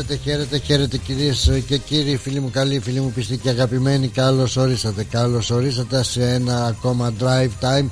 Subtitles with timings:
[0.00, 4.08] Χαίρετε, χαίρετε, χαίρετε κυρίες και κύριοι, φίλοι μου καλοί, φίλοι μου πιστοί και αγαπημένοι.
[4.08, 7.86] Καλώς ορίσατε, καλώς ορίσατε σε ένα ακόμα drive time.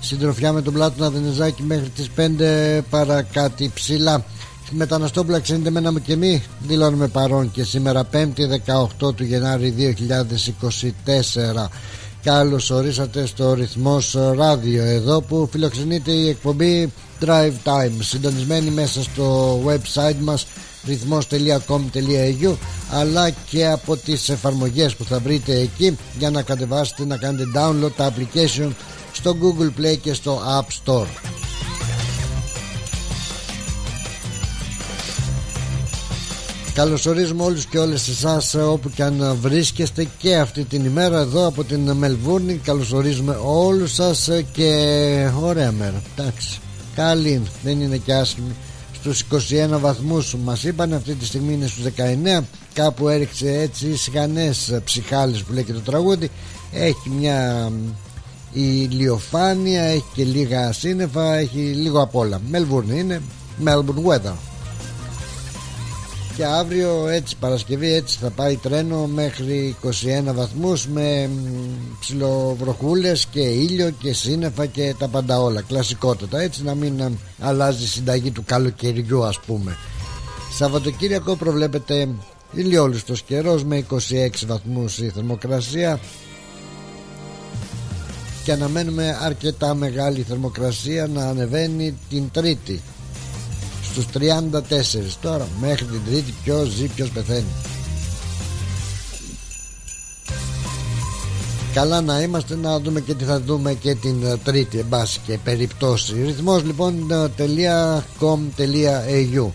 [0.00, 4.24] Συντροφιά με τον Πλάτωνα Δενεζάκη μέχρι τις 5 παρά κάτι ψηλά.
[4.70, 8.26] Μεταναστόπουλα ξένετε μένα μου και μη δηλώνουμε παρόν και σήμερα 5η
[9.06, 9.96] 18 του Γενάρη
[11.56, 11.68] 2024
[12.22, 19.58] Καλώς ορίσατε στο ρυθμός ράδιο εδώ που φιλοξενείται η εκπομπή Drive Time συντονισμένη μέσα στο
[19.66, 20.46] website μας
[20.86, 22.54] ρυθμός.com.au
[22.90, 27.92] αλλά και από τις εφαρμογές που θα βρείτε εκεί για να κατεβάσετε να κάνετε download
[27.96, 28.70] τα application
[29.12, 31.06] στο Google Play και στο App Store.
[36.74, 41.64] Καλωσορίζουμε όλους και όλες εσάς όπου και αν βρίσκεστε και αυτή την ημέρα εδώ από
[41.64, 42.54] την Μελβούρνη.
[42.54, 44.70] Καλωσορίζουμε όλους σας και
[45.40, 46.02] ωραία μέρα.
[46.16, 46.58] Εντάξει,
[46.94, 48.54] καλή δεν είναι και άσχημη
[49.04, 50.34] στους 21 βαθμούς.
[50.44, 51.84] Μας είπαν αυτή τη στιγμή είναι στους
[52.38, 56.30] 19 κάπου έριξε έτσι σιγανές ψυχάλες που λέει και το τραγούδι.
[56.72, 57.72] Έχει μια
[58.52, 62.40] ηλιοφάνεια έχει και λίγα σύννεφα έχει λίγο απ' όλα.
[62.50, 63.22] Μελβούρνη είναι
[63.64, 64.34] Melbourne weather
[66.36, 69.90] και αύριο έτσι Παρασκευή έτσι θα πάει τρένο μέχρι 21
[70.24, 71.30] βαθμούς με
[72.00, 75.62] ψιλοβροχούλες και ήλιο και σύννεφα και τα πάντα όλα.
[75.62, 79.76] Κλασικότατα έτσι να μην ε, αλλάζει η συνταγή του καλοκαιριού ας πούμε.
[80.52, 82.08] Σαββατοκύριακο προβλέπεται
[82.52, 83.96] ηλιόλουστος καιρός με 26
[84.46, 86.00] βαθμούς η θερμοκρασία.
[88.44, 92.82] Και αναμένουμε αρκετά μεγάλη θερμοκρασία να ανεβαίνει την Τρίτη
[93.94, 97.44] στους 34 τώρα μέχρι την τρίτη ποιος ζει ποιος πεθαίνει.
[101.74, 104.86] Καλά να είμαστε να δούμε και τι θα δούμε και την ε, τρίτη εν
[105.26, 106.22] και περιπτώσει.
[106.24, 107.06] Ρυθμός λοιπόν
[108.20, 109.46] .com.au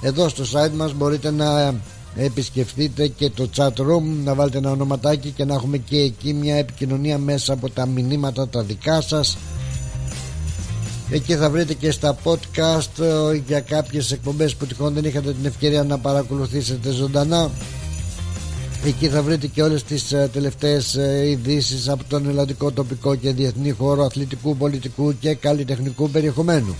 [0.00, 1.74] Εδώ στο site μας μπορείτε να
[2.16, 6.56] επισκεφτείτε και το chat room να βάλετε ένα ονοματάκι και να έχουμε και εκεί μια
[6.56, 9.36] επικοινωνία μέσα από τα μηνύματα τα δικά σας
[11.12, 15.46] Εκεί θα βρείτε και στα podcast ε, για κάποιες εκπομπές που τυχόν δεν είχατε την
[15.46, 17.50] ευκαιρία να παρακολουθήσετε ζωντανά.
[18.84, 23.32] Εκεί θα βρείτε και όλες τις ε, τελευταίες ε, ειδήσεις από τον ελλαδικό τοπικό και
[23.32, 26.76] διεθνή χώρο αθλητικού, πολιτικού και καλλιτεχνικού περιεχομένου.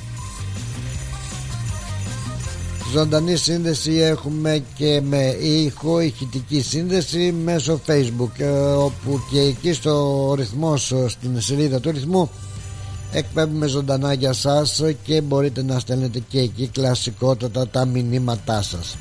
[2.93, 8.45] Ζωντανή σύνδεση έχουμε και με ήχο, ηχητική σύνδεση μέσω facebook
[8.77, 12.31] όπου και εκεί στο ρυθμός στην σελίδα του ρυθμού
[13.13, 18.97] εκπέμπουμε ζωντανά για σας και μπορείτε να στέλνετε και εκεί κλασικότατα τα μηνύματά σας.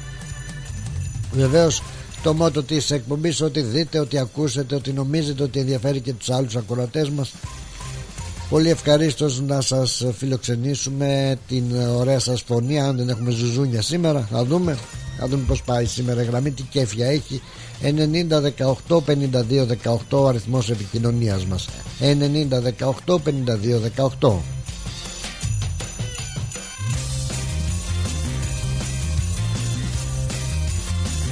[1.32, 1.84] Βεβαίως
[2.24, 6.56] το μότο της εκπομπής ότι δείτε, ότι ακούσετε, ότι νομίζετε ότι ενδιαφέρει και τους άλλους
[6.56, 7.32] ακροατές μας
[8.50, 11.64] Πολύ ευχαρίστως να σας φιλοξενήσουμε την
[11.98, 14.28] ωραία σας φωνή αν δεν έχουμε ζουζούνια σήμερα.
[14.32, 14.78] Θα δούμε
[15.20, 17.42] θα δούμε πως πάει σήμερα η γραμμή τι κέφια έχει
[17.82, 18.42] 90
[18.88, 21.68] 18 52 18 ο αριθμός επικοινωνίας μας.
[22.00, 23.80] 90 18 52
[24.20, 24.42] 18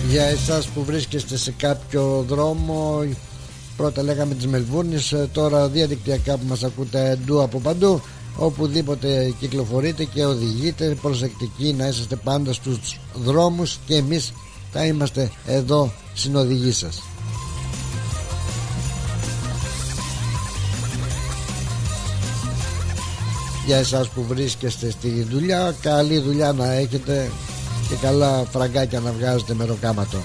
[0.09, 3.03] για εσάς που βρίσκεστε σε κάποιο δρόμο
[3.77, 8.01] πρώτα λέγαμε της Μελβούρνης τώρα διαδικτυακά που μας ακούτε εντού από παντού
[8.37, 14.33] οπουδήποτε κυκλοφορείτε και οδηγείτε προσεκτικοί να είσαστε πάντα στους δρόμους και εμείς
[14.71, 17.01] θα είμαστε εδώ συνοδηγοί σας.
[23.65, 27.31] Για εσάς που βρίσκεστε στη δουλειά καλή δουλειά να έχετε
[27.89, 30.17] και καλά φραγκάκια να βγάζετε με ροκάματο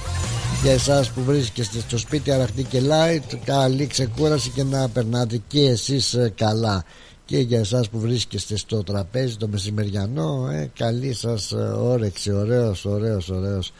[0.62, 5.60] για εσάς που βρίσκεστε στο σπίτι αραχτή και light καλή ξεκούραση και να περνάτε και
[5.60, 6.84] εσείς ε, καλά.
[7.24, 12.32] Και για εσάς που βρίσκεστε στο τραπέζι το μεσημεριανό ε, καλή σας ε, όρεξη.
[12.32, 13.72] Ωραίος ωραίος ωραίος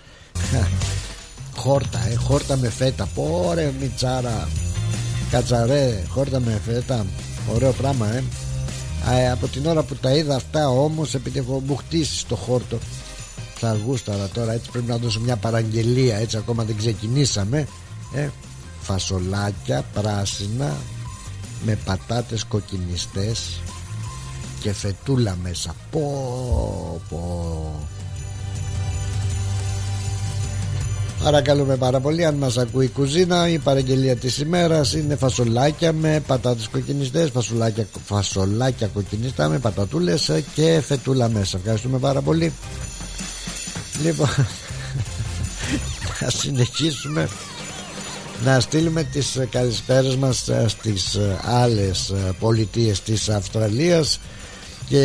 [1.63, 3.09] χόρτα ε, χόρτα με φέτα.
[3.15, 4.49] Πόρε μιτσάρα.
[5.31, 7.07] Κατσαρέ χόρτα με φέτα.
[7.55, 8.25] Ωραίο πράγμα ε.
[9.21, 12.79] ε από την ώρα που τα είδα αυτά όμως επειδή έχω μου χτίσει στο χόρτο
[13.55, 17.67] θα γούσταρα τώρα έτσι πρέπει να δώσω μια παραγγελία έτσι ακόμα δεν ξεκινήσαμε
[18.15, 18.29] ε,
[18.81, 20.77] φασολάκια πράσινα
[21.65, 23.61] με πατάτες κοκκινιστές
[24.61, 25.75] και φετούλα μέσα.
[25.91, 27.23] Πω πω
[31.23, 36.23] Παρακαλούμε πάρα πολύ αν μας ακούει η κουζίνα η παραγγελία της ημέρας είναι φασολάκια με
[36.27, 41.59] πατάτες κοκκινιστές φασολάκια, φασολάκια κοκκινιστά με πατατούλες και φετούλα μέσα.
[41.59, 42.53] Ευχαριστούμε πάρα πολύ.
[44.03, 44.29] Λοιπόν
[46.21, 47.29] να συνεχίσουμε
[48.45, 54.21] να στείλουμε τις καλησπέρες μας στις άλλες πολιτείες της Αυστραλίας
[54.93, 55.05] και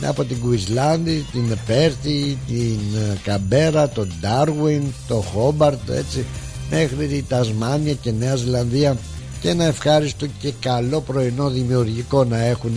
[0.00, 6.24] ε, από την Κουισλάνδη, την Πέρθη, την ε, Καμπέρα, τον Ντάρουιν, το Χόμπαρτ έτσι
[6.70, 8.96] μέχρι τη Τασμάνια και Νέα Ζηλανδία.
[9.40, 12.72] Και ένα ευχάριστο και καλό πρωινό δημιουργικό να έχουν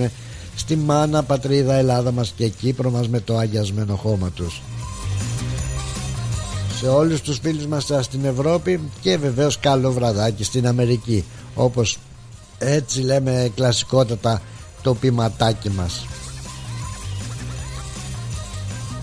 [0.56, 4.62] στη μάνα πατρίδα Ελλάδα μας και Κύπρο μας με το αγιασμένο χώμα τους.
[6.80, 11.24] Σε όλους τους φίλους μας στην Ευρώπη και βεβαίως καλό βραδάκι στην Αμερική.
[11.56, 11.98] Όπως
[12.58, 14.42] έτσι λέμε κλασικότατα
[14.82, 16.06] το ποιηματάκι μας.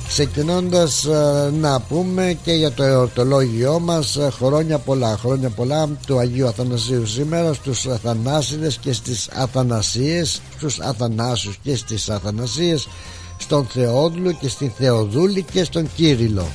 [0.08, 6.18] Ξεκινώντας ε, να πούμε και για το εορτολόγιό μας ε, χρόνια πολλά, χρόνια πολλά του
[6.18, 12.88] Αγίου Αθανασίου σήμερα στους Αθανάσιδες και στις Αθανασίες στους Αθανάσιους και στις Αθανασίες
[13.36, 16.46] στον Θεόδουλο και στην Θεοδούλη και στον Κύριλο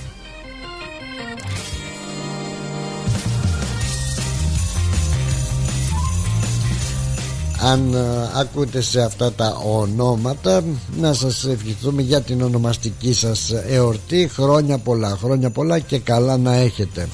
[7.61, 7.99] αν ε,
[8.39, 10.63] ακούτε σε αυτά τα ονόματα
[10.99, 14.29] να σας ευχηθούμε για την ονομαστική σας εορτή.
[14.33, 17.07] Χρόνια πολλά, χρόνια πολλά και καλά να έχετε.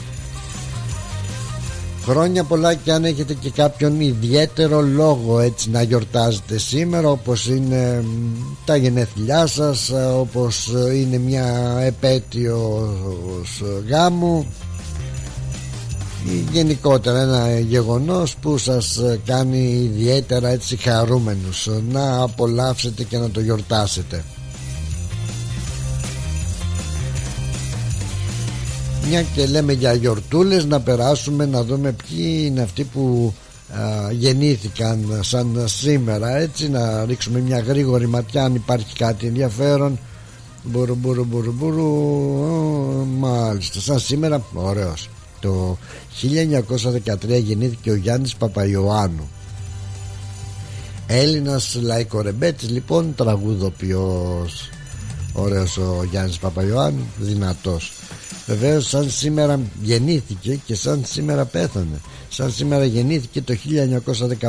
[2.04, 8.04] Χρόνια πολλά και αν έχετε και κάποιον ιδιαίτερο λόγο έτσι να γιορτάζετε σήμερα όπως είναι
[8.66, 14.45] τα γενέθλιά σας όπως είναι μια επέτειος γάμου
[16.52, 21.69] γενικότερα ένα γεγονός που σας κάνει ιδιαίτερα έτσι χαρούμενους.
[21.90, 24.24] Να απολαύσετε και να το γιορτάσετε.
[29.10, 33.34] Μια και λέμε για γιορτούλες να περάσουμε να δούμε ποιοι είναι αυτοί που
[34.12, 40.00] γεννήθηκαν σαν σήμερα έτσι να ρίξουμε μια γρήγορη ματιά αν υπάρχει κάτι ενδιαφέρον.
[40.64, 43.06] Μπουρου μπουρου μπουρου μπουρου.
[43.19, 45.78] Μάλιστα σαν σήμερα ωραίος το
[46.22, 49.30] 1913 γεννήθηκε ο Γιάννης Παπαϊωάννου.
[51.08, 54.70] Έλληνας λαϊκορεμπέτης λοιπόν τραγουδοποιός.
[55.34, 57.94] Ωραίος ο Γιάννης Παπαϊωάννου Δυνατός.
[58.46, 62.02] Βεβαίως σαν σήμερα γεννήθηκε και σαν σήμερα πέθανε.
[62.30, 63.56] Σαν σήμερα γεννήθηκε το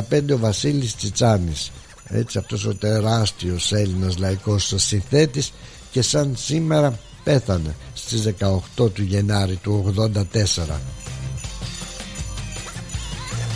[0.09, 1.71] 1915 ο Βασίλης Τσιτσάνης.
[2.07, 5.53] Έτσι αυτός ο τεράστιος Έλληνας λαϊκός συνθέτης
[5.91, 8.33] Και σαν σήμερα πέθανε στις
[8.77, 10.13] 18 του Γενάρη του 84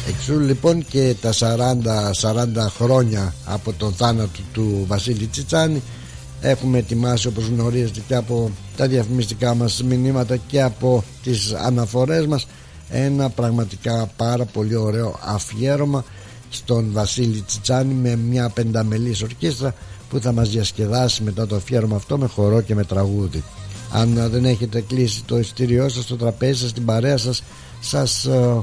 [0.07, 1.45] Εξού λοιπόν και τα 40,
[2.21, 2.45] 40
[2.77, 5.81] χρόνια από τον θάνατο του Βασίλη Τσιτσάνη.
[6.41, 12.47] Έχουμε ετοιμάσει όπως γνωρίζετε και από τα διαφημιστικά μας μηνύματα και από τις αναφορές μας
[12.89, 16.03] ένα πραγματικά πάρα πολύ ωραίο αφιέρωμα
[16.49, 19.73] στον Βασίλη Τσιτσάνη με μια πενταμελής ορκίστρα
[20.13, 23.43] που θα μας διασκεδάσει μετά το αφιέρωμα αυτό με χορό και με τραγούδι.
[23.91, 27.43] Αν δεν έχετε κλείσει το ειστήριό σας το τραπέζι σας την παρέα σας
[27.79, 28.59] σας ε,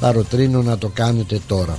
[0.00, 1.78] παροτρύνω να το κάνετε τώρα.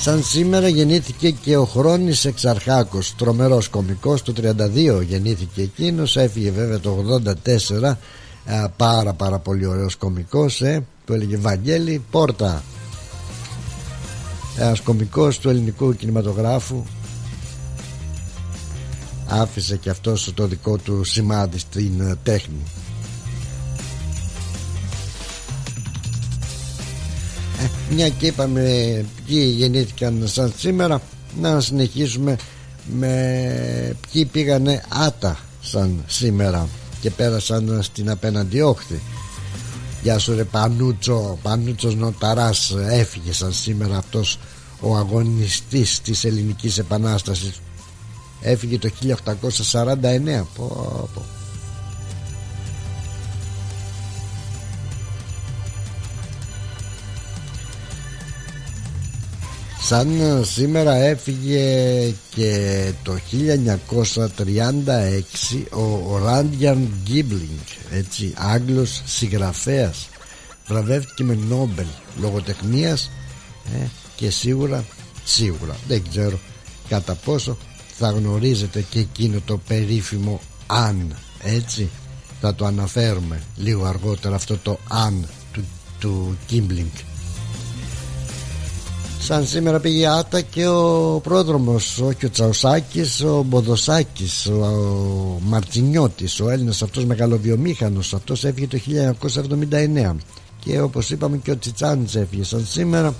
[0.00, 6.80] Σαν σήμερα γεννήθηκε και ο Χρόνης Εξαρχάκος Τρομερός κομικός Το 32 γεννήθηκε εκείνος Έφυγε βέβαια
[6.80, 7.20] το
[7.82, 7.96] 84
[8.44, 12.62] ε, Πάρα πάρα πολύ ωραίος κομικός ε, Του έλεγε Βαγγέλη Πόρτα
[14.62, 16.84] Ένας κομικός του ελληνικού κινηματογράφου
[19.26, 22.62] Άφησε και αυτός το δικό του σημάδι στην ε, τέχνη.
[27.60, 28.60] Ε, μια και είπαμε
[29.26, 31.02] ποιοι γεννήθηκαν σαν σήμερα
[31.40, 32.36] να συνεχίσουμε
[32.86, 36.68] με ποιοι πήγανε άτα σαν σήμερα
[37.00, 39.00] και πέρασαν στην απέναντι όχθη.
[40.02, 44.38] Γεια σου ρε Πανούτσο Πανούτσος Νοταράς έφυγε σαν σήμερα αυτός
[44.80, 47.60] ο αγωνιστής της ελληνικής επανάστασης.
[48.40, 51.22] Έφυγε το 1849 πω, πω.
[59.90, 61.64] σαν ε, σήμερα έφυγε
[62.34, 63.18] και το
[64.36, 65.62] 1936
[66.08, 70.08] ο Ράντιαν Γκίμπλινγκ έτσι Άγγλος συγγραφέας.
[70.66, 71.86] Βραβεύτηκε με Νόμπελ
[72.20, 73.10] λογοτεχνίας.
[73.74, 73.86] Ε,
[74.20, 74.84] και σίγουρα
[75.24, 76.38] σίγουρα δεν ξέρω
[76.88, 77.56] κατά πόσο
[77.96, 81.88] θα γνωρίζετε και εκείνο το περίφημο αν έτσι.
[82.40, 85.64] Θα το αναφέρουμε λίγο αργότερα αυτό το αν του,
[85.98, 86.36] του
[89.20, 96.40] Σαν σήμερα πήγε άτα και ο πρόδρομος όχι ο Τσαουσάκης ο Μποδοσάκης ο, ο Μαρτσινιώτης
[96.40, 98.78] ο Έλληνας αυτός μεγαλοβιομήχανος αυτός έφυγε το
[100.10, 100.16] 1979
[100.58, 103.14] και όπως είπαμε και ο Τσιτσάνης έφυγε σαν σήμερα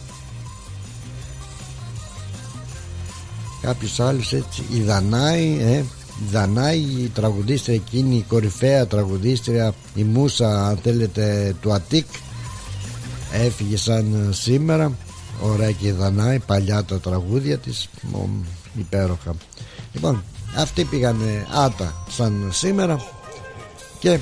[3.60, 5.76] κάποιος άλλος έτσι η Δανάη ε,
[6.22, 12.06] η Δανάη η τραγουδίστρια εκείνη η κορυφαία τραγουδίστρια η Μούσα αν θέλετε του Αττικ
[13.32, 14.92] έφυγε σαν σήμερα.
[15.42, 17.88] Ωραία και η Δανάη παλιά τα τραγούδια της
[18.78, 19.34] υπέροχα.
[19.92, 20.22] Λοιπόν
[20.56, 23.04] αυτοί πήγανε άτα σαν σήμερα
[23.98, 24.18] και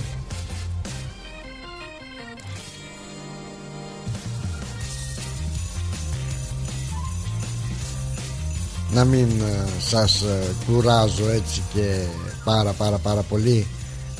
[8.92, 12.04] να μην ε, σας ε, κουράζω έτσι και
[12.44, 13.66] πάρα πάρα πάρα πολύ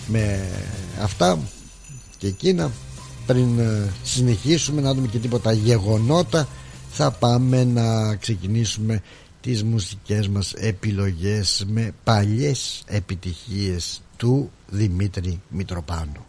[0.06, 0.48] με
[1.02, 1.38] αυτά
[2.18, 2.70] και εκείνα.
[3.26, 6.48] Πριν ε, συνεχίσουμε να δούμε και τίποτα γεγονότα
[6.90, 9.02] θα πάμε να ξεκινήσουμε
[9.40, 16.26] τις μουσικές μας επιλογές με παλιές επιτυχίες του Δημήτρη Μητροπάνου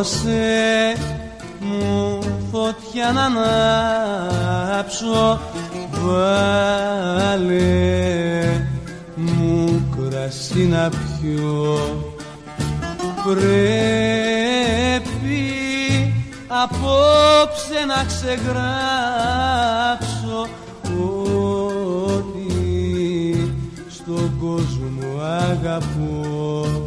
[0.00, 0.96] Δώσε
[1.60, 2.18] μου
[2.50, 5.40] φωτιά να ανάψω
[5.90, 7.48] Βάλε
[9.16, 11.78] μου κρασί να πιω.
[13.24, 13.80] Πρέπει
[16.48, 18.48] απόψε να ξεγράψω
[22.16, 23.54] Ότι
[23.88, 26.79] στον κόσμο αγαπώ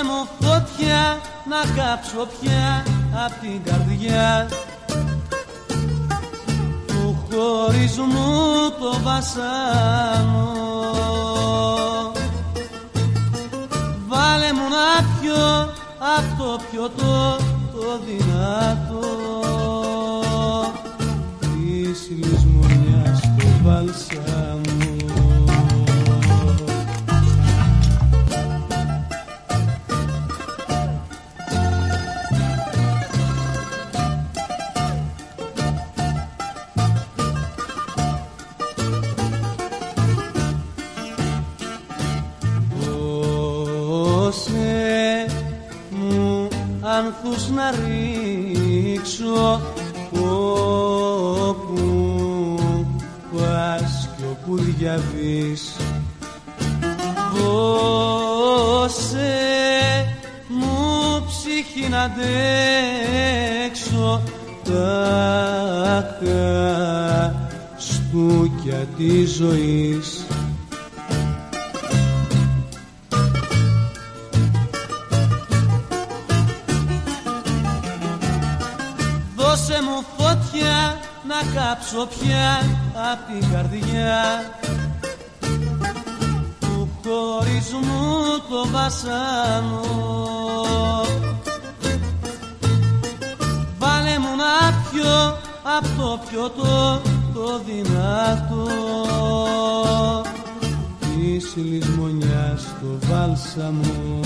[0.00, 2.84] Δώσε μου φωτιά να κάψω πια
[3.24, 4.48] απ' την καρδιά.
[6.86, 10.52] Του χωρισμού το βασάνο
[14.08, 15.60] Βάλε μου να πιω
[16.16, 17.36] απ' το πιωτό
[17.72, 19.08] το δυνατό.
[21.40, 24.69] Της λησμονιάς το βαλσάμο
[47.10, 49.60] άνθους να ρίξω
[51.48, 51.80] όπου
[53.36, 55.76] πας κι όπου διαβείς.
[57.34, 58.98] Δώσε
[60.48, 63.42] μου ψυχή να αντέξω
[64.64, 65.50] τα
[67.76, 70.19] στούκια της ζωής
[79.50, 82.58] Δώσε μου φωτιά να κάψω πια
[83.12, 84.24] απ' την καρδιά.
[86.60, 89.80] Του χωρισμού το βασάνο
[93.78, 95.38] Βάλε μου να πιω
[95.78, 97.00] απ' το πιωτό
[97.34, 98.66] το δυνατό.
[101.00, 104.20] Της λησμονιάς το βάλσαμο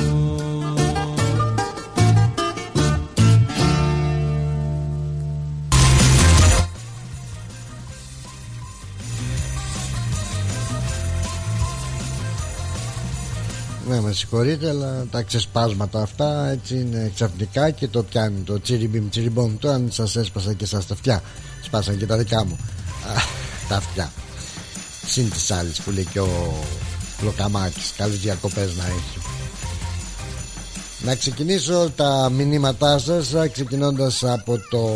[13.89, 19.09] Ναι, με συγχωρείτε, αλλά τα ξεσπάσματα αυτά έτσι είναι ξαφνικά και το πιάνει το τσιριμπιμ
[19.09, 19.57] τσιριμπομ.
[19.59, 21.23] Το αν σας έσπασα και εσά τα αυτιά,
[21.63, 22.59] σπάσαν και τα δικά μου.
[23.09, 23.15] Α,
[23.69, 24.13] τα αυτιά.
[25.07, 26.55] Συν της άλλης που λέει και ο
[27.23, 27.93] Λοκαμάκης.
[27.97, 29.34] Καλές διακοπές να έχει.
[31.05, 34.89] Να ξεκινήσω τα μηνύματά σας ξεκινώντας από το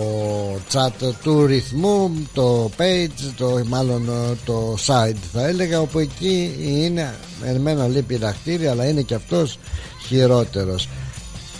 [0.73, 4.11] chat του ρυθμού, το page, το, μάλλον
[4.45, 9.59] το site θα έλεγα όπου εκεί είναι εμένα λέει πειραχτήρι αλλά είναι και αυτός
[10.07, 10.89] χειρότερος.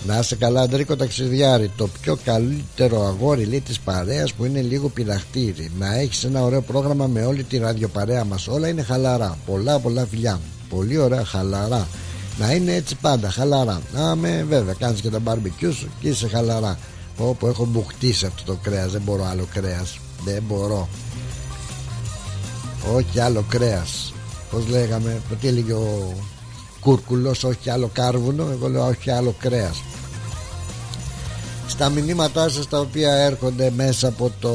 [0.07, 1.71] Να είσαι καλά Αντρίκο ταξιδιάρη.
[1.77, 5.71] Το πιο καλύτερο αγόρι λέει της παρέας που είναι λίγο πειραχτήρι.
[5.79, 8.49] Να έχεις ένα ωραίο πρόγραμμα με όλη τη ραδιοπαρέα μας.
[8.49, 9.39] Όλα είναι χαλαρά.
[9.47, 10.41] Πολλά πολλά φιλιά.
[10.69, 11.89] Πολύ ωραία χαλαρά
[12.39, 13.81] να είναι έτσι πάντα χαλαρά.
[13.95, 16.79] Να με βέβαια κάνεις και τα μπάρμπεκιού σου και είσαι χαλαρά.
[17.19, 19.99] Όπου έχω μπουχτίσει αυτό το κρέας δεν μπορώ άλλο κρέας.
[20.25, 20.89] Δεν μπορώ.
[22.95, 24.13] Όχι άλλο κρέας.
[24.51, 26.15] Πως λέγαμε τι έλεγε ο
[26.81, 28.49] κούρκουλος όχι άλλο κάρβουνο.
[28.51, 29.83] Εγώ λέω όχι άλλο κρέας.
[31.67, 34.55] Στα μηνύματά σας τα οποία έρχονται μέσα από το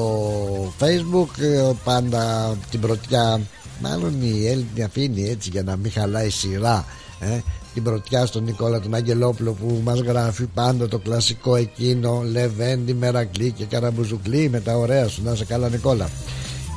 [0.80, 3.42] facebook ε, πάντα την πρωτιά.
[3.80, 6.86] Μάλλον η Έλληνη αφήνει έτσι για να μην χαλάει σειρά
[7.20, 7.40] ε,
[7.74, 13.51] την πρωτιά στον Νικόλα τον Αγγελόπουλο που μας γράφει πάντα το κλασικό εκείνο Λεβέντι, Μερακλή
[13.51, 14.50] και Καραμπουζουκλή.
[14.50, 15.24] Με τα ωραία σου.
[15.24, 16.10] Να σε καλά Νικόλα.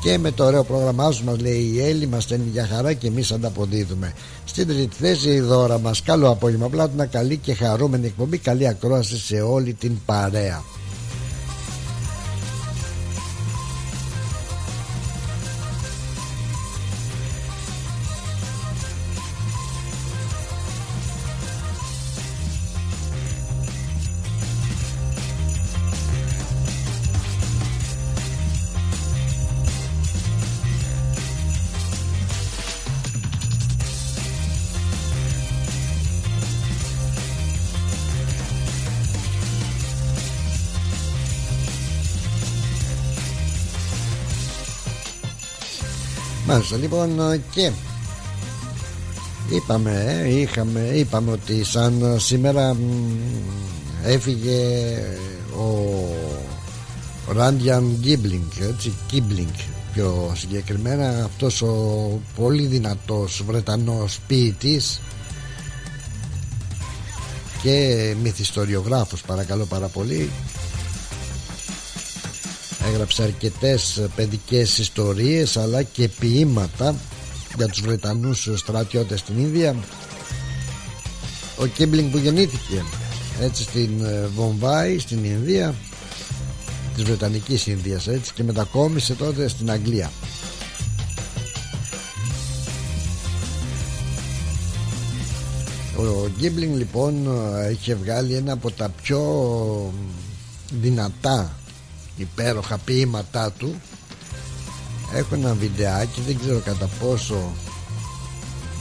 [0.02, 3.06] Και με το ωραίο πρόγραμμά σου μας λέει η Έλλη μας στέλνει για χαρά και
[3.06, 4.12] εμείς ανταποδίδουμε.
[4.44, 6.02] Στην τρίτη θέση η δώρα μας.
[6.02, 7.06] Καλό απόγευμα Πλάτωνα.
[7.06, 8.38] Καλή και χαρούμενη εκπομπή.
[8.38, 10.62] Καλή ακρόαση σε όλη την παρέα
[46.74, 47.70] λοιπόν και
[49.50, 52.76] είπαμε, ε, είχαμε, είπαμε ότι σαν σήμερα
[54.04, 54.58] έφυγε
[55.56, 55.72] ο
[57.32, 59.54] Ράντιαν Γκίμπλινγκ έτσι, Κίμπλινγκ
[59.92, 61.74] πιο συγκεκριμένα αυτός ο
[62.36, 65.00] πολύ δυνατός Βρετανός ποιητής
[67.62, 70.30] και μυθιστοριογράφος παρακαλώ πάρα πολύ
[72.86, 76.94] έγραψε αρκετές παιδικές ιστορίες αλλά και ποίηματα
[77.56, 79.76] για τους Βρετανούς στρατιώτες στην Ίνδια
[81.58, 82.84] ο Κίμπλινγκ που γεννήθηκε
[83.40, 85.74] έτσι στην ε, Βομβάη στην Ινδία
[86.94, 90.10] της Βρετανικής Ινδίας έτσι και μετακόμισε τότε στην Αγγλία.
[95.96, 97.28] Ο Γκίμπλινγκ λοιπόν
[97.72, 99.22] είχε βγάλει ένα από τα πιο
[100.80, 101.56] δυνατά
[102.16, 103.80] υπέροχα ποίηματά του.
[105.14, 107.52] Έχω ένα βιντεάκι δεν ξέρω κατά πόσο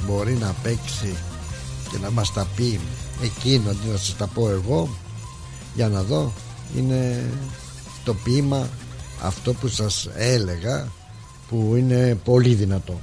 [0.05, 1.15] μπορεί να παίξει
[1.91, 2.79] και να μας τα πει
[3.21, 4.89] εκείνο αντί να σας τα πω εγώ.
[5.75, 6.33] Για να δω
[6.75, 7.29] είναι
[8.03, 8.69] το ποίημα
[9.21, 10.91] αυτό που σας έλεγα
[11.49, 12.99] που είναι πολύ δυνατό.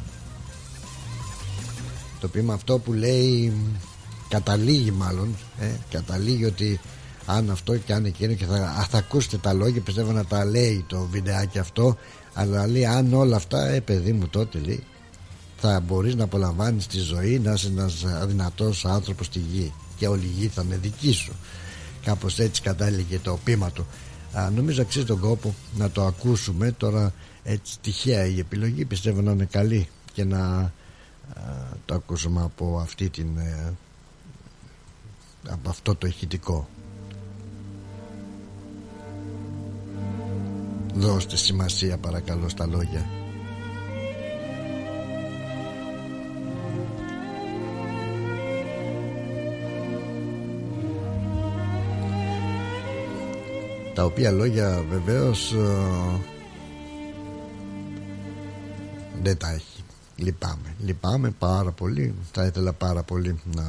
[2.20, 3.52] Το ποίημα αυτό που λέει
[4.28, 6.80] καταλήγει μάλλον ε, καταλήγει ότι
[7.26, 10.84] αν αυτό και αν εκείνο και θα, θα ακούσετε τα λόγια πιστεύω να τα λέει
[10.88, 11.96] το βιντεάκι αυτό
[12.34, 14.84] αλλά λέει αν όλα αυτά ε παιδί μου τότε λέει
[15.56, 20.24] θα μπορείς να απολαμβάνεις τη ζωή να είσαι ένας αδυνατός άνθρωπος στη γη και όλη
[20.24, 21.32] η γη θα είναι δική σου
[22.04, 23.86] κάπως έτσι κατάληγε το πείμα του.
[24.32, 26.72] Α, νομίζω αξίζει τον κόπο να το ακούσουμε.
[26.72, 30.72] Τώρα έτσι τυχαία η επιλογή πιστεύω να είναι καλή και να
[31.84, 33.72] το ακούσουμε από αυτή την ε,
[35.48, 36.68] από αυτό το ηχητικό
[40.94, 43.06] Δώστε σημασία παρακαλώ στα λόγια.
[53.94, 56.20] Τα οποία λόγια βεβαίως ε,
[59.22, 59.84] δεν τα έχει.
[60.16, 60.74] Λυπάμαι.
[60.84, 62.14] Λυπάμαι πάρα πολύ.
[62.32, 63.64] Θα ήθελα πάρα πολύ να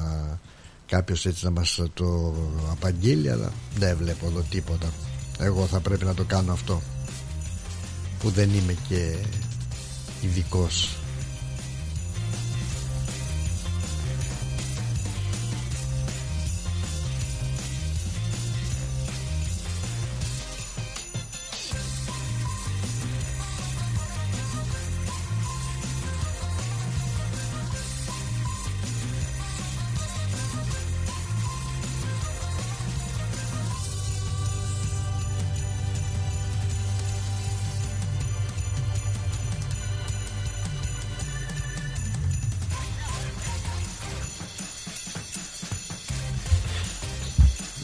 [0.86, 2.34] κάποιος έτσι να μας το
[2.72, 4.88] απαγγείλει αλλά δεν βλέπω εδώ τίποτα.
[5.40, 6.82] Εγώ θα πρέπει να το κάνω αυτό
[8.24, 9.16] που δεν είμαι και
[10.22, 10.98] ειδικός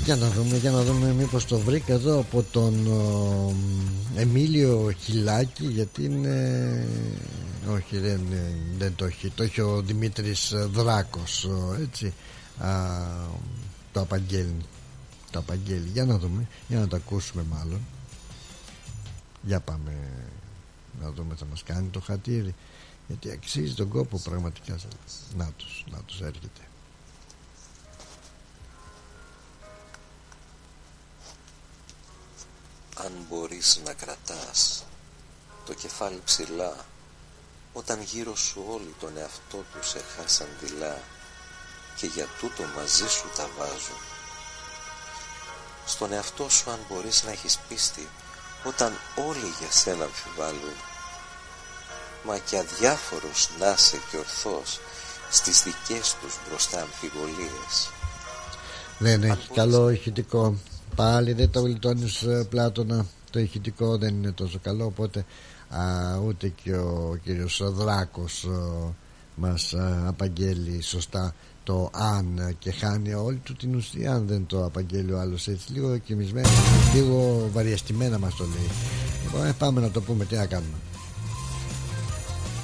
[0.09, 2.87] Για να δούμε, για να δούμε μήπως το βρήκα εδώ από τον
[4.15, 6.87] Εμίλιο Χιλάκη γιατί είναι...
[7.69, 8.21] Όχι δεν,
[8.77, 11.49] δεν το έχει, το έχει ο Δημήτρης Δράκος
[11.81, 12.13] έτσι
[12.57, 12.69] α,
[13.91, 14.65] το απαγγέλνει
[15.31, 17.79] το απαγγέλει, για να δούμε για να το ακούσουμε μάλλον.
[19.41, 19.91] Για πάμε
[21.01, 22.55] να δούμε θα μας κάνει το χατήρι.
[23.07, 24.75] Γιατί αξίζει τον κόπο πραγματικά
[25.37, 26.68] να τους, να τους έρχεται
[33.05, 34.85] αν μπορείς να κρατάς
[35.65, 36.75] το κεφάλι ψηλά
[37.73, 41.01] όταν γύρω σου όλοι τον εαυτό τους σε χάσαν δειλά
[41.95, 43.97] και για τούτο μαζί σου τα βάζω.
[45.85, 48.07] Στον εαυτό σου αν μπορείς να έχεις πίστη
[48.63, 50.77] όταν όλοι για σένα αμφιβάλλουν
[52.23, 54.79] μα και αδιάφορος να είσαι και ορθός
[55.31, 57.89] στις δικές τους μπροστά αμφιβολίες.
[58.97, 60.55] Δεν έχει καλό ηχητικό
[60.99, 63.05] πάλι δεν το γλιτώνεις ε, πλάτωνα.
[63.31, 65.25] Το ηχητικό δεν είναι τόσο καλό οπότε
[65.69, 65.83] α,
[66.25, 68.47] ούτε και ο κύριος Δράκος
[69.35, 69.73] μας
[70.05, 74.13] απαγγέλει σωστά το αν και χάνει όλη του την ουσία.
[74.13, 76.51] Αν δεν το απαγγέλει ο άλλος έτσι λίγο κοιμισμένος
[76.93, 78.69] λίγο βαριαστημένα μας το λέει.
[79.23, 80.77] Λοιπόν ε, πάμε να το πούμε τι να κάνουμε.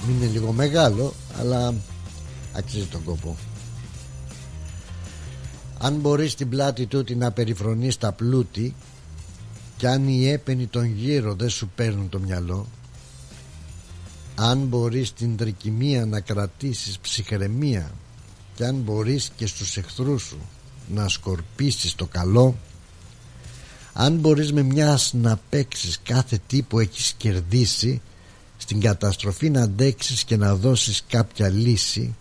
[0.09, 1.73] Είναι λίγο μεγάλο αλλά
[2.53, 3.35] αξίζει τον κόπο
[5.85, 8.75] αν μπορείς στην πλάτη τούτη να περιφρονείς τα πλούτη
[9.77, 12.67] κι αν οι έπαινοι των γύρω δεν σου παίρνουν το μυαλό
[14.35, 17.91] αν μπορείς την τρικυμία να κρατήσεις ψυχραιμία
[18.55, 20.39] κι αν μπορείς και στους εχθρούς σου
[20.93, 22.55] να σκορπίσεις το καλό
[23.93, 28.01] αν μπορείς με μιας να παίξεις κάθε τι που έχεις κερδίσει
[28.57, 32.15] στην καταστροφή να αντέξεις και να δώσεις κάποια λύση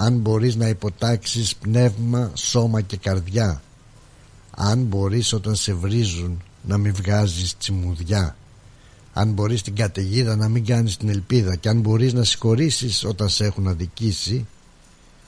[0.00, 3.62] αν μπορείς να υποτάξεις πνεύμα, σώμα και καρδιά.
[4.50, 8.36] Αν μπορείς όταν σε βρίζουν να μην βγάζεις τσιμουδιά
[9.18, 11.56] αν μπορείς την καταιγίδα να μην κάνεις την ελπίδα.
[11.56, 14.46] Και αν μπορείς να συγχωρήσεις όταν σε έχουν αδικήσει.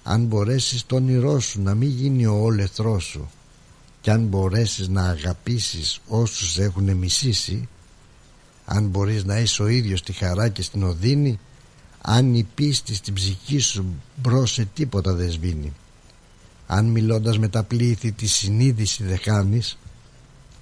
[0.03, 3.31] Αν μπορέσεις το όνειρό σου να μην γίνει ο όλεθρός σου.
[4.01, 7.69] Και αν μπορέσεις να αγαπήσεις όσους έχουν μισήσει.
[8.65, 11.39] Αν μπορείς να είσαι ο ίδιος στη χαρά και στην οδύνη
[12.03, 13.85] αν η πίστη στην ψυχή σου
[14.17, 15.73] μπρος σε τίποτα δεν σβήνει
[16.67, 19.79] αν μιλώντας με τα πλήθη τη συνείδηση δεν χάνεις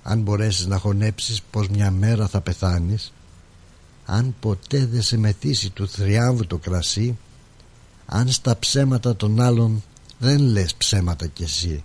[0.02, 3.12] αν μπορέσεις να χωνέψεις πως μια μέρα θα πεθάνεις
[4.06, 7.18] αν ποτέ δεν σε μεθύσει του θριάμβου το κρασί
[8.06, 9.82] αν στα ψέματα των άλλων
[10.18, 11.84] δεν λες ψέματα κι εσύ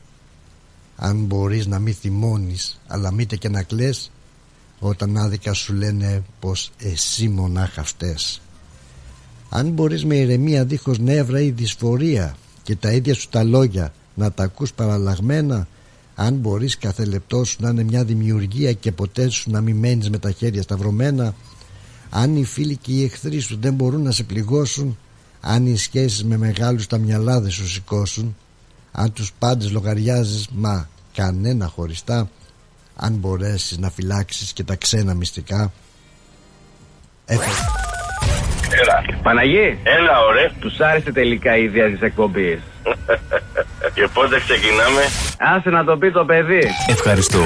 [0.95, 4.11] αν μπορείς να μην θυμώνεις αλλά μήτε και να κλαις
[4.79, 8.41] όταν άδικα σου λένε πως εσύ μονάχα φταίς
[9.55, 14.31] αν μπορείς με ηρεμία δίχως νεύρα ή δυσφορία και τα ίδια σου τα λόγια να
[14.31, 15.67] τα ακούς παραλλαγμένα
[16.15, 20.09] αν μπορείς κάθε λεπτό σου να είναι μια δημιουργία και ποτέ σου να μην μένεις
[20.09, 21.35] με τα χέρια σταυρωμένα
[22.09, 24.97] αν οι φίλοι και οι εχθροί σου δεν μπορούν να σε πληγώσουν
[25.41, 28.35] αν οι σχέσεις με μεγάλους τα μυαλά δεν σου σηκώσουν
[28.91, 32.29] αν τους πάντες λογαριάζεις μα κανένα χωριστά
[32.95, 35.73] αν μπορέσεις να φυλάξεις και τα ξένα μυστικά.
[37.25, 37.51] Έφερε
[38.81, 39.03] Έλα.
[39.23, 39.79] Παναγί.
[39.83, 40.51] Έλα, ωραία.
[40.59, 42.59] Τους άρεσε τελικά η ιδέα της εκπομπής.
[43.95, 45.01] Και πότε ξεκινάμε;
[45.39, 46.63] Άσε να το πει το παιδί.
[46.87, 47.45] Ευχαριστώ.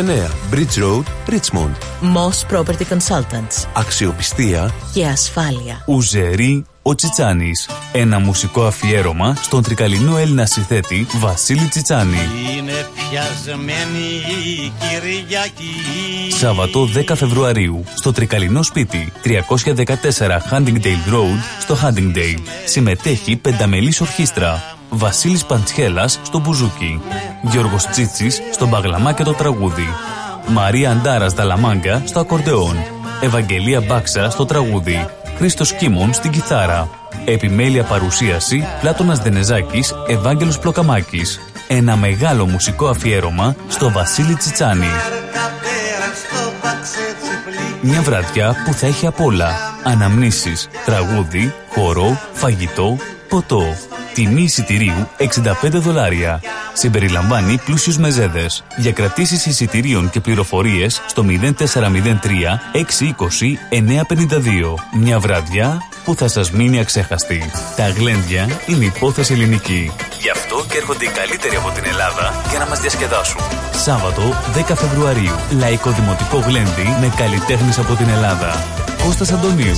[0.00, 1.74] Bridge Road, Richmond.
[2.00, 3.66] Moss Property Consultants.
[3.72, 5.82] Αξιοπιστία και ασφάλεια.
[5.86, 7.68] Ουζερή ο Τσιτσάνης.
[7.92, 12.18] Ένα μουσικό αφιέρωμα στον τρικαλινό Έλληνα συνθέτη Βασίλη Τσιτσάνη.
[12.56, 13.98] Είναι πιασμένη
[14.44, 16.32] η Κυριακή.
[16.38, 19.42] Σάββατο 10 Φεβρουαρίου στο τρικαλινό σπίτι 314
[20.50, 22.40] Huntingdale Road στο Huntingdale.
[22.64, 24.79] Συμμετέχει πενταμελής ορχήστρα.
[24.90, 27.02] Βασίλης Παντσχέλας στο μπουζούκι.
[27.42, 29.88] Γιώργος Τσίτσης στο μπαγλαμά και το τραγούδι.
[30.46, 32.76] Μαρία Αντάρας Δαλαμάγκα στο ακορντεόν.
[33.20, 35.06] Ευαγγελία Μπάξα στο τραγούδι.
[35.36, 36.88] Χρήστος Κίμων στην κιθάρα.
[37.24, 41.40] Επιμέλεια παρουσίαση Πλάτωνας Δενεζάκης, Ευάγγελος Πλοκαμάκης.
[41.68, 44.90] Ένα μεγάλο μουσικό αφιέρωμα στο Βασίλη Τσιτσάνη.
[47.80, 49.50] Μια βραδιά που θα έχει απ' όλα.
[49.84, 52.96] Αναμνήσεις, τραγούδι, χορό, φαγητό,
[53.28, 53.62] ποτό.
[54.14, 55.24] Τιμή εισιτηρίου 65
[55.70, 56.40] δολάρια.
[56.72, 58.64] Συμπεριλαμβάνει πλούσιους μεζέδες.
[58.76, 64.74] Για κρατήσεις εισιτηρίων και πληροφορίες στο 0403 620 952.
[65.00, 67.50] Μια βραδιά που θα σας μείνει αξέχαστη.
[67.76, 69.92] Τα γλέντια είναι υπόθεση ελληνική.
[70.20, 73.40] Γι' αυτό και έρχονται οι καλύτεροι από την Ελλάδα για να μας διασκεδάσουν.
[73.72, 74.22] Σάββατο
[74.54, 75.34] 10 Φεβρουαρίου.
[75.58, 78.64] Λαϊκό Δημοτικό Γλέντι με καλλιτέχνες από την Ελλάδα.
[79.04, 79.76] Κώστας Αντωνίου.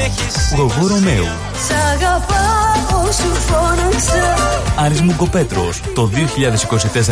[0.00, 1.24] Δεν Γογό Ρωμαίου.
[1.66, 4.34] Σ' αγαπάω σου φώναξα
[4.76, 6.10] Άρης Μουγκοπέτρος, το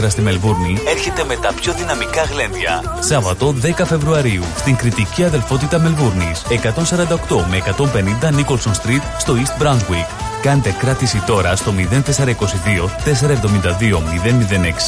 [0.05, 2.83] 2024 στη Μελβούρνη έρχεται με τα πιο δυναμικά γλέντια.
[3.01, 10.28] Σάββατο 10 Φεβρουαρίου στην κριτική αδελφότητα Μελβούρνης, 148 με 150 Nicholson Street στο East Brunswick.
[10.43, 11.85] Κάντε κράτηση τώρα στο 0422
[13.05, 13.99] 472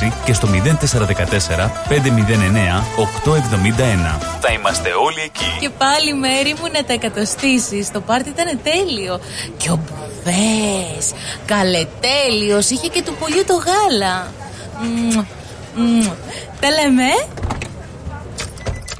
[0.08, 0.52] 006 και στο 0414
[0.88, 2.00] 509
[2.96, 4.20] 871.
[4.40, 5.56] Θα είμαστε όλοι εκεί.
[5.60, 9.20] Και πάλι μέρη μου να τα εκατοστήσεις Το πάρτι ήταν τέλειο
[9.56, 11.12] Και ο Μπουβές
[11.46, 14.32] Καλετέλειος Είχε και του πολιού το γάλα
[14.82, 15.24] Μμμ,
[15.74, 16.08] μμμ.
[16.60, 17.04] Τα λέμε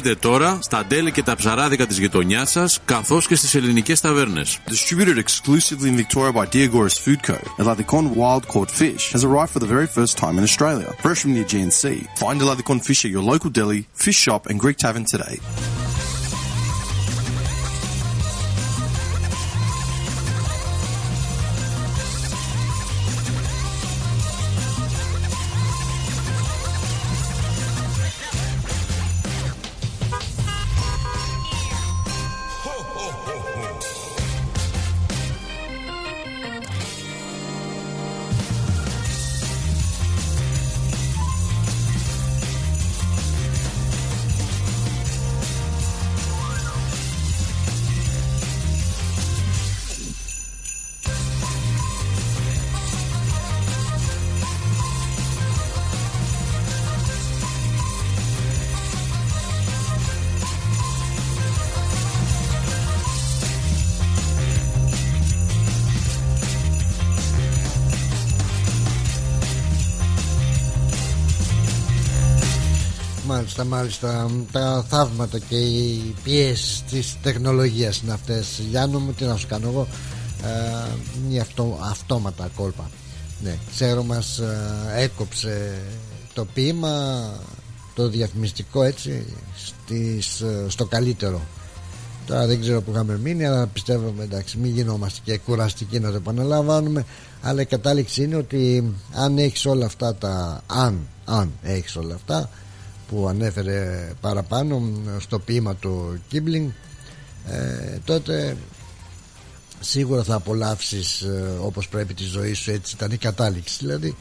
[0.00, 4.58] βρείτε τώρα στα τέλη και τα ψαράδικα της γειτονιάς σας καθώς και στις ελληνικές ταβέρνες.
[4.68, 7.38] Distributed exclusively in Victoria by Diagoras Food Co.
[7.62, 11.32] Eladicon wild caught fish has arrived for the very first time in Australia, fresh from
[11.34, 12.00] the Aegean Sea.
[12.22, 15.36] Find Eladicon fish at your local deli, fish shop, and Greek tavern today.
[73.64, 74.30] Μάλιστα, μάλιστα.
[74.52, 78.60] Τα θαύματα και οι πιέσεις της τεχνολογίας είναι αυτές.
[78.70, 79.86] Γιάννου μου, τι να σου κάνω εγώ.
[80.44, 80.88] Ε,
[81.28, 82.90] μια αυτο, αυτόματα κόλπα.
[83.42, 84.40] Ναι, ξέρω μας
[84.96, 85.82] έκοψε
[86.32, 87.24] το ποίημα
[87.94, 91.40] το διαφημιστικό έτσι στις, ε, στο καλύτερο
[92.26, 96.16] τώρα δεν ξέρω που είχαμε μείνει αλλά πιστεύουμε εντάξει μην γινόμαστε και κουραστικοί να το
[96.16, 97.04] επαναλαμβάνουμε
[97.42, 102.50] αλλά η κατάληξη είναι ότι αν έχεις όλα αυτά τα αν, αν έχεις όλα αυτά
[103.10, 104.82] που ανέφερε παραπάνω
[105.18, 106.70] στο ποίημα του Κίμπλινγκ
[107.46, 108.56] ε, τότε
[109.80, 113.76] σίγουρα θα απολαύσεις ε, όπως πρέπει τη ζωή σου έτσι ήταν η κατάληξη.
[113.80, 114.16] Δηλαδή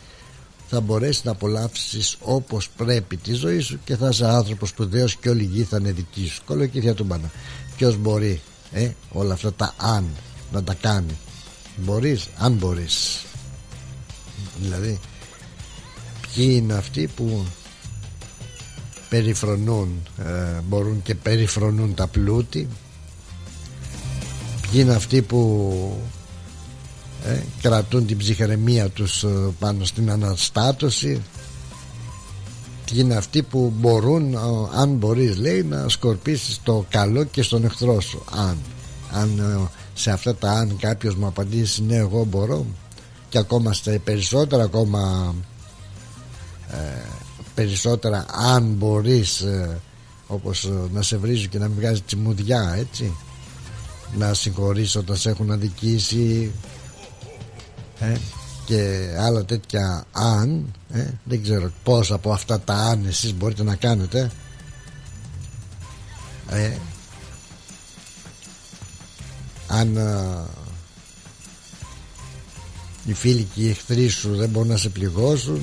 [0.69, 5.29] θα μπορέσεις να απολαύσεις όπως πρέπει τη ζωή σου και θα είσαι άνθρωπος σπουδαίος και
[5.29, 6.41] όλη η γη θα είναι δική σου.
[6.45, 7.31] Κολοκύθια του μπάνα.
[7.77, 10.05] Ποιος μπορεί ε, όλα αυτά τα αν
[10.51, 11.17] να τα κάνει.
[11.77, 13.23] Μπορείς αν μπορείς.
[14.61, 14.99] Δηλαδή
[16.21, 17.45] ποιοι είναι αυτοί που
[19.09, 22.67] περιφρονούν ε, μπορούν και περιφρονούν τα πλούτη.
[24.61, 26.01] Ποιοι είναι αυτοί που
[27.25, 29.27] ε, κρατούν την ψυχραιμία τους ε,
[29.59, 31.21] πάνω στην αναστάτωση.
[32.85, 34.37] Ποιοι είναι αυτοί που μπορούν ε,
[34.75, 38.23] αν μπορείς λέει να σκορπίσεις το καλό και στον εχθρό σου.
[38.31, 38.57] Αν,
[39.11, 42.65] αν ε, σε αυτά τα αν κάποιος μου απαντήσει ναι εγώ μπορώ
[43.29, 45.35] και ακόμα στα περισσότερα ακόμα
[47.59, 49.79] περισσότερα αν μπορείς ε,
[50.27, 53.15] όπως ε, να σε βρίζει και να μην βγάζει τσιμουδιά έτσι.
[54.17, 56.51] Να συγχωρείς όταν σε έχουν αδικήσει
[57.99, 58.15] ε,
[58.65, 63.75] και άλλα τέτοια αν ε, δεν ξέρω πόσα από αυτά τα αν εσείς μπορείτε να
[63.75, 64.31] κάνετε
[66.49, 66.71] ε,
[69.67, 70.45] αν ε,
[73.05, 75.61] οι φίλοι και οι εχθροί σου δεν μπορούν να σε πληγώσουν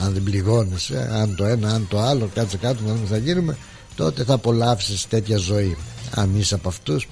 [0.00, 3.56] αν δεν πληγώνεσαι αν το ένα αν το άλλο κάτσε κάτω να δούμε θα γίνουμε
[3.94, 5.76] τότε θα απολαύσεις τέτοια ζωή.
[6.14, 7.08] Αν είσαι από αυτούς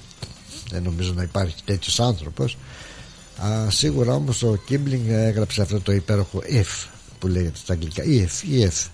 [0.69, 2.57] δεν νομίζω να υπάρχει τέτοιος άνθρωπος.
[3.37, 6.87] Α, σίγουρα όμως ο Κίμπλινγκ έγραψε αυτό το υπέροχο if
[7.19, 8.03] που λέγεται στα αγγλικά.
[8.03, 8.87] If, if.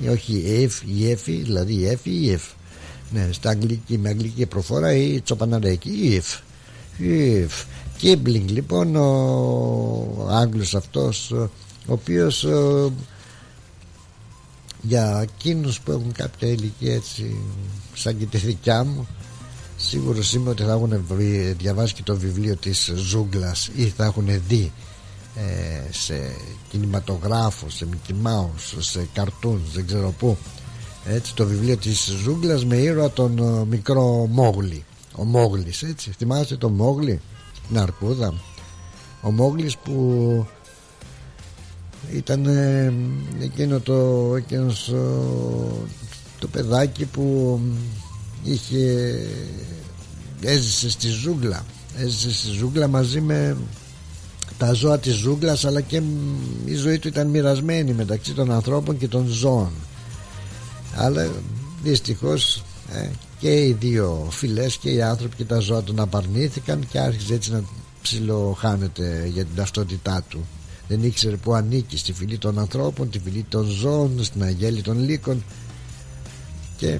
[0.00, 2.54] Ή όχι if, η if δηλαδή η if ή if.
[3.10, 6.38] Ναι, στα αγγλική, με αγγλική προφορά ή τσοπαναρέκι if,
[7.00, 7.64] if.
[7.96, 11.50] Κίμπλινγκ λοιπόν ο Άγγλος αυτός ο
[11.86, 12.46] οποίος
[14.86, 17.36] για εκείνους που έχουν κάποια ηλικία έτσι
[17.94, 19.06] σαν και τη δικιά μου
[19.76, 21.06] σίγουρο είμαι ότι θα έχουν
[21.58, 24.72] διαβάσει και το βιβλίο της Ζούγκλας ή θα έχουν δει
[25.36, 26.36] ε, σε
[26.68, 30.36] κινηματογράφο, σε Mickey Mouse, σε καρτούν, δεν ξέρω πού.
[31.06, 34.84] Έτσι το βιβλίο της Ζούγκλας με ήρωα τον ε, μικρό Μόγλη.
[35.16, 36.12] Ο Μόγλης έτσι.
[36.16, 37.20] Θυμάστε τον Μόγλη
[37.68, 38.34] την αρκούδα.
[39.22, 40.46] Ο Μόγλης που
[42.12, 42.92] ήταν ε,
[43.40, 44.92] εκείνο το εκείνος,
[46.38, 47.60] το παιδάκι που
[48.42, 49.14] είχε
[50.40, 51.64] έζησε στη ζούγκλα.
[51.96, 53.56] Έζησε στη ζούγκλα μαζί με
[54.58, 56.02] τα ζώα της ζούγκλας αλλά και
[56.64, 59.70] η ζωή του ήταν μοιρασμένη μεταξύ των ανθρώπων και των ζώων.
[60.96, 61.30] Αλλά
[61.82, 66.98] δυστυχώς ε, και οι δύο φυλές και οι άνθρωποι και τα ζώα τον απαρνήθηκαν και
[66.98, 67.62] άρχισε έτσι να
[68.02, 70.46] ψιλοχάνεται για την ταυτότητά του
[70.88, 74.98] δεν ήξερε που ανήκει στη φυλή των ανθρώπων τη φυλή των ζώων στην αγέλη των
[74.98, 75.44] λύκων.
[76.76, 76.98] Και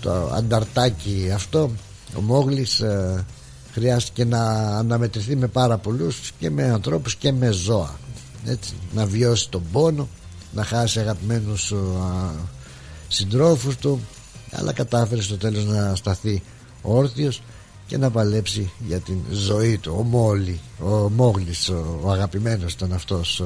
[0.00, 1.70] το ανταρτάκι αυτό
[2.16, 3.24] ο Μόγλης ε,
[3.72, 4.40] χρειάστηκε να
[4.78, 7.98] αναμετρηθεί με πάρα πολλούς και με ανθρώπους και με ζώα.
[8.44, 10.08] Έτσι, να βιώσει τον πόνο
[10.52, 11.76] να χάσει αγαπημένους ε,
[13.08, 14.00] συντρόφους του.
[14.52, 16.42] Αλλά κατάφερε στο τέλος να σταθεί
[16.82, 17.42] όρθιος
[17.86, 22.92] και να παλέψει για την ζωή του ο Μόλι, ο Μόγλης ο, ο αγαπημένος ήταν
[22.92, 23.42] αυτός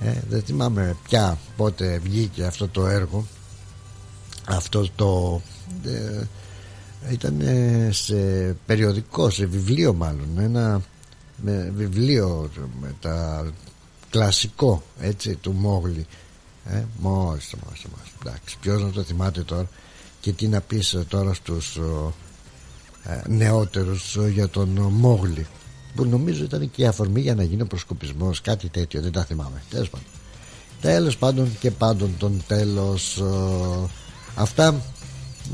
[0.00, 3.26] ε, δεν θυμάμαι πια πότε βγήκε αυτό το έργο
[4.48, 5.40] αυτό το
[5.84, 6.26] ε,
[7.10, 7.42] ήταν
[7.90, 8.14] σε
[8.66, 10.82] περιοδικό σε βιβλίο μάλλον ένα
[11.36, 12.50] με βιβλίο
[12.80, 13.46] με τα
[14.10, 16.06] κλασικό έτσι του Μόγλη
[16.64, 18.12] ε, μόλις, μόλις, μόλις.
[18.20, 19.68] εντάξει ποιος να το θυμάται τώρα
[20.20, 22.12] και τι να πεις τώρα στους ε,
[23.28, 25.46] νεότερους για τον Μόγλη
[25.94, 29.24] που νομίζω ήταν και η αφορμή για να γίνει ο προσκοπισμός κάτι τέτοιο δεν τα
[29.24, 29.62] θυμάμαι.
[29.70, 30.06] Τέλος πάντων.
[30.80, 33.88] Τέλος πάντων και πάντων τον τέλος ε,
[34.34, 34.82] αυτά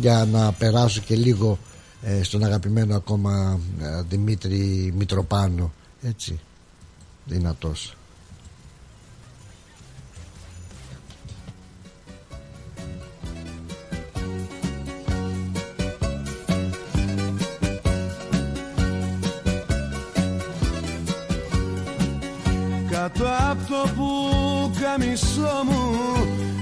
[0.01, 1.59] για να περάσω και λίγο
[2.03, 3.61] ε, στον αγαπημένο ακόμα
[4.09, 5.73] Δημήτρη Μητροπάνο
[6.03, 6.41] έτσι
[7.25, 7.98] δυνατός
[23.19, 24.09] Κάτω από το που
[24.81, 25.83] καμισό μου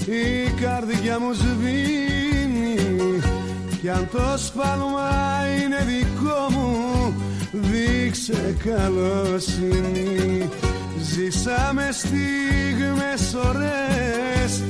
[0.07, 2.77] η καρδιά μου σβήνει.
[3.81, 5.11] Κι αν το σπάλμα
[5.61, 7.15] είναι δικό μου
[7.53, 10.49] δείξε καλοσύνη
[11.01, 14.63] Ζήσαμε στιγμές ωραίες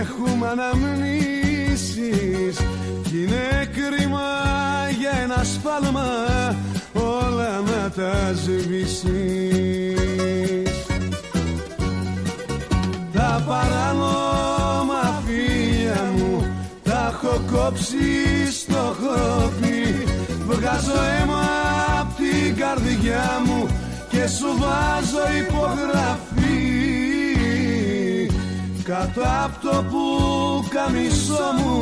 [0.00, 1.86] Έχουμε αναμνήσεις.
[3.02, 4.28] Κι είναι κρίμα
[4.98, 6.06] για ένα σπάλμα
[6.92, 9.88] Όλα να τα σβήσεις.
[10.64, 10.67] τα
[13.48, 16.46] παράνομα φίλια μου.
[16.82, 20.04] Τα έχω κόψει στο χώπι
[20.46, 21.44] Βγάζω αίμα
[22.00, 23.68] απ' την καρδιά μου
[24.08, 26.66] Και σου βάζω υπογραφή.
[28.82, 30.04] Κάτω απ' το που
[30.68, 31.76] καμισό μου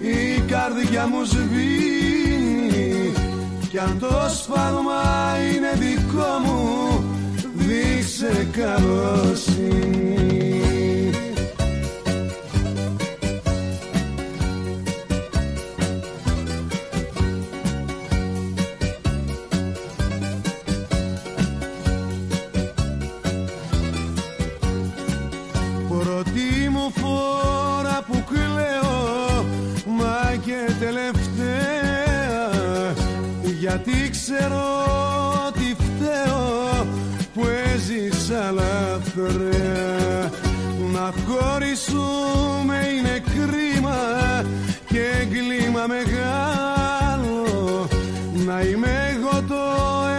[0.00, 3.12] Η καρδιά μου σβήνει.
[3.70, 5.02] Κι αν το σφάλμα
[5.52, 7.04] είναι δικό μου
[7.54, 10.18] δείξε καλοσύνη
[34.38, 34.66] ξέρω
[35.46, 36.86] ότι φταίω
[37.34, 37.42] που
[37.74, 40.30] έζησα λαθρέα
[40.92, 43.98] Να χωρίσουμε είναι κρίμα
[44.86, 47.88] και εγκλήμα μεγάλο.
[48.46, 49.62] Να είμαι εγώ το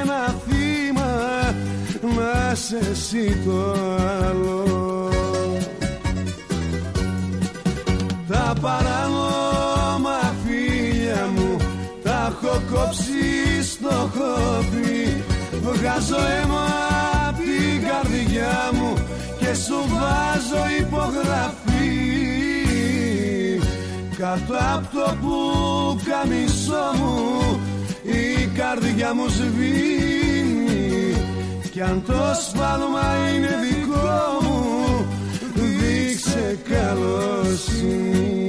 [0.01, 1.11] ένα θύμα
[1.87, 3.73] θυμάσαι εσύ το
[4.27, 4.63] άλλο.
[8.27, 9.58] Τα παράνομα
[13.89, 15.23] κόψει στο χόπι.
[15.61, 16.65] Βγάζω αίμα
[17.27, 18.91] απ' την καρδιά μου
[19.39, 21.97] Και σου βάζω υπογραφή.
[24.17, 25.35] Κάτω απ' το που
[26.09, 27.15] καμισό μου
[28.03, 31.13] Η καρδιά μου σβήνει.
[31.71, 34.59] Κι αν το σφάλμα είναι δικό μου
[35.53, 38.39] Δείξε καλοσύνη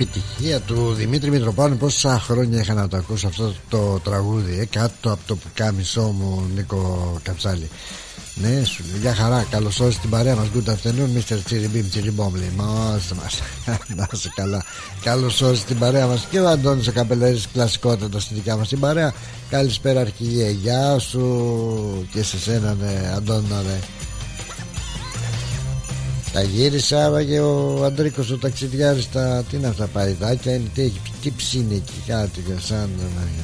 [0.00, 1.76] επιτυχία του Δημήτρη Μητροπάνου.
[1.76, 6.50] Πόσα χρόνια είχα να το ακούσω αυτό το τραγούδι ε, κάτω από το πουκάμισό μου
[6.54, 7.70] Νίκο Καψάλη.
[8.34, 11.38] Ναι σου λέει για χαρά καλώς όρισες την παρέα μας good afternoon Mr.
[11.44, 13.40] Τσιριμπίμ Τσιριμπόμ λέει μάστε μας.
[13.96, 14.64] Να είσαι καλά.
[15.02, 18.80] Καλώς όρισες την παρέα μας και ο Αντώνης ο Καπελέρης κλασικότατος στη δικιά μας την
[18.80, 19.14] παρέα.
[19.50, 20.50] Καλησπέρα αρχηγέ.
[20.50, 23.78] Γεια σου και σε σένα ναι Αντώνα ναι
[26.32, 30.82] τα γύρισε άραγε ο Αντρίκος ο ταξιδιάρης τα, τι είναι αυτά τα παϊδάκια είναι, τι,
[30.82, 32.90] έχει, τι ψήνει εκεί κάτι σαν,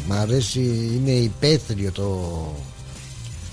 [0.08, 0.60] μ' αρέσει
[0.94, 2.30] είναι υπαίθριο το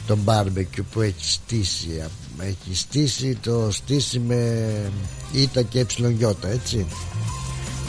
[0.08, 2.04] το μπάρμπεκιου που έχει στήσει
[2.38, 4.72] έχει στήσει το στήσει με
[5.32, 6.86] ήτα και έψιλον ιώτα έτσι.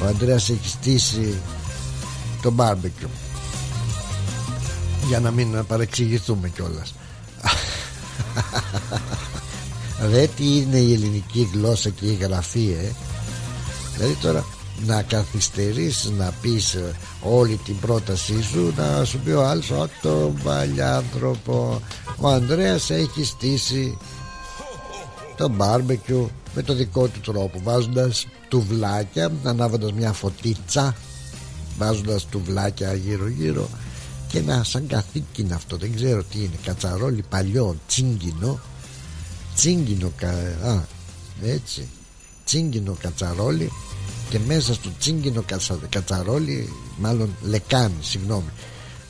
[0.02, 1.34] Ο Αντρέας έχει στήσει
[2.42, 3.08] το μπάρμπεκιου.
[5.08, 6.94] Για να μην παρεξηγηθούμε κιόλας
[10.10, 12.92] Ρε τι είναι η ελληνική γλώσσα και η γραφή ε;
[13.96, 14.44] Δηλαδή τώρα
[14.86, 19.88] να καθυστερείς να πεις ε, όλη την πρότασή σου να σου πει ο άλλος «Ω
[20.02, 21.80] το παλιάνθρωπο
[22.18, 23.98] ο Ανδρέας έχει στήσει
[25.36, 30.96] το μπάρμπεκιου με το δικό του τρόπο βάζοντας τουβλάκια ανάβοντας μια φωτίτσα
[31.78, 33.68] βάζοντας τουβλάκια γύρω γύρω
[34.28, 38.60] και να σαν καθήκη είναι αυτό δεν ξέρω τι είναι κατσαρόλι παλιό τσίγκινο
[39.54, 40.12] τσίγκινο
[40.64, 40.80] α,
[41.42, 41.88] έτσι
[42.44, 43.70] τσίγκινο κατσαρόλι
[44.30, 45.44] και μέσα στο τσίγκινο
[45.88, 48.50] κατσαρόλι μάλλον λεκάνη συγγνώμη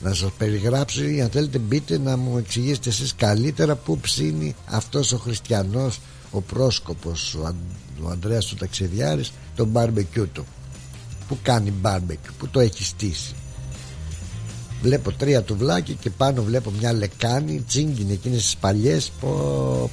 [0.01, 5.11] να σας περιγράψω ή αν θέλετε μπείτε να μου εξηγήσετε εσείς καλύτερα που ψήνει αυτός
[5.11, 5.99] ο χριστιανός
[6.31, 7.55] ο πρόσκοπος ο, Αν,
[8.01, 10.45] ο Ανδρέας του Ταξιδιάρης τον μπαρμπεκιού του.
[11.27, 13.35] Που κάνει μπαρμπεκιού που το έχει στήσει
[14.83, 19.29] βλέπω τρία τουβλάκια και πάνω βλέπω μια λεκάνη τσίγκινη εκείνες τις παλιές πω,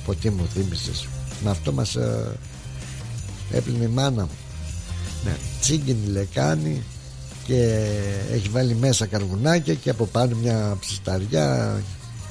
[0.05, 1.09] πω τι μου θύμισες.
[1.45, 2.39] Με αυτό μας ε,
[3.51, 4.37] έπλυνε η μάνα μου.
[5.25, 6.83] Ναι, τσίγκινη λεκάνη
[7.45, 7.87] και
[8.33, 11.77] έχει βάλει μέσα καρβουνάκια και από πάνω μια ψισταριά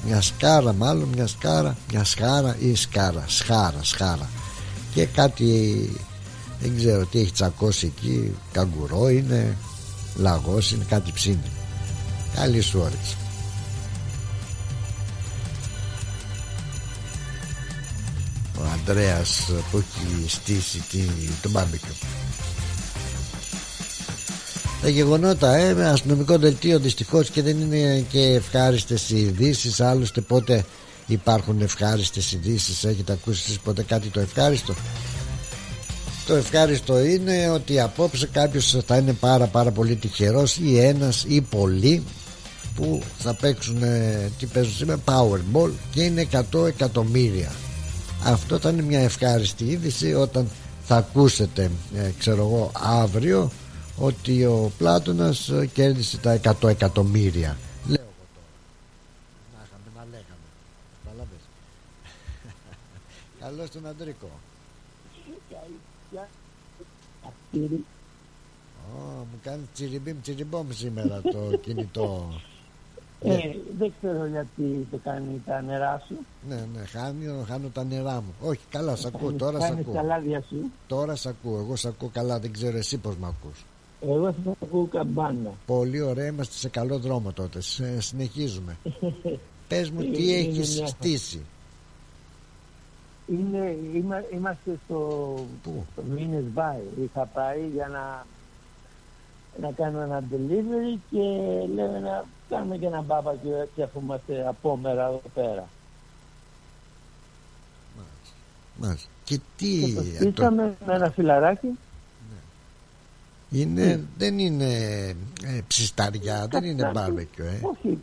[0.06, 4.28] μια σκάρα μάλλον μια σκάρα μια σχάρα ή σκάρα σχάρα σχάρα.
[4.94, 5.90] Και κάτι
[6.60, 9.56] δεν ξέρω τι έχει τσακώσει εκεί καγκουρό είναι
[10.16, 11.59] λαγός είναι κάτι ψήνει
[12.34, 13.16] καλή σου όρεξη
[18.58, 20.82] ο Ανδρέας που έχει στήσει
[21.42, 21.88] τον μπάμπικο
[24.82, 29.80] τα γεγονότα ε, με αστυνομικό δελτίο δυστυχώς και δεν είναι και ευχάριστες οι ειδήσεις.
[29.80, 30.64] άλλωστε πότε
[31.06, 32.84] υπάρχουν ευχάριστες ειδήσεις.
[32.84, 34.74] έχετε ακούσει εσείς ποτέ κάτι το ευχάριστο;
[36.26, 41.40] Το ευχάριστο είναι ότι απόψε κάποιος θα είναι πάρα πάρα πολύ τυχερός ή ένας ή
[41.40, 42.02] πολλοί
[42.74, 43.78] που θα παίξουν
[44.38, 47.52] τι παίζουν σήμερα Powerball και είναι 100 εκατομμύρια.
[48.24, 50.48] Αυτό θα είναι μια ευχάριστη είδηση όταν
[50.84, 53.50] θα ακούσετε ε, ξέρω εγώ αύριο
[53.98, 57.56] ότι ο Πλάτωνας ε, κέρδισε τα 100 εκατομμύρια.
[57.86, 58.46] Λέω εγώ τώρα.
[59.54, 60.46] Να είχαμε να λέγαμε.
[61.04, 61.42] Καταλάβες
[63.40, 64.30] καλώς τον Αντρίκο.
[68.94, 72.40] Ω, μου κάνει τσιριμπίμ τσιριμπόμ σήμερα το κινητό
[73.22, 76.16] ε, δεν ξέρω γιατί το κάνει τα νερά σου.
[76.48, 78.34] Ναι, ναι, χάνει, χάνω τα νερά μου.
[78.40, 79.94] Όχι, καλά, σ' ακούω, τώρα σ' ακούω.
[79.94, 80.70] τα λάδια σου.
[80.86, 83.64] Τώρα σ' ακούω, εγώ σ' ακούω καλά, δεν ξέρω εσύ πώς με ακούς.
[84.00, 85.52] Εγώ θα ακούω καμπάνα.
[85.66, 87.60] Πολύ ωραία, είμαστε σε καλό δρόμο τότε.
[87.60, 88.76] Σε, συνεχίζουμε.
[89.68, 91.40] Πες μου τι έχεις στήσει.
[93.26, 94.98] Είναι, είμα, είμαστε στο,
[95.62, 96.80] Πού; στο Μίνες Μπάι.
[97.02, 98.26] Είχα πάει για να,
[99.60, 101.18] να κάνω ένα delivery και
[101.74, 105.68] λέμε να κάνουμε και ένα μπάπα και, και αφού είμαστε απόμερα εδώ πέρα.
[108.76, 109.08] Μάλιστα.
[109.24, 109.80] Και τι...
[109.84, 111.78] Και το στήσαμε με ένα φιλαράκι.
[113.50, 114.74] Είναι, δεν είναι
[115.44, 117.60] ε, ψισταριά, δεν είναι Κάτι- μπάρμπεκιο, ε.
[117.62, 117.98] Όχι.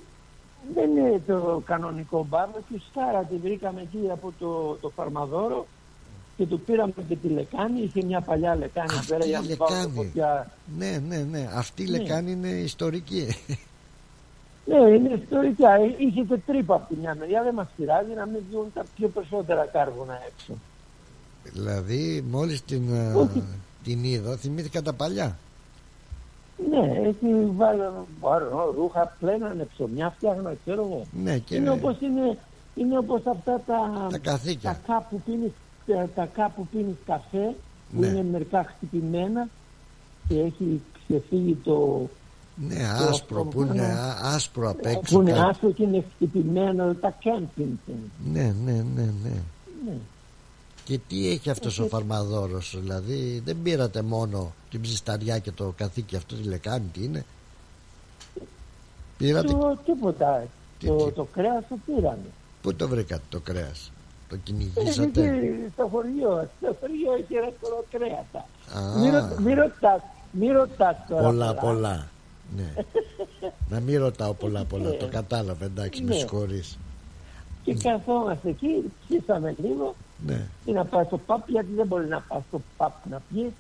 [0.74, 2.82] Δεν είναι το κανονικό μπάρμπεκιου.
[2.92, 5.68] Σχάρα τη βρήκαμε εκεί από το, το φαρμαδόρο
[6.38, 7.82] και του πήραμε και τη λεκάνη.
[7.82, 9.96] Είχε μια παλιά λεκάνη Αυτή πέρα η για να μην βάλουμε λεκάνη.
[9.96, 10.52] φωτιά.
[10.78, 11.50] Ναι, ναι, ναι.
[11.54, 11.98] Αυτή η Ναι.
[11.98, 13.28] λεκάνη είναι ιστορική.
[14.68, 15.72] Ναι, είναι ιστορική.
[15.74, 17.44] Ε, Είχε και τρύπα από τη μια μεριά.
[17.44, 20.54] Δεν μας πειράζει να μην βγουν τα πιο περισσότερα κάρβουνα έξω.
[21.44, 23.44] δηλαδή, μόλις την, ε, Όχι.
[23.84, 25.38] την είδα, θυμήθηκα τα παλιά.
[26.70, 27.82] Ναι, έχει βάλει
[28.20, 31.02] πάρω, ρούχα, πλένανε ψωμιά, φτιάχνα, ξέρω εγώ.
[31.24, 32.38] Ναι, και Είναι όπως είναι,
[32.76, 34.70] είναι όπως αυτά τα, τα καθήκια.
[34.72, 35.52] τα κάπ που πίνεις,
[35.88, 37.56] τα, τα κάπ που πίνεις καφέ,
[37.94, 38.08] που Ναι.
[38.08, 39.48] είναι μερικά χτυπημένα
[40.28, 42.08] και έχει ξεφύγει το...
[42.68, 45.22] Ναι, το άσπρο, αυτό που είναι είναι- α- άσπρο απ' Που έξω.
[45.22, 45.50] είναι κάτι.
[45.50, 48.10] άσπρο και είναι χτυπημένο, τα camping things.
[48.32, 49.32] Ναι, ναι, ναι, ναι.
[49.86, 49.98] Ναι.
[50.84, 56.16] Και τι έχει αυτός ο φαρμαδόρος, δηλαδή δεν πήρατε μόνο την ψισταριά και το καθήκη
[56.16, 57.26] αυτό τη λεκάνη, τι είναι;
[59.18, 60.44] Πήρατε, Το, τίποτα.
[60.80, 62.26] Τι- το, τι- το κρέας το πήραμε.
[62.62, 63.92] πού το βρήκατε το κρέας,
[64.30, 65.22] το Έχει κυνηγήσατε.
[65.22, 68.46] εκεί στο χωριό, στο χωριό έχει ρεύκολο κρέατα.
[68.76, 69.00] Α.
[69.00, 70.02] Μη, ρω- μη ρωτάς,
[70.32, 72.08] μη ρωτάς τώρα Πολλά πολλά.
[72.56, 72.74] Ναι.
[73.70, 75.12] Να μην ρωτάω πολλά πολλά, το Ναι.
[75.12, 76.20] κατάλαβα εντάξει, με Ναι.
[76.20, 76.78] συγχωρείς.
[77.64, 79.96] Και καθόμαστε εκεί, ψήσαμε λίγο
[80.26, 80.48] Ναι.
[80.66, 83.52] και να πάει στο παπ, γιατί δεν μπορεί να πάει στο παπ να πιεις.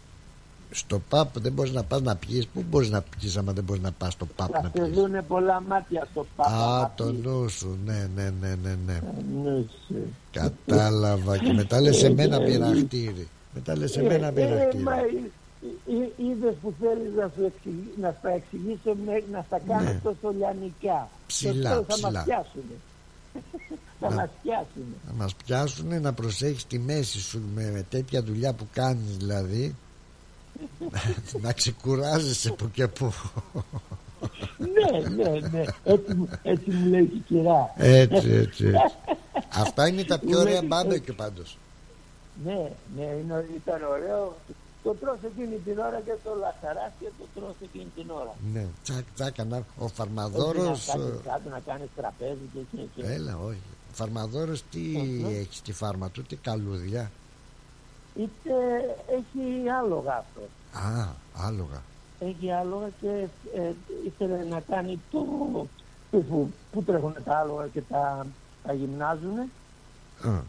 [0.71, 3.81] Στο παπ δεν μπορείς να πας να πιείς, πού μπορείς να πιείς άμα δεν μπορείς
[3.81, 4.93] να πας στο παπ Θα να σε πιείς.
[4.95, 6.45] δούνε πολλά μάτια στο παπ.
[6.47, 7.23] Α, να το πιεις.
[7.25, 8.99] νου σου, ναι, ναι, ναι, ναι, ναι.
[9.43, 9.95] Ναι, σε.
[10.31, 13.27] Κατάλαβα και μετά λες εμένα πειραχτήρι.
[13.53, 15.31] Μετά λες εμένα Ε, ε, πειραχτήρι.
[15.61, 19.59] Μα, ε, ε, Είδες που θέλεις να, σου εξηγη- να στα εξηγήσω με- να στα
[19.67, 19.99] κάνεις Ναι.
[20.03, 21.09] τόσο λιανικά.
[21.27, 22.11] Ψηλά, Το τέλος Θα ψηλά.
[22.11, 22.75] μας πιάσουνε.
[23.99, 24.95] θα Να- μας πιάσουνε.
[25.07, 29.75] Να μας πιάσουνε να προσέχεις τη μέση σου με, με τέτοια δουλειά που κάνεις δηλαδή.
[31.41, 33.13] να ξεκουράζεσαι που και που.
[34.57, 35.63] ναι, ναι, ναι.
[35.83, 37.73] Έτσι, μου- έτσι μου λέει και η κυρά.
[37.77, 38.71] έτσι, έτσι, έτσι.
[39.53, 41.57] Αυτά είναι τα πιο Μου ωραία λέει- μπάμπεκι πάντως.
[42.45, 42.53] Ναι,
[42.97, 44.37] ναι, είναι, ήταν ωραίο.
[44.87, 48.33] Το τρως εκείνη την ώρα και το λαχαράς και το τρως εκείνη την ώρα.
[48.53, 50.87] Ναι, τσακ τσακ ανά- Ο Όχι φαρμαδόρος...
[50.87, 53.61] να κάνεις ε, κάτω, να κάνεις τραπέζι και εκεί και Έλα όχι.
[53.91, 54.81] Ο φαρμαδόρος τι
[55.23, 55.29] Αχα.
[55.39, 57.11] έχει στη φάρμα του, τι καλούδια;
[58.15, 58.53] Είτε
[59.17, 60.41] έχει άλογα αυτό.
[60.87, 61.07] Α,
[61.47, 61.81] άλογα.
[62.19, 63.71] Έχει άλογα και ε,
[64.05, 65.19] ήθελε να κάνει το...
[66.11, 68.25] Που, που τρέχουν τα άλογα και τα,
[68.63, 69.37] τα γυμνάζουν.
[70.21, 70.41] Α,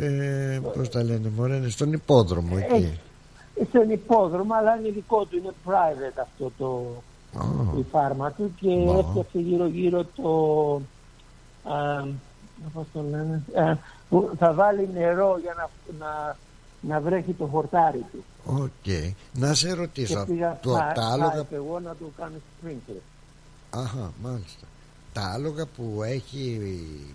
[0.00, 2.74] ε, πώς τα λένε μωρέ, είναι στον υπόδρομο εκεί.
[2.74, 3.00] Έχει.
[3.68, 6.84] Στον υπόδρομο, αλλά είναι δικό του, είναι private αυτό το,
[7.38, 8.98] Α, η φάρμα του και Μπα.
[8.98, 10.30] έφτιαξε γύρω γύρω το
[11.70, 12.04] α,
[12.72, 13.76] πώς το λένε α,
[14.08, 16.36] που θα βάλει νερό για να, να,
[16.80, 18.92] να βρέχει το χορτάρι του Οκ.
[19.34, 21.38] Να σε και ρωτήσω, πήγα το, θα- τα θα άλογα...
[21.38, 23.00] έπαι εγώ να του κάνω sprinkler
[23.70, 24.66] Αχα, μάλιστα.
[25.12, 26.60] Τα άλογα που έχει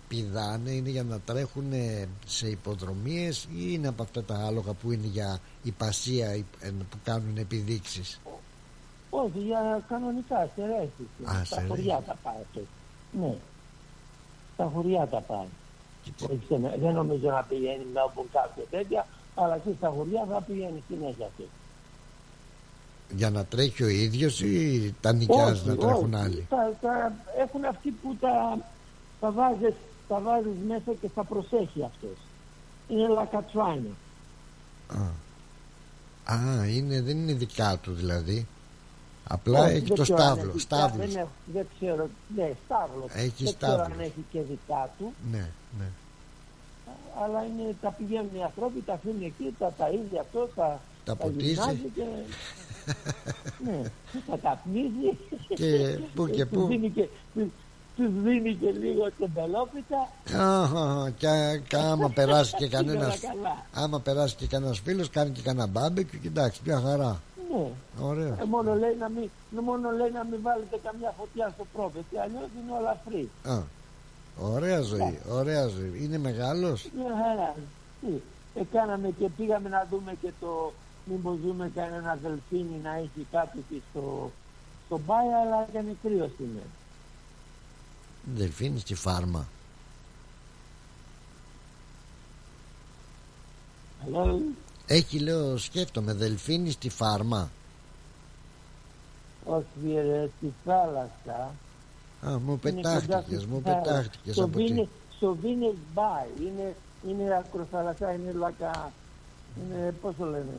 [0.08, 1.72] πηδάνε είναι για να τρέχουν
[2.26, 6.44] σε υποδρομίες ή είναι από αυτά τα άλογα που είναι για υπασία ε,
[6.90, 8.20] που κάνουν επιδείξεις;
[9.10, 12.08] όχι για κανονικά σε ρέσεις Α, στα σε χωριά ρέσεις.
[12.08, 12.62] τα πάει αυτό.
[13.20, 13.36] Ναι.
[14.54, 15.48] Στα χωριά τα πάει.
[16.30, 20.42] Όχι σε- δεν νομίζω να πηγαίνει με όπου κάποια τέτοια αλλά και στα χωριά θα
[20.42, 21.44] πηγαίνει συνέχεια αυτό
[23.16, 26.24] Για να τρέχει ο ίδιος ή τα νοικιάζει Όχι, να τρέχουν όχι.
[26.24, 28.58] άλλοι; Τα, τα, έχουν αυτοί που τα,
[29.20, 29.74] τα, βάζεις,
[30.08, 32.18] τα βάζεις μέσα και θα προσέχει αυτός.
[32.88, 33.90] Είναι λακατσουάνα.
[34.88, 35.04] Α.
[36.34, 38.48] Α, είναι, δεν είναι δικά του δηλαδή.
[39.28, 40.50] Απλά Όχι, έχει δεν το ξέρω αν στάβλο.
[40.50, 41.08] έχει- Στάβλος.
[41.08, 43.10] Δεν, έχω- δεν ξέρω, ναι, στάβλος.
[43.14, 43.86] Έχει δεν ξέρω στάβλος.
[43.98, 45.50] αν έχει και δικά του, Ναι,
[45.80, 45.86] ναι.
[47.24, 51.50] αλλά είναι, τα πηγαίνουν οι άνθρωποι, τα αφήνουν εκεί, τα ταΐζει αυτό, τα, Τα ποτίζει.
[51.52, 52.04] γυμνάζει και...
[53.66, 53.82] ναι,
[54.30, 55.18] τα καπνίζει
[55.56, 56.68] Και πού και τους πού.
[56.68, 57.44] δίνει και, τους,
[57.96, 61.28] τους δίνει και λίγο τεμπελόπιτα Αχα, και,
[61.68, 63.66] και άμα περάσει και Σίγουρα κανένας καλά.
[63.74, 67.22] άμα περάσει και κανένας φίλος κάνει και κανένα μπάμπεκι και εντάξει μια χαρά
[67.52, 67.68] Ναι.
[68.06, 68.38] Ωραίο.
[68.42, 69.30] Ε, μόνο, λέει να μην,
[69.64, 73.50] μόνο λέει να μην βάλετε καμιά φωτιά στο πρόβετη, αλλιώς είναι όλα free.
[73.52, 73.58] Α,
[74.54, 76.00] ωραία ζωή, ωραία ζωή.
[76.04, 77.56] Είναι μεγάλος; Μια χαρά.
[78.02, 78.08] Τι,
[78.60, 80.74] ε, κάναμε και πήγαμε να δούμε και το
[81.06, 84.32] μήπως δούμε κανένα δελφίνι να έχει κάτι εκεί στο,
[84.86, 86.66] στο μπάι, αλλά έκανε κρύος σήμερα.
[88.36, 89.46] Δελφίνη στη φάρμα.
[94.06, 94.38] Αλλά
[94.88, 97.50] Έχει λέω σκέφτομαι δελφίνη στη φάρμα.
[99.46, 101.54] όχι ρε, στη θάλασσα.
[102.26, 103.82] Α, μου είναι κοντά πετάχτηκες, στη μου θάλασσα.
[103.84, 104.64] πετάχτηκες Στο από τι.
[104.64, 106.76] Βίνε- Στο Venus Bay, είναι,
[107.08, 108.92] είναι ακροθαλασσά, είναι λακα,
[109.62, 110.58] είναι, πώς το λένε,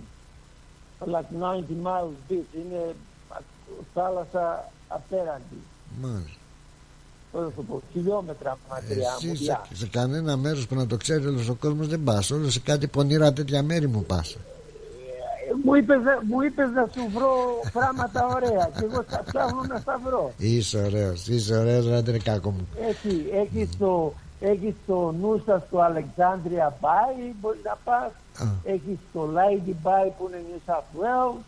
[1.04, 2.94] like 90 miles beach, είναι
[3.28, 3.40] α-
[3.94, 5.58] θάλασσα απέραντη.
[6.00, 6.30] Μάλιστα.
[7.32, 9.16] πώς θα το πω, χιλιόμετρα μακριά μου.
[9.30, 9.66] Εσύ σε, γεια.
[9.74, 12.30] σε κανένα μέρος που να το ξέρει όλος ο κόσμος δεν πας.
[12.30, 14.32] Όλο σε κάτι πονηρά τέτοια μέρη μου πας.
[14.32, 14.38] Ε,
[15.64, 17.32] Μου είπες, να- μου είπες να σου βρω
[17.72, 20.32] πράγματα ωραία και εγώ θα ψάχνω να στα βρω.
[20.38, 22.68] Είσαι ωραίος, είσαι ωραίος, δεν είναι κακό μου.
[22.88, 28.10] Έχει, έχεις το, έχεις το νου σας στο Alexandria Bay, μπορείς να πας.
[28.38, 28.46] Α.
[28.64, 31.40] Έχεις το Lady Bay που είναι New South Wales.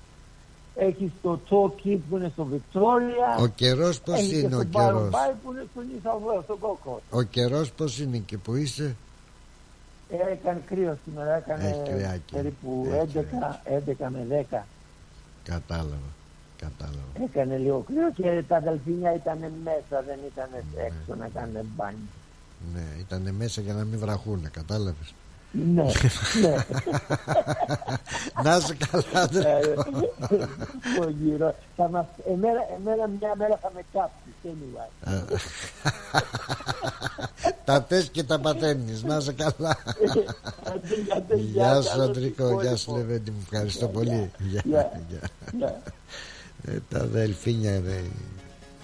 [0.74, 3.40] Έχεις το Torquay που είναι στο Victoria.
[3.42, 6.06] Ο καιρός πώς Έχεις και είναι ο το καιρός; Byron Bay που είναι στο New
[6.08, 7.00] South Wales, στο Gold Coast.
[7.10, 8.96] Ο καιρός πώς είναι και που είσαι;
[10.10, 12.32] Ε, Έκανε κρύο σήμερα, έκανε Έχει κρυάκι.
[12.34, 14.66] περίπου Έχει 11, 11 με 10.
[15.44, 16.08] Κατάλαβα.
[16.58, 17.24] Κατάλαβα.
[17.24, 20.48] Έκανε λίγο κρύο και τα δελφίνια ήταν μέσα, δεν ήταν
[20.86, 21.98] έξω να κάνουν μπάνιο.
[22.74, 25.14] Ναι, ήταν μέσα για να μην βραχούνε, κατάλαβες.
[25.50, 25.82] Ναι,
[26.42, 26.54] ναι.
[28.44, 29.84] να είσαι καλά, Ε, Αντρικό.
[31.00, 31.54] Το γύρο.
[31.76, 34.32] Θα μας, εμένα, εμένα μια μέρα θα με κάψεις.
[34.44, 34.90] Anyway.
[35.04, 35.22] Ε,
[37.64, 39.76] τα θες και τα πατένεις Να είσαι καλά
[41.52, 44.62] Γεια σου Αντρικό Γεια σου Λεβέντη μου Ευχαριστώ πολύ Γεια,
[45.08, 45.20] γεια.
[46.64, 48.00] Ε, Τα δελφίνια ρε,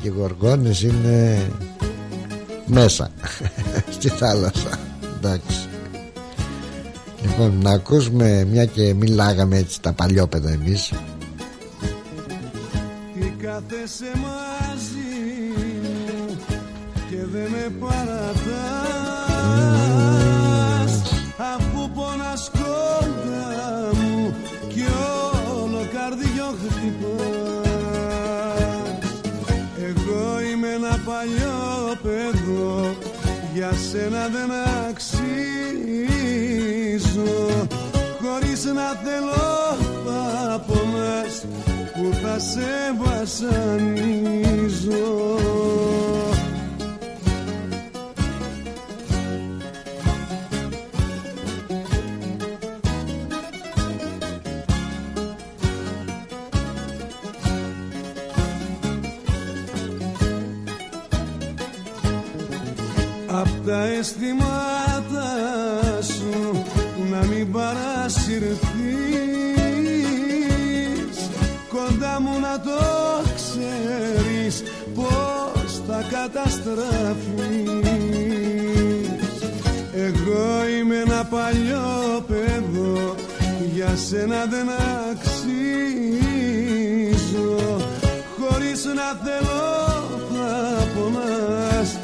[0.00, 1.50] και οι γοργόνες είναι
[2.66, 3.10] μέσα
[3.90, 4.78] στη θάλασσα
[5.16, 5.68] εντάξει
[7.24, 10.92] λοιπόν να ακούσουμε μια και μιλάγαμε έτσι τα παλιόπαιδα εμείς.
[13.14, 15.10] Τι κάθεσαι μαζί
[15.56, 16.36] μου
[17.10, 18.44] και δεν με παρατάς.
[21.54, 24.34] Αφού πονάς κοντά μου
[24.68, 24.86] και
[25.62, 27.74] όλο καρδιό χτυπάς.
[29.78, 32.96] Εγώ είμαι ένα παλιό παιδό
[33.55, 34.50] για σένα δεν
[34.88, 35.28] αξίζω
[38.22, 41.44] χωρίς να θέλω θα πονάς
[41.92, 43.94] που θα σε βασανίζω
[63.66, 65.30] τα αισθήματα
[66.02, 66.64] σου
[67.10, 68.58] να μην παρασυρθείς.
[71.68, 72.82] Κοντά μου να το
[73.34, 74.62] ξέρεις
[74.94, 76.92] πως θα καταστραφείς.
[79.94, 83.14] Εγώ είμαι ένα παλιό παιδό
[83.74, 84.68] για σένα δεν
[85.10, 85.54] αξίζω.
[88.38, 89.64] Χωρίς να θέλω
[90.32, 92.03] θα πονάς.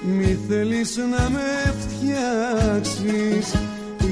[0.02, 3.56] Μη θέλεις να με φτιάξεις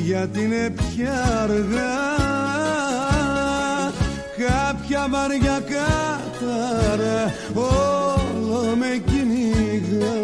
[0.05, 2.30] γιατί είναι πια αργά
[4.47, 10.19] κάποια βαριά κάταρα όλο με κυνηγά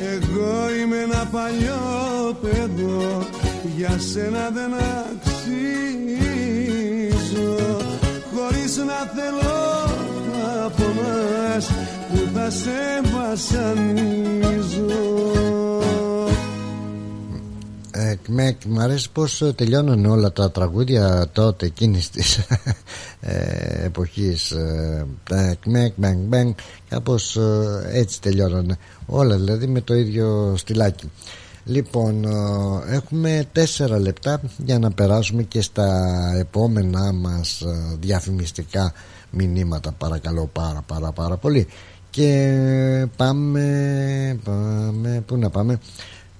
[0.00, 3.26] εγώ είμαι ένα παλιό παιδό
[3.76, 5.56] για σένα δεν αξίζω.
[8.34, 9.58] Χωρίς να θέλω
[10.32, 11.66] να πονάς
[12.10, 14.56] που θα σε βασανίζω
[17.98, 22.38] Ε, με, μ' αρέσει πως ε, τελειώνανε όλα τα τραγούδια τότε εκείνης της
[23.20, 24.50] ε, εποχής.
[24.50, 26.54] Ε, τα κμεκ, μπεν, μπεν,
[26.88, 31.10] κάπως ε, έτσι τελειώνανε όλα δηλαδή με το ίδιο στυλάκι.
[31.64, 38.92] Λοιπόν ε, έχουμε τέσσερα λεπτά για να περάσουμε και στα επόμενά μας ε, διαφημιστικά
[39.30, 39.92] μηνύματα.
[39.92, 41.66] Παρακαλώ πάρα πάρα πάρα πολύ.
[42.10, 45.78] Και πάμε πάμε πού να πάμε;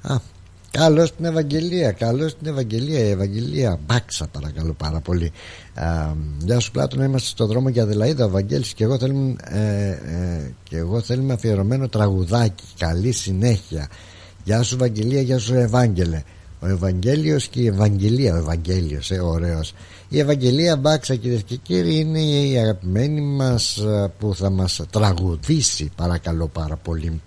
[0.03, 0.35] Α
[0.79, 3.79] Καλώς την Ευαγγελία, καλώς την Ευαγγελία, η Ευαγγελία.
[3.87, 5.33] Μπάξα, παρακαλώ πάρα πολύ.
[5.74, 8.24] Α, γεια σου, Πλάτωνα, είμαστε στο δρόμο για Αδελαίδα.
[8.24, 12.64] Ο Βαγγέλης και εγώ θέλουμε, ε, ε, και εγώ θέλουμε αφιερωμένο τραγουδάκι.
[12.79, 13.89] Καλή συνέχεια.
[14.45, 16.22] Γεια σου, Ευαγγελία, γεια σου, Ευάγγελε.
[16.61, 19.74] Ο Ευαγγέλιος και η Ευαγγελία, ο Ευαγγέλιος, ε, ωραίος.
[20.09, 25.91] Η Ευαγγελία Μπάξα, κυρίες και κύριοι, είναι η αγαπημένη μας ε, που θα μας τραγουδήσει,
[25.97, 27.20] παρακαλώ πάρα πολύ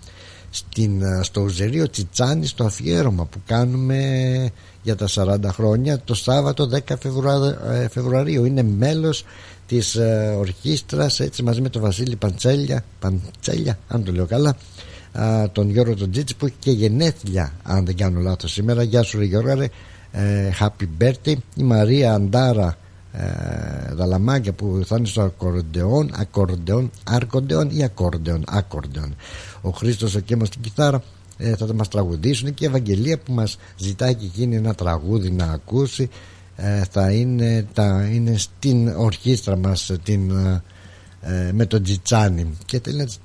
[0.50, 4.00] στην, στο Ουζερίο Τσιτσάνι στο αφιέρωμα που κάνουμε
[4.82, 7.58] για τα 40 χρόνια το Σάββατο 10 Φεβρουα...
[7.72, 8.44] ε, Φεβρουαρίου.
[8.44, 9.24] Είναι μέλος
[9.66, 14.56] της ε, ορχήστρας έτσι μαζί με τον Βασίλη Παντσέλια Παντσέλια αν το λέω καλά
[15.12, 18.82] α, τον Γιώργο τον Τζίτσι που έχει και γενέθλια αν δεν κάνω λάθος σήμερα.
[18.82, 19.68] Γεια σου ρε Γιώργο ρε.
[20.12, 21.34] Ε, happy birthday.
[21.56, 22.76] Η Μαρία Αντάρα
[23.12, 29.14] ε, δαλαμάκια που θα είναι στο ακορντεόν ακορντεόν, αρκοντεόν ή ακορντεόν ακορντεόν
[29.62, 31.02] ο Χρήστος ο Κέμος στην κιθάρα
[31.36, 32.54] ε, θα μας τραγουδήσουν.
[32.54, 36.08] Και η Ευαγγελία που μας ζητάει και εκείνη ένα τραγούδι να ακούσει
[36.56, 40.30] ε, θα είναι, τα, είναι στην ορχήστρα μας την,
[41.20, 42.56] ε, με τον Τζιτσάνι.
[42.64, 43.18] Και θέλει να της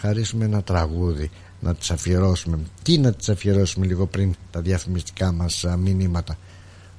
[0.00, 1.30] χαρίσουμε ένα τραγούδι
[1.60, 2.58] να τις αφιερώσουμε.
[2.82, 6.38] Τι να τις αφιερώσουμε λίγο πριν τα διαφημιστικά μας μηνύματα.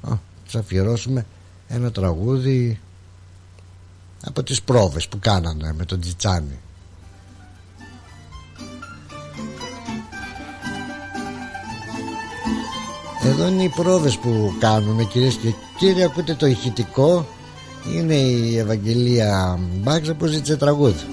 [0.02, 1.26] Να τις αφιερώσουμε
[1.68, 2.80] ένα τραγούδι
[4.26, 6.60] από τις πρόβες που κάνανε με τον Τζιτσάνι
[13.26, 16.04] Εδώ είναι οι πρόβες που κάνουν κυρίες και κύριοι.
[16.04, 17.26] Ακούτε το ηχητικό.
[17.96, 21.13] Είναι η Ευαγγελία Μπάξα που ζήτησε τραγούδι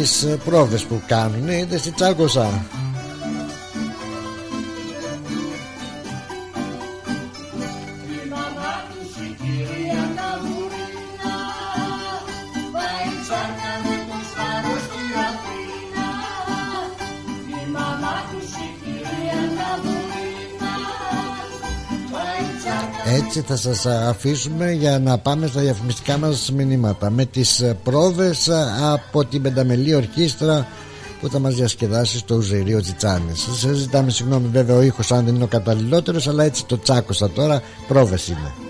[0.00, 1.48] τις ε, πρόβες που κάνουν.
[1.48, 2.64] Είδες στη Τσάκωσα
[23.40, 27.10] έτσι θα σας αφήσουμε για να πάμε στα διαφημιστικά μας μηνύματα.
[27.10, 28.48] Με τις πρόβες
[28.92, 30.66] από την Πενταμελή Ορχήστρα
[31.20, 35.34] που θα μας διασκεδάσει στο Ουζερίο Τσιτσάνης σας ζητάμε συγγνώμη βέβαια ο ήχος αν δεν
[35.34, 38.69] είναι ο καταλληλότερος αλλά έτσι το τσάκωσα τώρα πρόβες είναι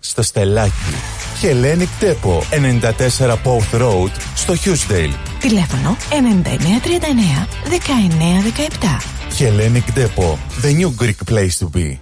[0.00, 0.72] στο στελάκι.
[1.42, 2.42] Hellenic Depot
[3.20, 5.14] 94 Pouth Road στο Hughesdale.
[5.40, 9.18] Τηλέφωνο 9939 1917.
[9.38, 11.98] Hellenic Depot, the new Greek place to be.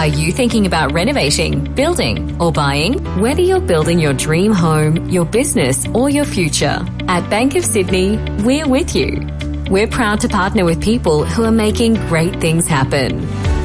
[0.00, 2.92] Are you thinking about renovating, building, or buying?
[3.24, 6.76] Whether you're building your dream home, your business, or your future,
[7.08, 8.10] at Bank of Sydney,
[8.46, 9.10] we're with you.
[9.74, 13.10] We're proud to partner with people who are making great things happen.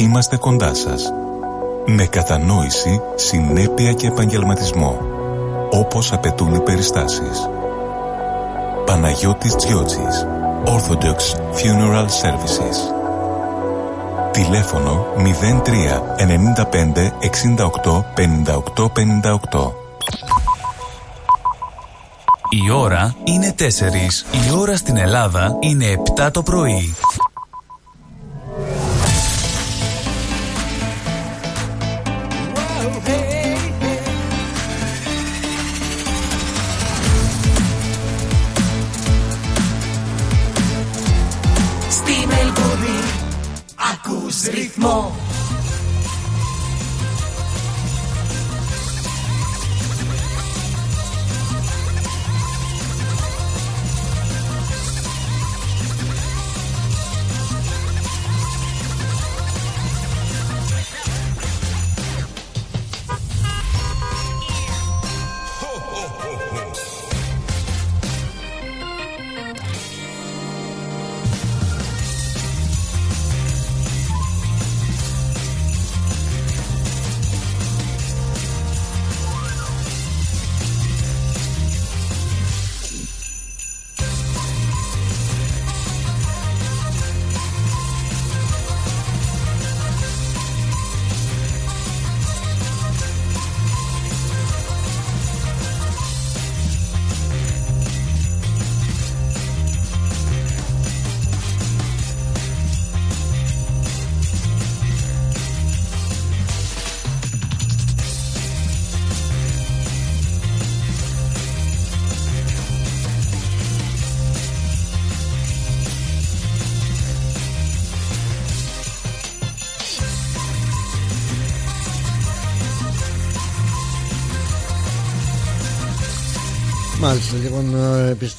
[0.00, 1.12] είμαστε κοντά σας.
[1.86, 4.98] Με κατανόηση, συνέπεια και επαγγελματισμό.
[5.70, 7.48] Όπως απαιτούν οι περιστάσεις.
[8.86, 10.26] Παναγιώτης Τζιότσης.
[10.64, 11.18] Orthodox
[11.54, 12.76] Funeral Services.
[14.30, 19.72] Τηλέφωνο 03 95 68 58 58.
[22.50, 24.24] Η ώρα είναι 4.
[24.48, 25.86] Η ώρα στην Ελλάδα είναι
[26.16, 26.94] 7 το πρωί.
[44.80, 45.19] 뭐.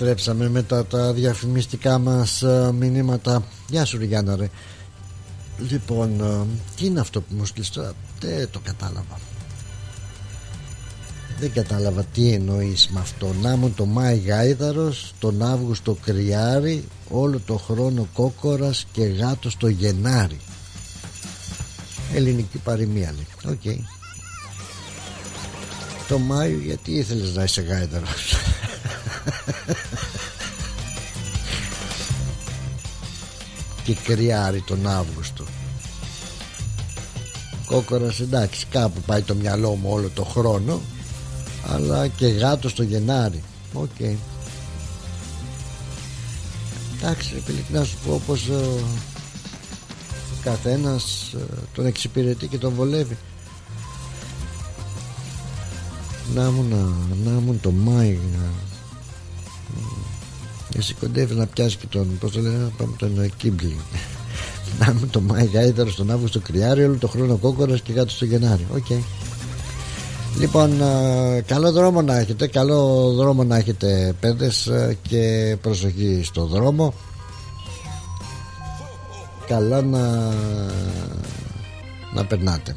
[0.02, 3.44] Επιστρέψαμε μετά τα διαφημιστικά μας ε, μηνύματα.
[3.70, 4.50] Γεια σου Ριάννα ρε.
[5.70, 6.46] Λοιπόν ε,
[6.76, 9.20] τι είναι αυτό που μου 'στειλες τώρα; Δεν το κατάλαβα.
[11.40, 13.36] Δεν κατάλαβα τι εννοείς με αυτό.
[13.42, 19.68] Να 'μουν το Μάη Γάιδαρος Τον Αύγουστο Κριάρι Όλο το χρόνο Κόκορας Και Γάτος το
[19.68, 20.40] Γενάρη.
[22.14, 23.54] Ελληνική παροιμία λέει.
[23.54, 23.86] Οκ.
[26.08, 28.36] Το Μάιο γιατί ήθελες να είσαι γάιδαρος;
[33.84, 35.44] και κριάρι τον Αύγουστο.
[37.66, 40.82] Κόκορας εντάξει κάπου πάει το μυαλό μου όλο το χρόνο
[41.68, 43.44] αλλά και γάτος το Γενάρη.
[43.74, 43.90] OK.
[44.00, 44.16] Okay.
[46.98, 48.80] εντάξει να σου πω πως ο,
[50.32, 51.38] ο καθένας ε,
[51.74, 53.18] τον εξυπηρετεί και τον βολεύει.
[56.36, 56.78] Να 'μουν, να,
[57.32, 58.20] να 'μουν το Μάη
[60.78, 63.76] εσύ κοντεύεις να πιάσεις και τον Πώς το λένε να πάμε τον Κίμπλι
[64.80, 68.26] Να 'μουν το Μάη Γάιδαρος τον Αύγουστο Κριάρι Όλο το χρόνο κόκορας και γάτος το
[68.26, 68.66] Γενάρη.
[68.76, 68.86] OK.
[68.90, 69.02] Okay.
[70.40, 70.78] Λοιπόν
[71.46, 74.70] καλό δρόμο να έχετε Καλό δρόμο να έχετε παίδες
[75.02, 76.94] Και προσοχή στο δρόμο.
[79.48, 80.00] Καλά να
[82.14, 82.76] Να περνάτε.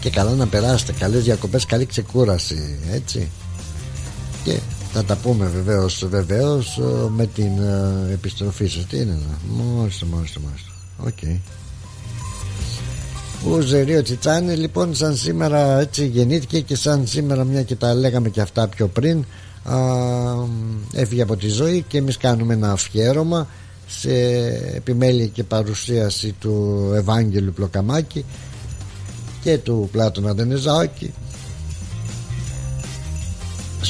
[0.00, 0.92] Και καλά να περάσετε.
[0.92, 3.30] Καλές διακοπές καλή ξεκούραση έτσι.
[4.44, 4.58] Και
[4.92, 8.86] θα τα πούμε βεβαίως βεβαίως ε, με την ε, επιστροφή σας.
[8.86, 9.18] Τι είναι
[9.48, 10.64] μόλις μόλις μόλις
[10.98, 11.38] οκ.
[13.52, 18.28] Ο Ζερίο Τσιτσάνη λοιπόν σαν σήμερα έτσι γεννήθηκε και σαν σήμερα μια και τα λέγαμε
[18.28, 19.24] και αυτά πιο πριν
[19.64, 19.76] α,
[20.92, 23.46] έφυγε από τη ζωή και εμείς κάνουμε ένα αφιέρωμα
[23.86, 24.10] σε
[24.74, 28.24] επιμέλεια και παρουσίαση του Ευάγγελου Πλοκαμάκη
[29.42, 31.12] και του Πλάτωνα Δενεζάκη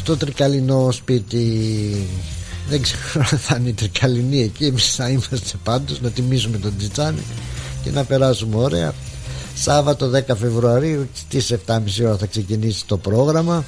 [0.08, 2.06] στο τρικαλινό σπίτι.
[2.68, 4.64] Δεν ξέρω αν θα είναι η τρικαλινή εκεί.
[4.64, 7.22] Εμείς θα είμαστε πάντως να τιμήσουμε τον Τζιτσάνι
[7.82, 8.94] και να περάσουμε ωραία.
[9.54, 13.64] Σάββατο 10 Φεβρουαρίου στις 7.30 ώρα θα ξεκινήσει το πρόγραμμα.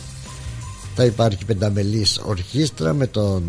[0.95, 3.43] Θα υπάρχει πενταμελής ορχήστρα με τον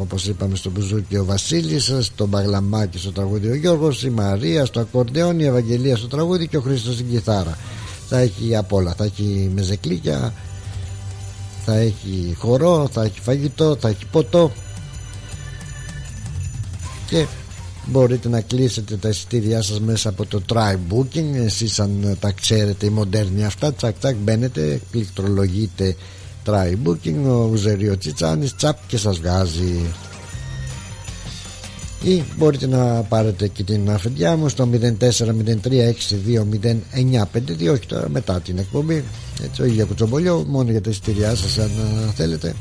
[0.00, 4.80] όπως είπαμε στο Μπουζούκι ο Βασίλης στον Παγλαμάκη στο τραγούδι ο Γιώργος η Μαρία στο
[4.80, 7.58] ακορντεόν η Ευαγγελία στο τραγούδι και ο Χρήστος στην κιθάρα.
[8.08, 8.94] Θα έχει απ' όλα.
[8.96, 10.32] Θα έχει μεζεκλίκια
[11.64, 14.52] θα έχει χορό, θα έχει φαγητό, θα έχει ποτό.
[17.06, 17.26] Και
[17.86, 21.34] μπορείτε να κλείσετε τα εισιτήριά σας μέσα από το try booking.
[21.34, 25.96] Εσείς αν τα ξέρετε οι μοντέρνοι αυτά τσακ τσακ μπαίνετε πληκτρολογείτε
[26.46, 27.24] try booking.
[27.26, 29.94] Ο Ουζεριο Τσιτσάνης τσαπ και σας βγάζει
[32.04, 34.78] ή μπορείτε να πάρετε και την αφεντιά μου στο 0403620952
[37.72, 39.04] όχι τώρα μετά την εκπομπή.
[39.44, 41.70] Έτσι όχι για κουτσομπολιό μόνο για τα εισιτήριά σας αν
[42.14, 42.54] θέλετε.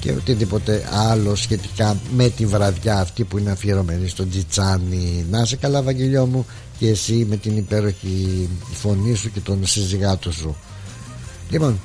[0.00, 5.24] Και οτιδήποτε άλλο σχετικά με τη βραδιά αυτή που είναι αφιερωμένη στο Τζιτσάνι.
[5.30, 6.46] Να σε καλά Βαγγελιό μου
[6.78, 10.56] και εσύ με την υπέροχη φωνή σου και τον συζυγάτο σου.
[11.50, 11.80] Λοιπόν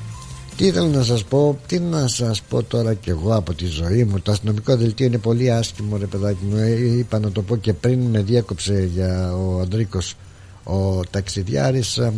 [0.57, 4.03] τι ήθελα να σας πω Τι να σας πω τώρα κι εγώ από τη ζωή
[4.03, 4.19] μου.
[4.19, 6.57] Το αστυνομικό δελτίο είναι πολύ άσχημο ρε παιδάκι μου.
[6.57, 10.15] Ε, Είπα να το πω και πριν Με διέκοψε για ο Αντρίκος
[10.63, 12.13] Ο ταξιδιάρης ε,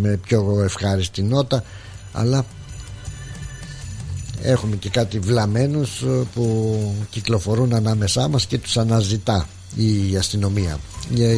[0.00, 1.64] Με πιο ευχάριστη νότα
[2.12, 2.44] Αλλά
[4.42, 6.76] Έχουμε και κάτι βλαμένους ε, Που
[7.10, 10.78] κυκλοφορούν ανάμεσά μας Και τους αναζητά η αστυνομία.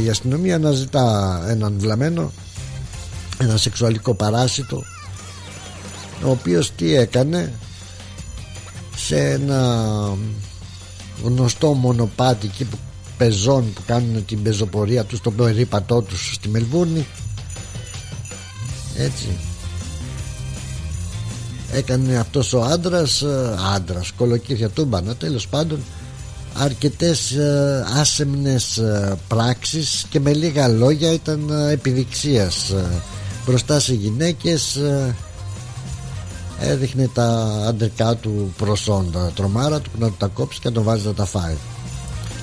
[0.05, 2.33] Η αστυνομία αναζητά έναν βλαμένο
[3.39, 4.83] Ένα σεξουαλικό παράσιτο
[6.25, 7.53] ο οποίος τι έκανε
[8.97, 9.87] σε ένα
[11.23, 12.79] γνωστό μονοπάτι εκεί που
[13.16, 17.07] πεζών που κάνουν την πεζοπορία τους τον περίπατό τους στη Μελβούρνη.
[18.97, 19.29] Έτσι.
[21.73, 25.79] Έκανε αυτός ο άντρας ε, άντρας κολοκύθια τούμπανα τέλος πάντων
[26.55, 32.75] αρκετές ε, άσεμνες ε, πράξεις και με λίγα λόγια ήταν επιδειξίας
[33.47, 34.79] μπροστά σε γυναίκες
[36.63, 37.25] έδειχνε τα
[37.69, 41.57] αντρικά του προσόντα τρομάρα του να τα κόψει και να τον βάζει να τα φάει.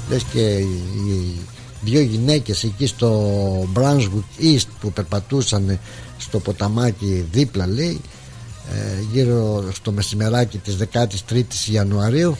[0.09, 1.35] Λες και οι
[1.81, 3.31] δύο γυναίκες εκεί στο
[3.73, 5.79] Brunswick East που περπατούσαν
[6.17, 8.01] στο ποταμάκι δίπλα λέει
[8.71, 12.37] ε, γύρω στο μεσημεράκι της 13ης Ιανουαρίου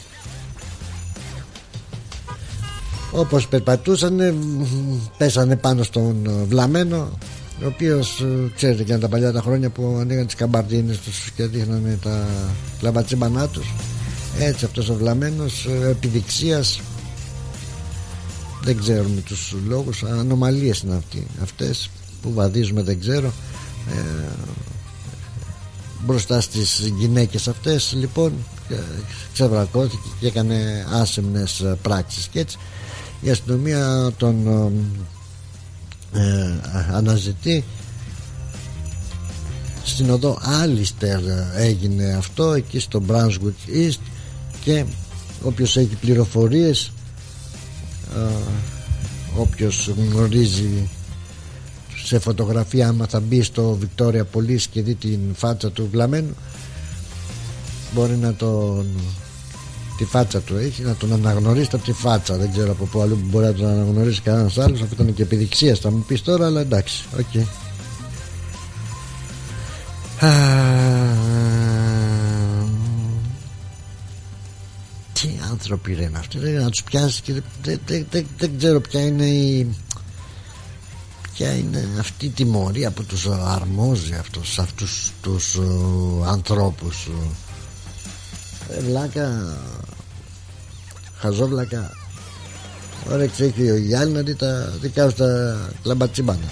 [3.12, 4.20] όπως περπατούσαν
[5.18, 7.18] πέσανε πάνω στον βλαμένο
[7.62, 11.46] ο οποίος ε, ξέρετε και τα παλιά τα χρόνια που ανοίγαν τις καμπαρτίνε τους και
[11.46, 12.26] δείχνανε τα
[12.80, 13.74] λαμπατσίμπανά τους.
[14.38, 16.80] Έτσι αυτός ο βλαμμένος ε, επιδειξίας.
[18.62, 20.02] Δεν ξέρουμε τους λόγους.
[20.02, 21.90] Ανομαλίες είναι αυτοί, αυτές
[22.22, 23.32] που βαδίζουμε δεν ξέρω.
[23.88, 24.28] Ε,
[26.04, 28.32] μπροστά στις γυναίκες αυτές λοιπόν
[28.68, 28.74] ε,
[29.32, 32.58] ξεβρακώθηκε και έκανε άσεμνες ε, πράξεις και έτσι.
[33.20, 34.48] Η αστυνομία τον
[36.12, 36.52] ε,
[36.92, 37.64] αναζητεί.
[39.84, 41.20] Στην οδό Άλιστερ
[41.56, 44.00] έγινε αυτό εκεί στο Brunswick East
[44.64, 44.84] και
[45.42, 46.92] όποιος έχει πληροφορίες
[48.16, 48.32] ε,
[49.36, 50.88] όποιος γνωρίζει
[52.04, 56.34] σε φωτογραφία άμα θα μπει στο Victoria Police και δει την φάτσα του βλαμένου
[57.94, 58.86] μπορεί να τον
[60.00, 63.20] τη φάτσα του έχει να τον αναγνωρίσει από τη φάτσα δεν ξέρω από πού αλλού
[63.24, 66.60] μπορεί να τον αναγνωρίσει κανένας άλλος αυτό ήταν και επιδειξίας θα μου πεις τώρα αλλά
[66.60, 67.44] εντάξει OK okay.
[75.12, 79.00] τι άνθρωποι είναι αυτοί δεν να τους πιάσεις και δεν, δεν, δεν, δεν ξέρω ποια
[79.00, 79.74] είναι η
[81.32, 87.08] ποια είναι αυτή η τιμωρία που τους αρμόζει αυτούς, αυτούς τους uh, ανθρώπους
[88.70, 89.56] ε, βλάκα
[91.20, 91.90] χαζόβλακα.
[93.10, 96.48] Όρεξε έχει ο άλλοι να δει τα δικά σου τα κλαμπατσίμπανα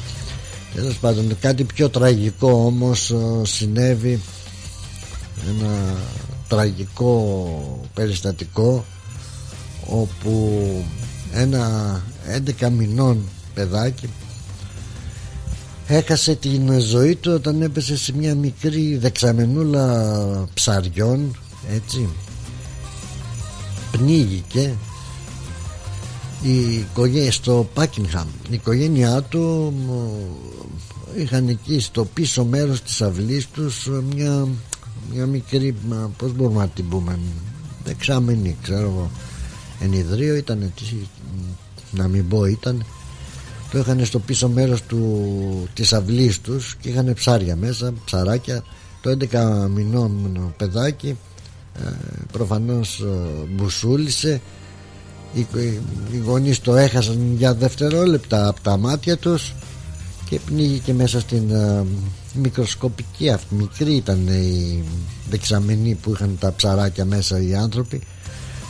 [0.75, 4.21] Τέλος πάντων κάτι πιο τραγικό όμως συνέβη.
[5.49, 5.95] Ένα
[6.49, 8.85] τραγικό περιστατικό
[9.87, 10.63] όπου
[11.33, 12.03] ένα
[12.61, 14.09] 11 μηνών παιδάκι
[15.87, 20.15] έχασε την ζωή του όταν έπεσε σε μια μικρή δεξαμενούλα
[20.55, 21.37] ψαριών
[21.75, 22.09] έτσι
[23.91, 24.75] πνίγηκε
[26.43, 28.29] η οικογένεια στο Πάκινχαμ.
[28.51, 29.75] Η οικογένειά του
[31.17, 34.49] είχαν εκεί στο πίσω μέρος της αυλής τους μια,
[35.13, 35.75] μια μικρή
[36.17, 37.19] πως μπορούμε να την πούμε
[37.85, 39.11] δεξάμενη ξέρω εγώ
[39.81, 40.73] ενιδρίο ήταν
[41.91, 42.85] να μην πω ήταν.
[43.71, 48.65] Το είχαν στο πίσω μέρος του, της αυλής τους και είχαν ψάρια μέσα ψαράκια.
[49.01, 51.15] Το 11 μηνών παιδάκι ε,
[52.33, 54.41] προφανώς ε, μπουσούλησε.
[55.35, 55.47] Οι,
[56.13, 59.55] οι γονείς το έχασαν για δευτερόλεπτα από τα μάτια τους
[60.29, 61.85] και πνίγηκε μέσα στην uh,
[62.35, 64.83] μικροσκοπική αυτή μικρή ήταν η
[65.31, 68.03] δεξαμενή που είχαν τα ψαράκια μέσα οι άνθρωποι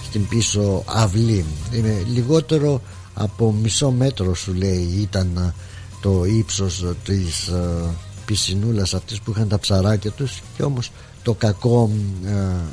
[0.04, 1.44] στην πίσω αυλή.
[1.72, 2.82] Είναι λιγότερο
[3.14, 5.54] από μισό μέτρο σου λέει ήταν
[6.00, 7.90] το ύψος της uh,
[8.24, 10.42] πισινούλας αυτής που είχαν τα ψαράκια τους.
[10.56, 10.90] Και όμως
[11.28, 11.90] το κακό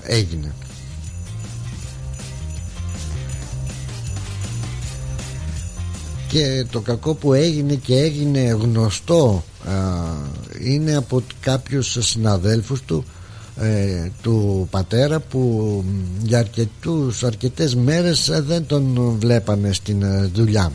[0.03, 0.53] έγινε.
[6.27, 9.43] Και το κακό που έγινε και έγινε γνωστό
[10.61, 13.05] είναι από κάποιους συναδέλφους του
[13.59, 15.83] ε, του πατέρα που
[16.23, 20.71] για αρκετούς, αρκετές μέρες δεν τον βλέπανε στην ε, δουλειά.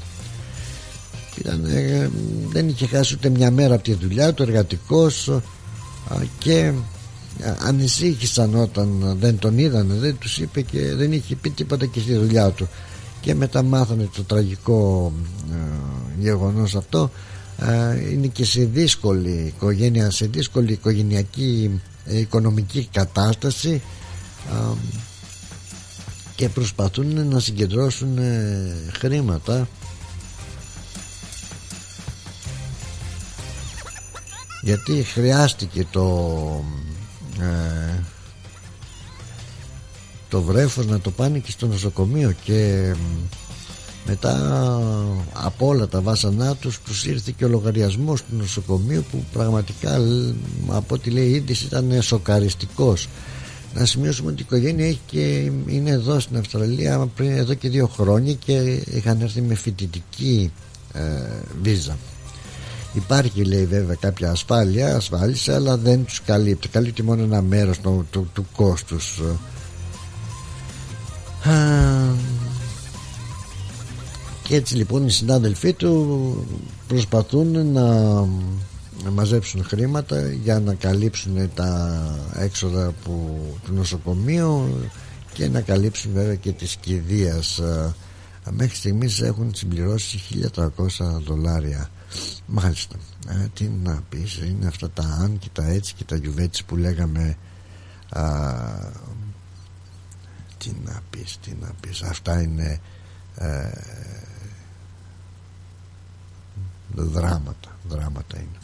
[1.39, 2.11] Ήταν, ε,
[2.49, 5.31] δεν είχε χάσει ούτε μια μέρα από τη δουλειά του εργατικός
[6.39, 6.72] και
[7.59, 12.14] ανησύχησαν όταν δεν τον είδανε δεν τους είπε και δεν είχε πει τίποτα και στη
[12.14, 12.68] δουλειά του.
[13.20, 15.12] Και μετά μάθανε το τραγικό
[15.51, 15.55] ε,
[16.20, 17.11] γεγονός αυτό.
[17.59, 23.82] Ε, είναι και σε δύσκολη οικογένεια σε δύσκολη οικογενειακή ε, οικονομική κατάσταση
[24.51, 24.76] ε,
[26.34, 28.18] και προσπαθούν να συγκεντρώσουν
[28.99, 29.68] χρήματα.
[34.62, 36.64] Γιατί χρειάστηκε το
[40.28, 42.93] το βρέφος να το πάνε και στο νοσοκομείο και
[44.07, 44.34] μετά
[45.32, 49.99] από όλα τα βάσανά τους τους ήρθε και ο λογαριασμός του νοσοκομείου που πραγματικά
[50.68, 53.09] από ό,τι λέει η είδηση ήταν σοκαριστικός.
[53.74, 57.86] Να σημειώσουμε ότι η οικογένεια έχει και είναι εδώ στην Αυστραλία πριν εδώ και δύο
[57.86, 60.53] χρόνια και είχαν έρθει με φοιτητική
[60.93, 61.01] ε,
[61.62, 61.97] βίζα
[62.93, 66.68] υπάρχει λέει βέβαια κάποια ασφάλεια ασφάλιση αλλά δεν τους καλύπτει.
[66.68, 69.20] Καλύπτει μόνο ένα μέρος του, του, του κόστους.
[74.43, 76.47] Και έτσι λοιπόν οι συνάδελφοί του
[76.88, 78.14] προσπαθούν να,
[79.05, 82.01] να μαζέψουν χρήματα για να καλύψουν τα
[82.34, 84.68] έξοδα που, του νοσοκομείου
[85.32, 87.61] και να καλύψουν βέβαια και της κηδείας.
[88.51, 90.20] Μέχρι στιγμής έχουν συμπληρώσει
[90.55, 90.68] 1300
[91.26, 91.91] δολάρια
[92.47, 92.97] μάλιστα.
[93.29, 96.77] Ε, τι να πεις είναι αυτά τα αν και τα έτσι και τα γιουβέτσι που
[96.77, 97.37] λέγαμε
[98.09, 98.23] α,
[100.59, 102.03] τι να πεις, τι να πεις.
[102.03, 102.81] Αυτά είναι
[103.37, 103.71] ε,
[106.95, 108.59] δράματα δράματα είναι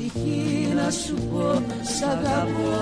[0.00, 2.72] ψυχή να σου πω σ' αγαπώ.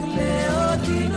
[0.00, 1.14] Κλαίω την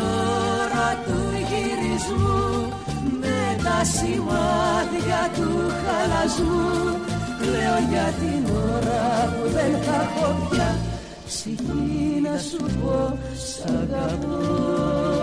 [0.62, 1.20] ώρα του
[1.50, 2.74] γυρισμού
[3.22, 5.50] με τα σημάδια του
[5.82, 7.00] χαλασμού.
[7.40, 10.76] Κλαίω για την ώρα που δεν θα έχω πια
[11.26, 13.18] ψυχή να σου πω
[13.48, 15.16] σ' αγαπώ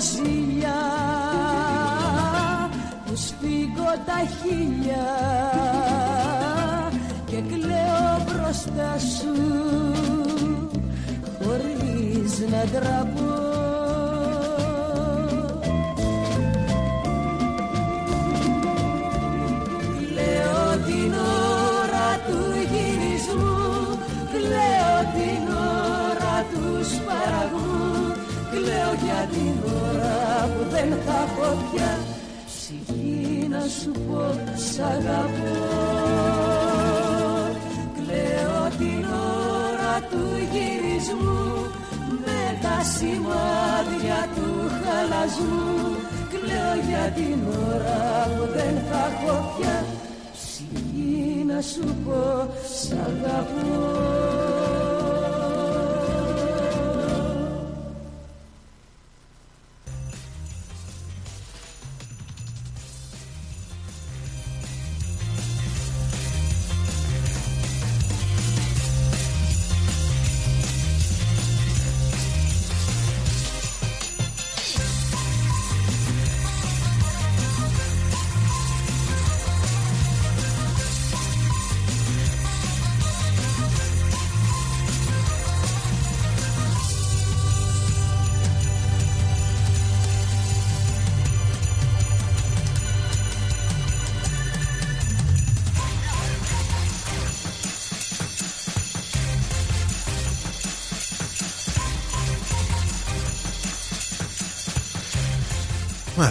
[0.00, 0.80] ζήλια
[3.04, 5.06] που σφίγγω τα χίλια
[7.26, 9.34] και κλαίω μπροστά σου
[11.42, 13.50] χωρίς να ντραπώ
[19.98, 22.38] Κλαίω την ώρα του
[22.72, 23.98] γυρισμού
[24.32, 25.52] Κλαίω την
[26.08, 28.12] ώρα του σπαραγμού
[28.50, 29.61] Κλαίω για την ώρα που
[30.74, 31.98] δεν θα έχω πια.
[32.46, 34.22] Ψυχή να σου πω
[34.70, 35.52] σ' αγαπώ.
[37.96, 39.04] Κλαίω την
[39.68, 41.42] ώρα του γυρισμού
[42.24, 44.48] Με τα σημάδια του
[44.80, 45.96] χαλασμού.
[46.32, 47.38] Κλαίω για την
[47.70, 48.02] ώρα
[48.34, 49.84] που δεν θα έχω πια.
[50.32, 52.48] Ψυχή να σου πω
[52.80, 54.41] σ' αγαπώ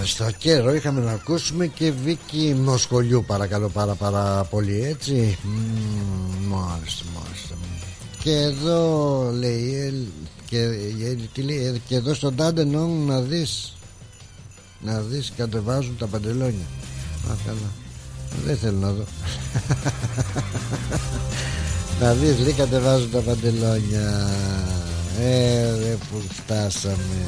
[0.02, 5.38] Μάλιστα καιρό είχαμε να ακούσουμε και Βίκη Μοσχολιού παρακαλώ πάρα πάρα πολύ έτσι.
[5.44, 7.56] Μμμ, Μάλιστα μάλιστα.
[8.20, 9.94] Και εδώ λέει ε,
[10.46, 13.78] και, ε, τι λέει, ε, και εδώ στον Τάντενο να δεις
[14.80, 16.66] να δεις κατεβάζουν τα παντελόνια.
[17.30, 17.72] Α, καλά.
[18.46, 19.04] Δεν θέλω να δω.
[22.02, 24.30] Να δεις λέει κατεβάζουν τα παντελόνια.
[25.20, 27.26] Ε, ρε που φτάσαμε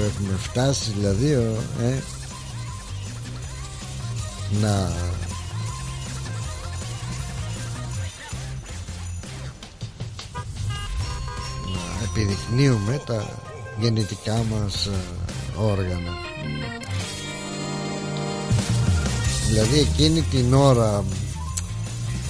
[0.00, 2.02] που έχουμε φτάσει δηλαδή ο, ε,
[4.60, 4.92] να
[11.72, 13.28] να επιδεικνύουμε τα
[13.80, 14.92] γεννητικά μας ε,
[15.56, 16.12] όργανα.
[19.48, 21.04] Δηλαδή εκείνη την ώρα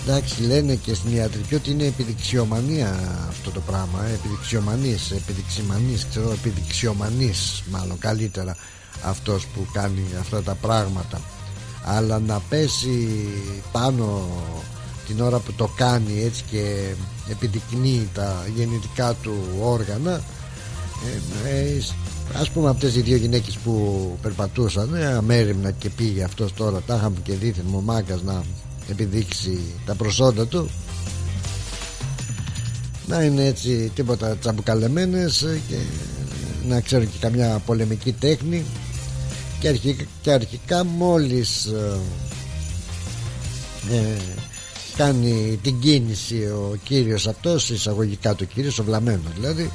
[0.02, 2.98] εντάξει λένε και στην ιατρική ότι είναι επιδειξιομανία
[3.28, 8.56] αυτό το πράγμα ε, επιδειξιομανής, επιδειξιμανής ξέρω επιδειξιομανής μάλλον καλύτερα
[9.02, 11.20] αυτός που κάνει αυτά τα πράγματα.
[11.84, 13.28] Αλλά να πέσει
[13.72, 14.28] πάνω
[15.06, 16.94] την ώρα που το κάνει έτσι και
[17.30, 20.20] επιδεικνύει τα γεννητικά του όργανα
[21.44, 21.80] ε, ε,
[22.40, 26.94] ας πούμε αυτές οι δύο γυναίκες που περπατούσαν ε, αμέριμνα και πήγε αυτός τώρα τα
[26.94, 28.42] είχαμε και δίθεν μου μάκας να
[28.90, 30.70] επιδείξει τα προσόντα του.
[33.06, 35.76] Να είναι έτσι τίποτα τσαμπουκαλεμένες και
[36.68, 38.64] να ξέρουν και καμιά πολεμική τέχνη.
[39.60, 41.98] Και αρχικά, και αρχικά μόλις ε,
[43.94, 44.16] ε,
[44.96, 49.70] κάνει την κίνηση ο κύριος αυτός εισαγωγικά του κύριος ο βλαμένος δηλαδή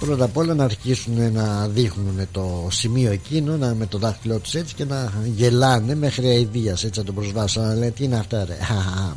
[0.00, 4.54] πρώτα απ' όλα να αρχίσουν να δείχνουν το σημείο εκείνο να, με το δάχτυλό τους
[4.54, 8.44] έτσι και να γελάνε μέχρι αηδίας έτσι να τον προσβάσουν να λένε τι είναι αυτά
[8.44, 8.56] ρε;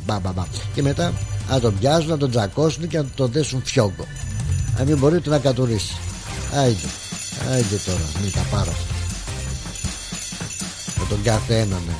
[0.04, 0.44] Μπα, μπα, μπα.
[0.74, 1.12] και μετά
[1.48, 4.06] να τον πιάσουν να τον τζακώσουν και να τον δέσουν φιόγκο
[4.78, 5.96] να μην μπορεί να κατουρίσει
[6.54, 6.88] άιντε
[7.50, 8.72] άιντε τώρα μην τα πάρω
[10.98, 11.94] με τον κάθε έναν ναι.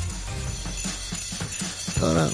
[2.01, 2.31] τώρα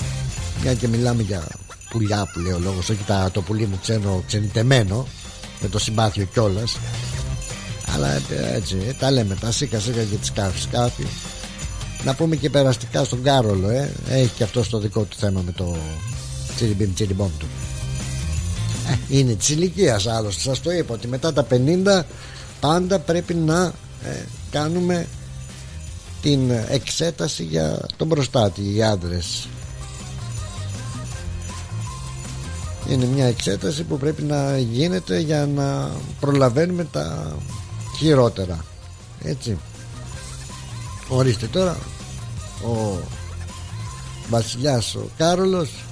[0.62, 1.46] μια και μιλάμε για
[1.90, 5.06] πουλιά που λέει ο λόγος όχι τα, το πουλί μου ξένο ξενιτεμένο
[5.62, 6.76] με το συμπάθειο κιόλας.
[7.94, 8.20] αλλά ε,
[8.54, 11.06] έτσι ε, τα λέμε τα σίκα σίκα και τις σκάφη σκάφη
[12.04, 13.90] να πούμε και περαστικά στον Κάρολο ε.
[14.08, 15.76] έχει και αυτός το δικό του θέμα με το
[16.56, 17.46] τσιριμπιμ τσιριμπομ του
[18.90, 22.02] ε, είναι της ηλικίας άλλωστε σας το είπα ότι μετά τα 50
[22.60, 23.72] πάντα πρέπει να
[24.04, 25.06] ε, κάνουμε
[26.22, 29.48] την εξέταση για τον προστάτη οι άντρες
[32.88, 35.90] είναι μια εξέταση που πρέπει να γίνεται για να
[36.20, 37.36] προλαβαίνουμε τα
[37.98, 38.64] χειρότερα.
[39.22, 39.58] Έτσι.
[41.08, 41.78] Ορίστε τώρα
[42.64, 42.98] ο
[44.28, 45.84] βασιλιάς ο Κάρολος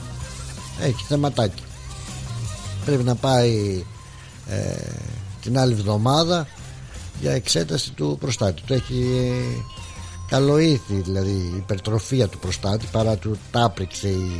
[0.80, 1.62] έχει θεματάκι.
[2.84, 3.84] Πρέπει να πάει
[4.48, 4.74] ε,
[5.42, 6.46] την άλλη εβδομάδα
[7.20, 8.62] για εξέταση του προστάτη.
[8.62, 9.32] Του έχει
[10.28, 14.30] καλοήθη δηλαδή η υπερτροφία του προστάτη παρά του τάπριξε η,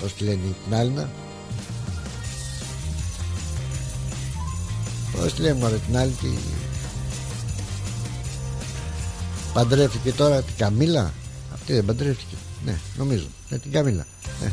[0.00, 1.06] πώς τη λένε την άλλη
[5.20, 6.28] πώς τη λένε μωρέ την άλλη τη...
[9.52, 11.12] παντρεύτηκε τώρα την Καμίλα;
[11.52, 12.36] Αυτή δεν παντρεύτηκε.
[12.64, 13.26] Ναι νομίζω.
[13.48, 14.06] Με την Καμίλα.
[14.40, 14.52] Ναι.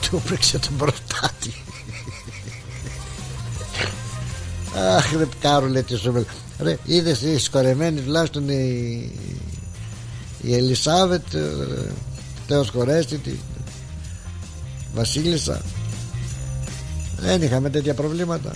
[0.00, 1.54] του έπρεξε τον προστάτη
[4.96, 6.26] Αχ ρε Κάρολε τι σου
[6.58, 9.12] Ρε είδες η σκορεμένη τουλάχιστον η,
[10.42, 11.48] η Ελισάβετ ε,
[12.46, 13.30] Θεός χωρέστη τη
[14.94, 15.62] Βασίλισσα;
[17.20, 18.52] Δεν είχαμε τέτοια προβλήματα.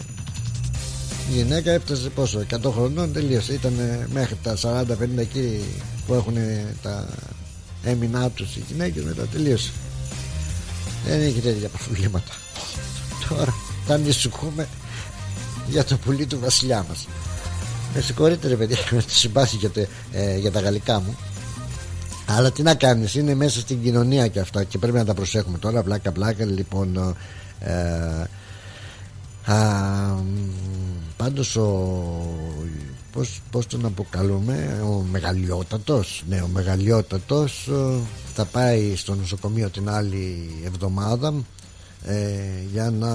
[1.30, 3.52] Η γυναίκα έφτασε πόσο 100 χρονών τελείωσε.
[3.52, 3.72] Ήταν
[4.12, 4.84] μέχρι τα 40-50
[5.16, 5.64] εκεί
[6.06, 6.34] που έχουν
[6.82, 7.08] τα
[7.84, 9.70] έμεινά τους οι γυναίκες μετά τελείωσε.
[11.06, 12.32] Δεν έχει τέτοια προβλήματα.
[13.28, 13.54] Τώρα
[13.86, 14.68] θα ανησυχούμε
[15.68, 17.08] για το πουλί του βασιλιά μας.
[17.94, 21.16] Με συγχωρείτε ρε παιδιά με τη συμπάθεια για, ε, για τα γαλλικά μου.
[22.26, 25.58] Αλλά τι να κάνεις είναι μέσα στην κοινωνία και αυτά και πρέπει να τα προσέχουμε
[25.58, 25.82] τώρα.
[25.82, 27.16] Πλάκα πλάκα λοιπόν
[27.60, 28.24] ε,
[29.44, 29.56] α,
[31.16, 31.68] πάντως ο
[33.12, 38.00] πώς, πώς τον αποκαλούμε ο μεγαλειότατος ναι ο μεγαλειότατος ε,
[38.34, 41.34] θα πάει στο νοσοκομείο την άλλη εβδομάδα
[42.04, 42.40] ε,
[42.72, 43.12] για να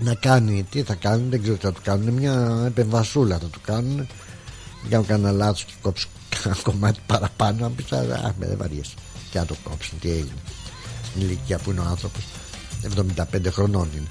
[0.00, 3.60] να κάνει τι θα κάνουν δεν ξέρω τι θα του κάνουν μια επεμβασούλα θα του
[3.64, 3.96] κάνουν
[4.80, 6.10] δεν κάνουν κανένα λάθος και κόψουν
[6.44, 8.94] ένα κομμάτι παραπάνω αν πεις α με δεν βαριέσαι
[9.30, 10.42] και να το κόψουν τι έγινε
[11.04, 12.24] στην ηλικία που είναι ο άνθρωπος
[13.16, 14.08] 75 χρονών είναι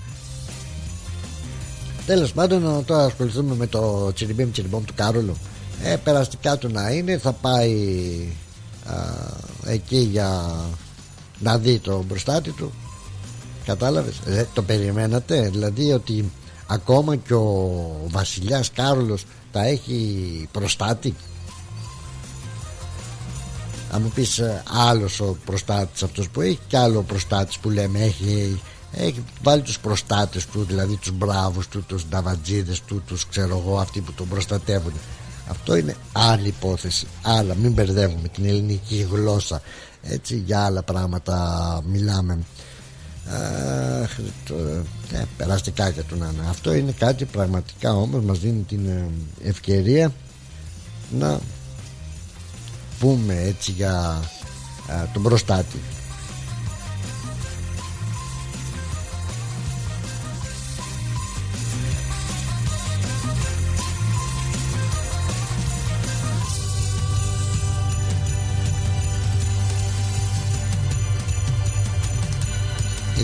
[2.08, 5.38] Τέλος πάντων τώρα ασχοληθούμε με το τσιριμπίμ τσιριμπόμ του Κάρολου.
[5.84, 7.74] Ε, περαστικά του να είναι θα πάει
[8.86, 8.96] α,
[9.66, 10.56] εκεί για
[11.40, 12.72] να δει το μπροστάτη του.
[13.66, 16.32] Κατάλαβες; Ε, Το περιμένατε; Δηλαδή ότι
[16.68, 17.72] ακόμα και ο
[18.08, 21.16] βασιλιάς Κάρολος τα έχει προστάτη;
[23.92, 28.00] Αν μου πεις ε, άλλος ο προστάτης αυτός που έχει και άλλο προστάτης που λέμε
[28.00, 28.62] έχει,
[29.00, 33.80] έχει βάλει τους προστάτες του δηλαδή τους μπράβους του, τους νταβατζίδες του τους ξέρω εγώ
[33.80, 34.94] αυτοί που τον προστατεύουν.
[35.50, 37.08] Αυτό είναι άλλη υπόθεση.
[37.22, 39.62] Άλλα μην μπερδεύουμε την ελληνική γλώσσα.
[40.02, 42.40] Έτσι για άλλα πράγματα μιλάμε.
[44.04, 44.16] Αχ,
[44.46, 44.56] το,
[45.12, 49.10] ε, περαστικά και του να Αυτό είναι κάτι πραγματικά όμως μας δίνει την ε,
[49.44, 50.14] ευκαιρία
[51.20, 51.40] να
[53.00, 54.22] πούμε έτσι για
[54.90, 55.78] ε, τον προστάτη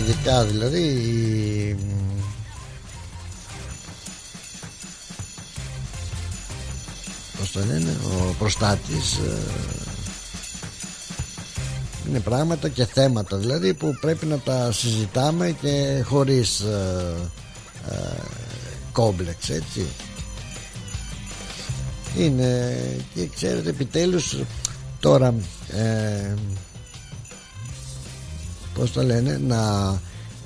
[0.04, 1.76] ειδικά δηλαδή
[7.38, 9.38] πως το λένε ο προστάτης ε,
[12.08, 17.14] είναι πράγματα και θέματα δηλαδή που πρέπει να τα συζητάμε και χωρίς ε,
[17.90, 17.94] ε,
[18.92, 19.86] κόμπλεξ έτσι.
[22.18, 22.76] Είναι
[23.14, 24.36] και ξέρετε επιτέλους
[25.00, 25.34] τώρα
[25.68, 26.34] ε,
[28.74, 29.90] πώς το λένε να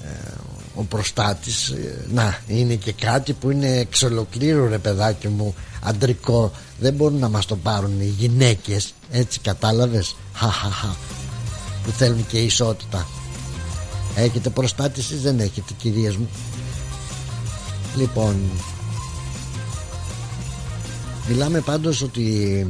[0.05, 0.33] ε,
[0.75, 6.53] ο προστάτης ε, να είναι και κάτι που είναι εξ ολοκλήρου ρε παιδάκι μου αντρικό.
[6.81, 10.97] Δεν μπορούν να μας το πάρουν οι γυναίκες έτσι κατάλαβες; Χαχαχα
[11.85, 13.07] που θέλουν και ισότητα.
[14.15, 16.29] Έχετε προστάτη εσείς δεν έχετε κυρίες μου.
[17.97, 18.37] Λοιπόν
[21.29, 22.67] μιλάμε πάντως ότι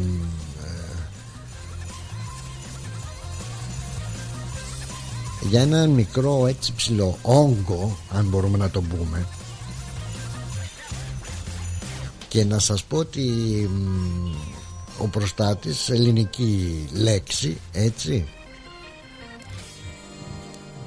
[5.40, 9.26] για ένα μικρό έτσι ψηλό όγκο αν μπορούμε να το πούμε.
[12.28, 13.30] Και να σας πω ότι
[14.98, 18.26] ο προστάτης ελληνική λέξη έτσι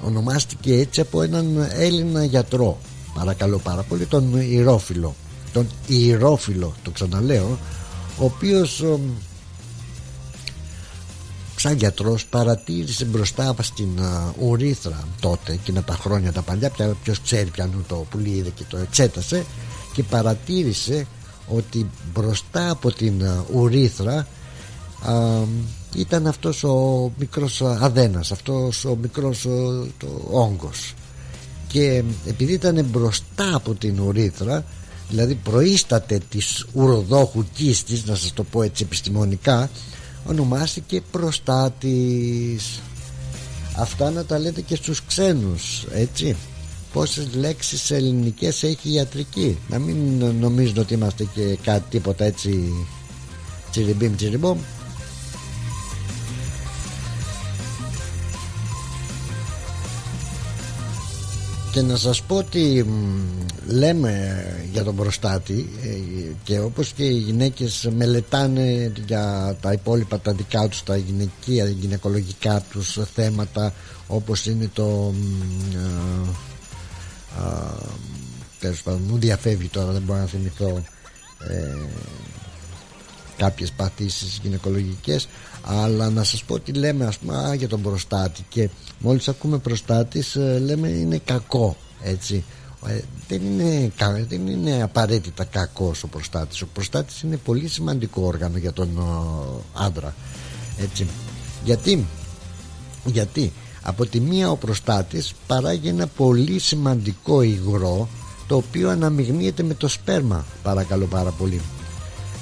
[0.04, 2.78] ονομάστηκε έτσι από έναν Έλληνα γιατρό.
[3.14, 5.14] Παρακαλώ πάρα πολύ τον Ηρόφιλο
[5.52, 7.58] τον Ηρόφιλο το ξαναλέω
[8.18, 8.84] ο οποίος
[11.62, 17.20] σαν γιατρός παρατήρησε μπροστά στην uh, ουρίθρα τότε εκείνα τα χρόνια τα παλιά πια, ποιος
[17.20, 19.44] ξέρει πιανού το πουλί είδε και το εξέτασε
[19.92, 21.06] και παρατήρησε
[21.48, 24.26] ότι μπροστά από την uh, ουρίθρα
[25.06, 25.46] uh,
[25.94, 29.40] ήταν αυτός ο μικρός αδένας αυτός ο μικρός
[29.98, 30.94] το όγκος.
[31.68, 34.64] Και επειδή ήταν μπροστά από την ουρίθρα
[35.08, 39.70] δηλαδή προείσταται της ουροδόχου κίστης να σας το πω έτσι επιστημονικά
[40.26, 42.80] ονομάστηκε προστάτης
[43.76, 46.36] αυτά να τα λέτε και στους ξένους έτσι.
[46.92, 49.58] Πόσες λέξεις ελληνικές έχει η ιατρική.
[49.68, 52.72] Να μην νομίζουν ότι είμαστε και κάτι τίποτα έτσι
[53.70, 54.58] τσιριμπίμ τσιριμπόμ
[61.72, 62.86] και να σας πω ότι
[63.66, 65.88] λέμε για τον προστάτη ε,
[66.42, 72.64] και όπως και οι γυναίκες μελετάνε για τα υπόλοιπα τα δικά τους τα γυναικεία, γυναικολογικά
[72.70, 73.72] τους θέματα
[74.06, 75.14] όπως είναι το
[78.58, 80.82] τέλος πάντων μου διαφεύγει τώρα δεν μπορώ να θυμηθώ
[81.48, 81.76] ε,
[83.36, 85.28] κάποιες παθήσεις γυναικολογικές
[85.64, 88.44] αλλά να σας πω τι λέμε ας πούμε για τον προστάτη.
[88.48, 88.68] Και
[88.98, 92.44] μόλις ακούμε προστάτης ε, λέμε είναι κακό έτσι.
[92.86, 93.92] Ε, δεν, είναι,
[94.28, 96.62] δεν είναι απαραίτητα κακός ο προστάτης.
[96.62, 98.88] Ο προστάτης είναι πολύ σημαντικό όργανο για τον
[99.74, 100.14] άντρα
[100.78, 101.06] έτσι.
[101.64, 102.06] Γιατί
[103.04, 103.52] γιατί
[103.82, 108.08] από τη μία ο προστάτης παράγει ένα πολύ σημαντικό υγρό
[108.46, 111.60] το οποίο αναμειγνύεται με το σπέρμα παρακαλώ πάρα πολύ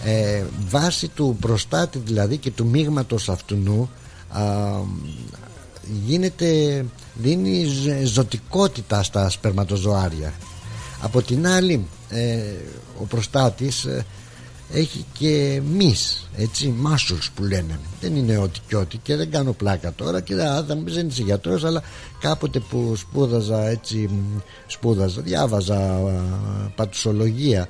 [0.05, 3.89] ε, βάση του προστάτη δηλαδή και του μείγματος αυτού
[6.05, 7.67] γίνεται δίνει
[8.05, 10.33] ζωτικότητα στα σπερματοζωάρια.
[11.01, 12.43] Από την άλλη ε,
[13.01, 14.05] ο προστάτης ε,
[14.73, 17.79] έχει και μυς έτσι μάσους που λένε.
[18.01, 21.65] Δεν είναι ό,τι και ό,τι και δεν κάνω πλάκα τώρα και α, δεν είσαι γιατρός
[21.65, 21.83] αλλά
[22.21, 24.11] κάποτε που σπούδαζα έτσι
[24.67, 26.01] σπούδαζα διάβαζα
[26.75, 27.69] πατουσολογία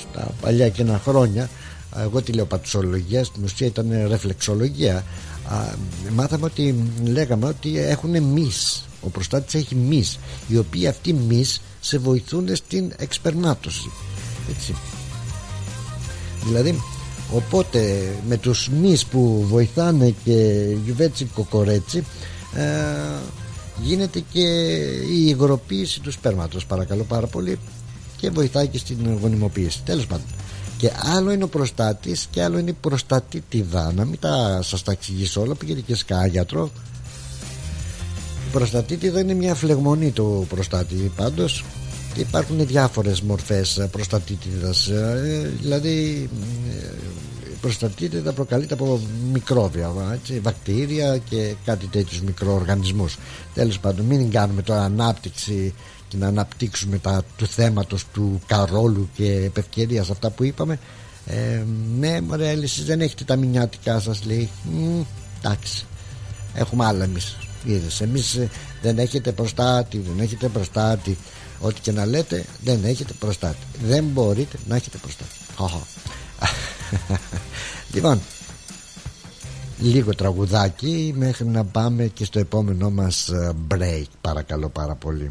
[0.00, 1.48] στα παλιά και ένα χρόνια
[1.96, 5.04] εγώ τη λέω πατουσολογία στην ουσία ήταν ρεφλεξολογία
[6.12, 6.74] μάθαμε ότι
[7.04, 10.18] λέγαμε ότι έχουν μυς ο προστάτης έχει μυς
[10.48, 13.90] οι οποίοι αυτοί μυς σε βοηθούν στην εξπερμάτωση
[14.56, 14.74] έτσι.
[16.46, 16.82] Δηλαδή
[17.32, 22.04] οπότε με τους μυς που βοηθάνε και γιουβέτσι κοκορέτσι
[22.54, 22.62] ε,
[23.82, 24.40] γίνεται και
[25.10, 26.66] η υγροποίηση του σπέρματος.
[26.66, 27.58] Παρακαλώ πάρα πολύ
[28.20, 29.82] και βοηθάει και στην γονιμοποίηση.
[29.84, 30.26] Τέλος πάντων.
[30.76, 34.92] Και άλλο είναι ο προστάτης και άλλο είναι η προστατήτιδα να μην τα σας τα
[34.92, 36.70] εξηγήσω όλα πήγαινε και σκάγιατρο.
[38.48, 41.64] Η προστατήτιδα είναι μια φλεγμονή του προστάτη πάντως.
[42.14, 46.28] Και υπάρχουν διάφορες μορφές προστατήτιδας ε, δηλαδή
[46.70, 46.86] ε,
[47.50, 49.00] η προστατήτιδα προκαλείται από
[49.32, 53.18] μικρόβια έτσι, βακτήρια και κάτι τέτοιους μικροοργανισμούς.
[53.54, 55.74] Τέλος πάντων μην κάνουμε τώρα ανάπτυξη
[56.10, 60.78] και να αναπτύξουμε τα του θέματος του Καρόλου και επευκαιρίας αυτά που είπαμε.
[61.26, 61.62] Ε,
[61.98, 64.48] ναι μωρέ εσείς δεν έχετε τα μηνιάτικά σας λέει.
[65.38, 65.86] Εντάξει.
[66.54, 67.36] Έχουμε άλλα εμείς.
[67.64, 68.48] Είδες εμείς ε,
[68.82, 71.18] δεν έχετε προστάτη δεν έχετε προστάτη.
[71.60, 73.66] Ό,τι και να λέτε δεν έχετε προστάτη.
[73.84, 75.30] Δεν μπορείτε να έχετε προστάτη.
[77.94, 78.20] Λοιπόν
[79.78, 85.30] λίγο τραγουδάκι μέχρι να πάμε και στο επόμενό μας ε, break παρακαλώ πάρα πολύ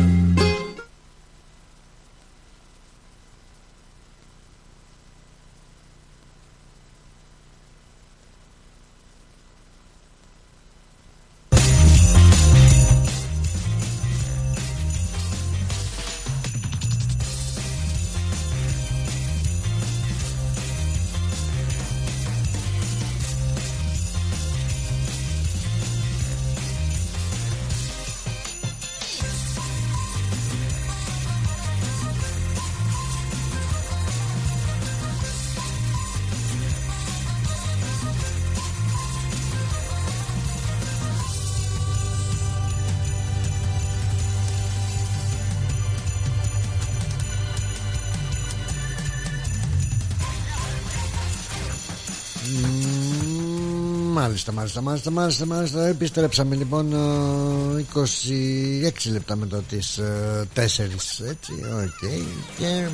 [54.31, 55.87] Μάλιστα, μάλιστα, μάλιστα, μάλιστα, μάλιστα.
[55.87, 61.53] Επιστρέψαμε λοιπόν ε, 26 λεπτά μετά τις ε, 4 έτσι,
[61.83, 62.09] οκ.
[62.57, 62.87] Και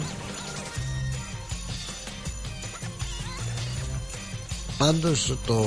[4.77, 5.65] πάντως το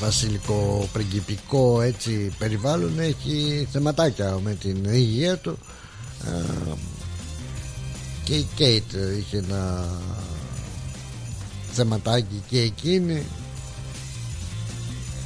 [0.00, 5.58] βασιλικό πριγκιπικό έτσι περιβάλλον έχει θεματάκια με την υγεία του.
[6.26, 6.72] Ε,
[8.24, 9.88] και η Κέιτ είχε ένα
[11.72, 13.26] θεματάκι και εκείνη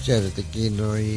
[0.03, 1.11] Ξέρετε εκείνο η,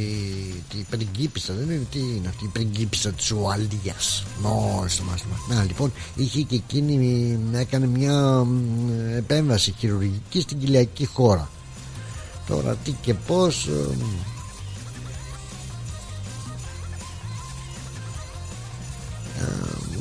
[0.74, 4.26] η πριγκίπισσα δεν είναι τι είναι αυτή η πριγκίπισσα της Ουαλίας.
[4.42, 11.06] Μόλις το μάθημα Να λοιπόν είχε και εκείνη έκανε μια μ, επέμβαση χειρουργική στην κοιλιακή
[11.06, 11.50] χώρα.
[12.48, 13.96] Τώρα τι και πως ε,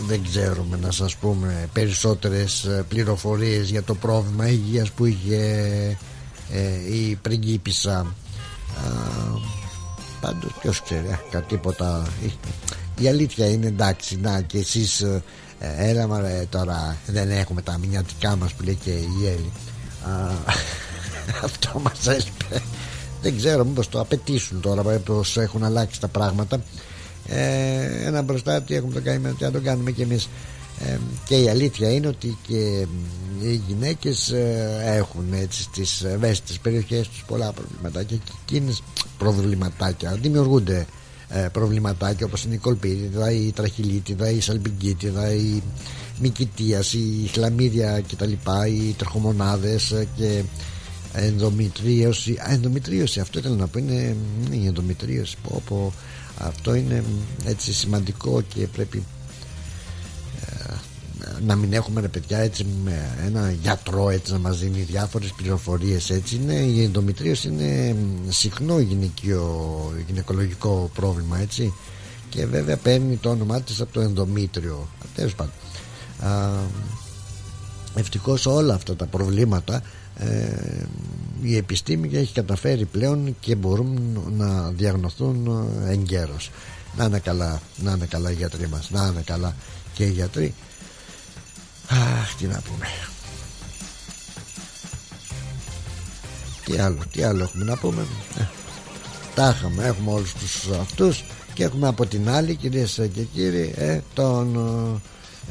[0.07, 5.39] δεν ξέρουμε να σας πούμε περισσότερες ε, πληροφορίες για το πρόβλημα υγείας που είχε
[6.53, 8.15] ε, η πριγκίπισσα
[8.75, 9.41] ε,
[10.21, 12.07] πάντως ποιος ξέρει α, κάτι τίποτα.
[12.99, 15.23] Η αλήθεια είναι εντάξει να και εσείς ε,
[15.59, 19.53] έλα μωρέ τώρα δεν έχουμε τα μηνιατικά μας που λέει και η Έλλη.
[20.03, 20.31] Α,
[21.45, 22.63] αυτό μας έλειπε.
[23.23, 26.63] Δεν ξέρω μήπως το απαιτήσουν τώρα πως έχουν αλλάξει τα πράγματα.
[27.27, 30.29] Ε, ένα μπροστά τι έχουμε το κάνει και να το κάνουμε κι εμείς
[30.79, 32.87] ε, και η αλήθεια είναι ότι και
[33.43, 38.83] οι γυναίκες ε, έχουν έτσι στις ευαίσθητες περιοχές τους πολλά προβληματάκια και εκείνες
[39.19, 40.87] προβληματάκια δημιουργούνται
[41.29, 45.63] ε, προβληματάκια όπως είναι η κολπίτιδα, η τραχυλίτιδα, η σαλπιγκίτιδα, η
[46.21, 48.33] μικητίας, η χλαμίδια κτλ,
[48.67, 50.43] οι τροχομονάδες ε, και
[51.13, 55.93] ενδομητρίωση Α, ενδομητρίωση αυτό ήθελα να πω είναι, είναι η ενδομητρίωση πω, πω,
[56.39, 57.05] αυτό είναι
[57.45, 59.14] έτσι σημαντικό και πρέπει ε,
[61.47, 66.11] να μην έχουμε ρε παιδιά έτσι με ένα γιατρό έτσι να μας δίνει διάφορες πληροφορίες
[66.11, 66.37] έτσι.
[66.37, 67.97] Είναι η ενδομητρίωση είναι
[68.29, 71.73] συχνό γυναικείο, γυναικολογικό πρόβλημα έτσι.
[72.29, 74.89] Και βέβαια παίρνει το όνομά της από το ενδομήτριο.
[75.15, 75.53] Τέλος πάντων.
[77.95, 79.83] Ευτυχώς όλα αυτά τα προβλήματα
[80.19, 80.87] ε,
[81.43, 86.51] η επιστήμη έχει καταφέρει πλέον και μπορούν να διαγνωθούν εγκαίρως.
[86.97, 89.55] Να είναι καλά, να είναι καλά οι γιατροί μας να είναι καλά
[89.95, 90.55] και οι γιατροί
[91.89, 92.87] αχ τι να πούμε.
[96.65, 98.07] Τι άλλο, τι άλλο έχουμε να πούμε;
[98.39, 98.43] Ε,
[99.35, 101.25] τα είχαμε, έχουμε όλους τους αυτούς
[101.55, 104.57] και έχουμε από την άλλη κυρίες και κύριοι ε, τον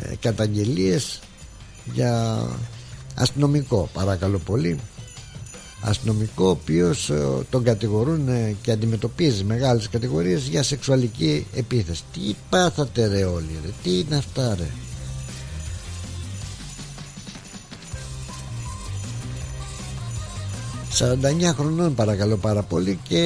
[0.02, 1.20] ε, καταγγελίες
[1.94, 2.42] για
[3.16, 4.80] αστυνομικό παρακαλώ πολύ.
[5.86, 7.12] Αστυνομικό ο οποίος
[7.50, 12.04] τον κατηγορούν ε, και αντιμετωπίζει μεγάλες κατηγορίες για σεξουαλική επίθεση.
[12.14, 14.68] Τι πάθατε ρε όλοι ρε τι είναι αυτά ρε;
[20.98, 23.00] «49 χρονών παρακαλώ πάρα πολύ.
[23.08, 23.24] Και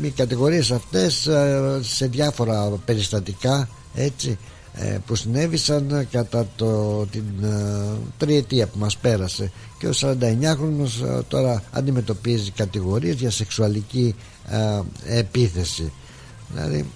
[0.00, 4.38] οι κατηγορίες αυτές ε, σε διάφορα περιστατικά έτσι
[4.80, 7.84] ε, που συνέβησαν κατά το, την ε,
[8.16, 9.52] τριετία που μας πέρασε.
[9.78, 14.14] Και ο 49χρονος ε, τώρα αντιμετωπίζει κατηγορίες για σεξουαλική
[15.04, 15.92] επίθεση.
[16.52, 16.86] Δηλαδή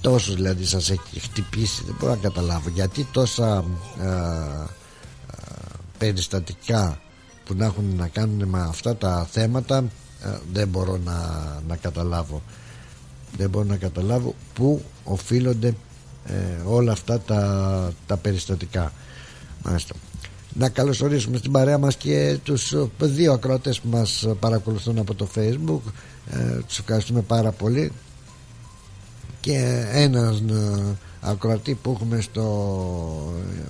[0.00, 3.64] τόσο δηλαδή σας έχει χτυπήσει δεν μπορώ να καταλάβω γιατί τόσα
[5.98, 7.00] περιστατικά
[7.44, 9.84] που να έχουν να κάνουν με αυτά τα θέματα
[10.52, 11.14] δεν μπορώ να,
[11.68, 12.42] να καταλάβω.
[13.36, 15.74] Δεν μπορώ να καταλάβω πού οφείλονται
[16.26, 18.92] ε, όλα αυτά τα, τα περιστατικά.
[19.64, 19.94] Μάλιστα.
[20.52, 25.80] να καλωσορίσουμε στην παρέα μας και τους δύο ακροατές που μας παρακολουθούν από το facebook.
[26.30, 27.92] Ε, τους ευχαριστούμε πάρα πολύ.
[29.40, 32.42] Και ένας ε, ακροατή που έχουμε στο
[33.56, 33.62] ε,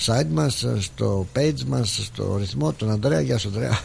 [0.00, 2.72] site μας στο page μας στο ρυθμό.
[2.72, 3.78] Τον Ανδρέα γεια σου Ανδρέα.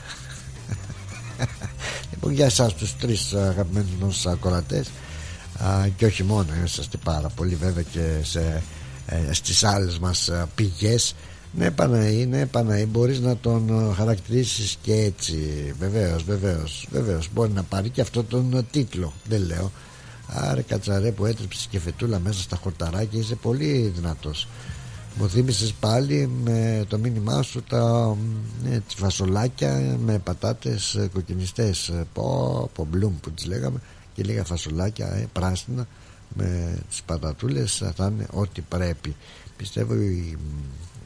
[2.12, 4.90] Λοιπόν για εσάς τους τρεις αγαπημένους μας ακροατές.
[5.96, 8.64] Και όχι μόνο είσαστε πάρα πολύ βέβαια και σε,
[9.06, 11.16] ε, στις άλλες μας ε, πηγές.
[11.54, 15.36] Ναι Παναή, ναι Παναή μπορείς να τον ε, χαρακτηρίσεις και έτσι.
[15.80, 19.72] Βεβαίως, βεβαίως, βεβαίως μπορεί να πάρει και αυτό τον τίτλο δεν λέω.
[20.28, 24.48] Άρε κατσαρέ που έτρεψες και φετούλα μέσα στα χορταράκια είσαι πολύ δυνατός
[25.16, 28.16] μου θύμισες πάλι με το μήνυμά σου τα
[28.64, 31.94] ναι, τις φασολάκια με πατάτες κοκκινιστές.
[32.14, 33.80] Πω, πω μπλουμ που τις λέγαμε.
[34.14, 35.88] Και λίγα φασολάκια ε, πράσινα
[36.36, 37.84] με τις πατατούλες.
[37.96, 39.16] Θα είναι ό,τι πρέπει.
[39.58, 40.38] Πιστεύω η,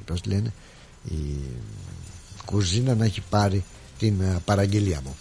[0.06, 0.54] πώς λένε,
[1.04, 1.36] η
[2.46, 3.64] κουζίνα να έχει πάρει
[3.98, 5.16] την ε, παραγγελία μου.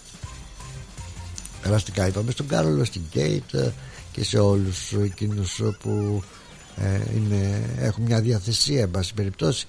[1.62, 3.72] Περαστικά είπαμε στον Κάρολο στην Κέιτ ε,
[4.12, 6.43] και σε όλους εκείνους που ε,
[7.16, 9.66] είναι, έχουν μια διαθεσία εν πάση περιπτώσει.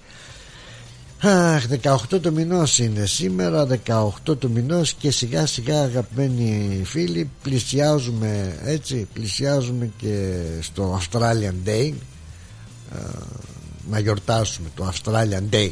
[1.20, 8.58] Αχ, 18 του μηνός είναι σήμερα 18 του μηνός και σιγά σιγά αγαπημένοι φίλοι πλησιάζουμε
[8.64, 11.92] έτσι πλησιάζουμε και στο Australian Day.
[13.90, 15.70] Να γιορτάσουμε το Australian Day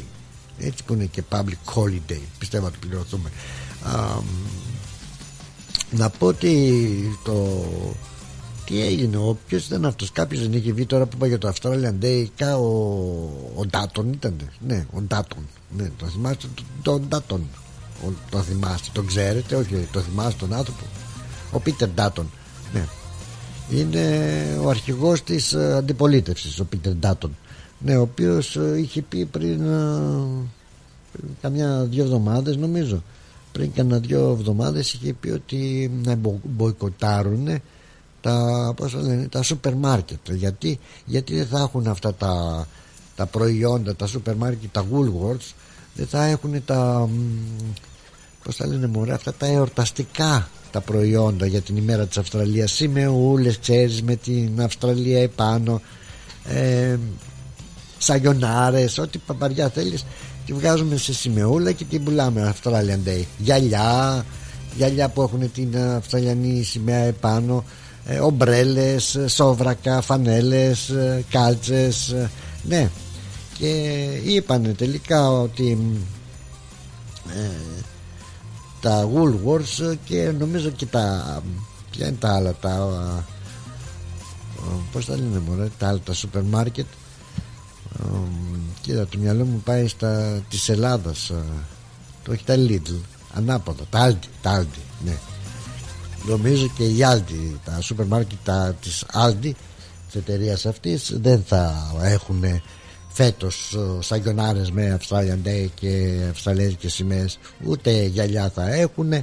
[0.59, 3.29] έτσι που είναι και public holiday πιστεύω ότι πληρωθούμε.
[5.91, 7.65] Να πω ότι το
[8.65, 11.53] τι έγινε, ο ποιο ήταν αυτός, κάποιος δεν είχε βγει τώρα που είπα για το
[11.53, 12.67] Australian Day, κα, ο,
[13.55, 14.35] ο Ντάτον ήταν.
[14.67, 15.47] Ναι, ο Ντάτον.
[15.77, 16.47] Ναι, το θυμάστε
[16.81, 17.47] τον Ντάτον.
[18.29, 20.83] Το θυμάστε, τον ξέρετε, όχι, το θυμάστε τον άνθρωπο.
[21.51, 22.29] Ο Πίτερ Ντάτον.
[22.73, 22.85] Ναι.
[23.69, 24.07] Είναι
[24.63, 27.35] ο αρχηγός της ε, αντιπολίτευσης, ο Πίτερ Ντάτον.
[27.79, 30.47] Ναι, ο οποίος ε, είχε πει πριν, ε,
[31.11, 33.03] πριν καμιά δύο εβδομάδες, νομίζω.
[33.51, 37.47] Πριν κανένα δύο εβδομάδες είχε πει ότι να μποϊκοτάρουν
[38.25, 42.67] τα, πώς λένε, τα σούπερ μάρκετ γιατί, γιατί δεν θα έχουν αυτά τα,
[43.15, 45.53] τα προϊόντα τα σούπερ μάρκετ, τα Woolworths
[45.95, 47.09] δεν θα έχουν τα
[48.43, 52.71] πώς θα λένε μωρέ αυτά τα εορταστικά τα προϊόντα για την ημέρα της Αυστραλίας.
[52.71, 55.81] Σημεούλες ξέρεις με την Αυστραλία επάνω
[56.43, 56.97] ε,
[57.97, 60.05] σαγιονάρες ό,τι παπαριά θέλεις
[60.45, 63.23] τη βγάζουμε σε σημεούλα και την πουλάμε Australian Day.
[63.37, 64.25] Γυαλιά
[64.75, 67.63] γυαλιά που έχουν την Αυστραλιανή σημαία επάνω
[68.05, 72.29] ε, ομπρέλες, σόβρακα, φανέλες, ε, κάλτσες ε,
[72.63, 72.89] ναι.
[73.57, 73.67] Και
[74.23, 75.77] είπανε τελικά ότι
[77.35, 77.83] ε,
[78.81, 81.43] τα Woolworths και νομίζω και τα
[81.91, 83.23] ποια είναι τα άλλα τα
[84.91, 86.85] πως τα λένε μωρέ τα άλλα τα σούπερ μάρκετ
[88.81, 91.31] κοίτα το μυαλό μου πάει στα της Ελλάδας
[92.23, 92.99] το έχει τα Lidl
[93.33, 95.17] ανάποδα τα Aldi, τα Aldi ναι
[96.27, 98.37] νομίζω και η Aldi τα σούπερ μάρκετ
[98.81, 99.51] της Aldi
[100.05, 102.43] της εταιρείας αυτής δεν θα έχουν
[103.07, 107.39] φέτος ε, σαγιονάρες με Australian Day και Αυστραλέζικες σημαίες.
[107.65, 109.13] Ούτε γυαλιά θα έχουν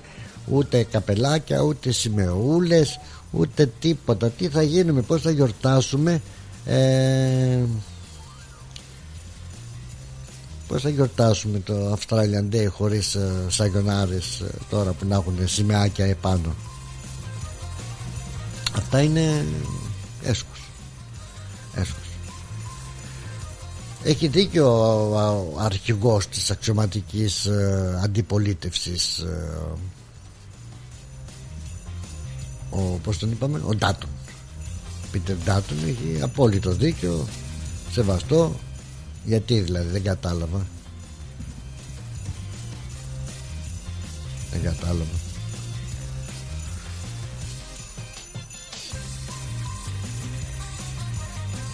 [0.47, 3.01] ούτε καπελάκια ούτε σημεούλες
[3.31, 4.31] ούτε τίποτα.
[4.31, 6.23] Τι θα γίνουμε πως θα γιορτάσουμε
[6.67, 7.59] ε,
[10.69, 16.07] πως θα γιορτάσουμε το Australian Day χωρίς ε, σαγιονάρες ε, τώρα που να έχουν σημαίακια
[16.07, 16.55] επάνω
[18.77, 19.47] Αυτά είναι
[20.23, 20.71] έσχος
[21.75, 22.09] Έσχος
[24.03, 24.69] Έχει δίκιο
[25.55, 29.61] ο αρχηγός της αξιωματικής ε, αντιπολίτευσης ε,
[32.71, 34.09] ο, πώς τον είπαμε, ο Ντάτον.
[35.11, 37.27] Πίτερ Ντάτον έχει απόλυτο δίκιο
[37.91, 38.55] σεβαστό.
[39.25, 40.67] Γιατί δηλαδή δεν κατάλαβα.
[44.53, 45.32] Δεν κατάλαβα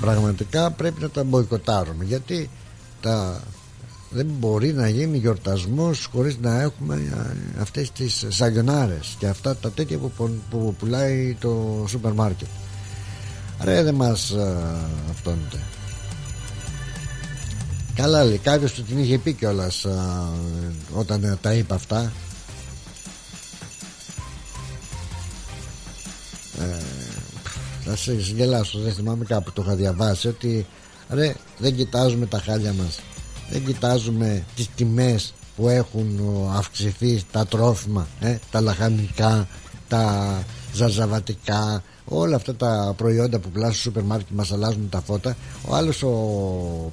[0.01, 2.51] πραγματικά πρέπει να τα μποϊκοτάρουμε γιατί
[3.01, 3.43] τα,
[4.11, 9.71] δεν μπορεί να γίνει γιορτασμός χωρίς να έχουμε ε, αυτές τις σαγιονάρες και αυτά τα
[9.71, 10.13] τέτοια που,
[10.51, 12.49] που πουλάει το σούπερ μάρκετ.
[13.61, 14.57] Ρε δεν μας α,
[15.11, 15.59] αυτόνεται
[17.95, 20.29] Καλά λέει κάποιος του την είχε πει κιόλας α,
[20.95, 22.13] Όταν τα είπα αυτά
[27.89, 30.67] Θα σε γελάσω Δεν θυμάμαι κάπου το είχα διαβάσει Ότι
[31.11, 33.01] ρε δεν κοιτάζουμε τα χάλια μας.
[33.51, 36.21] Δεν κοιτάζουμε τις τιμές που έχουν
[36.57, 39.49] αυξηθεί τα τρόφιμα ε, τα λαχανικά
[39.89, 40.45] τα
[40.75, 45.37] ζαρζαβατικά όλα αυτά τα προϊόντα που πουλά στο σούπερ μάρκετ μας αλλάζουν τα φώτα.
[45.69, 46.13] Ο άλλος ο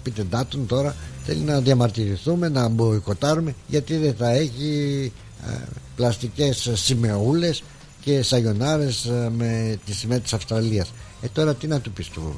[0.04, 0.96] Πίτερ Ντάτον τώρα
[1.26, 5.12] θέλει να διαμαρτυρηθούμε να μποϊκοτάρουμε γιατί δεν θα έχει
[5.48, 5.52] ε,
[5.96, 7.64] πλαστικές σημεούλες
[8.06, 10.92] και σαγιονάρες ε, με τη σημαία της Αυστραλίας.
[11.22, 12.36] Ε τώρα τι να του πεις του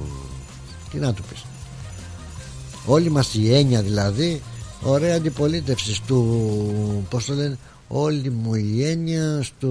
[0.91, 1.45] τι να του πεις.
[2.85, 4.41] Όλη μας η έννοια δηλαδή
[4.81, 7.57] ωραία αντιπολίτευση του πώς το λένε
[7.88, 9.69] όλη μου η έννοια στο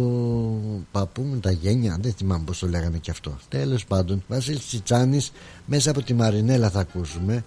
[0.92, 1.98] παππού μου τα γένια.
[2.00, 3.38] Δεν θυμάμαι πως το λέγανε και αυτό.
[3.48, 5.32] Τέλος πάντων Βασίλης Τσιτσάνης
[5.66, 7.44] μέσα από τη Μαρινέλα θα ακούσουμε.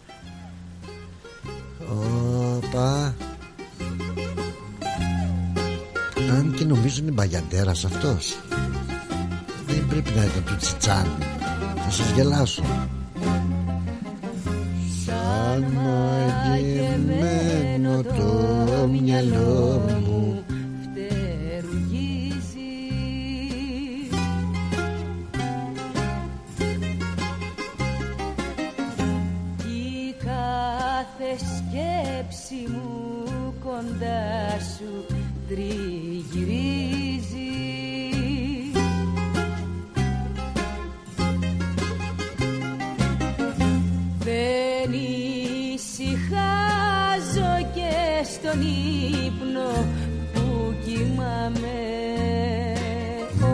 [2.58, 3.16] Οπα
[6.30, 8.38] αν και νομίζω είναι μπαγιαντέρας αυτός.
[9.68, 11.30] Δεν πρέπει να ήταν του Τσιτσάνη
[11.92, 12.64] θα σας γελάσω.
[15.06, 15.66] Σαν
[16.52, 17.24] μαγεμένο
[18.04, 20.44] το μυαλό μου
[29.68, 35.19] Η κάθε σκέψη μου κοντά σου
[35.50, 37.28] τριγυρίζει
[44.20, 44.94] Δεν
[45.74, 46.32] ησυχάζω
[47.74, 48.62] και στον
[49.26, 49.86] ύπνο
[50.34, 50.46] που
[50.86, 51.80] κοιμάμαι.
[53.42, 53.46] Ω,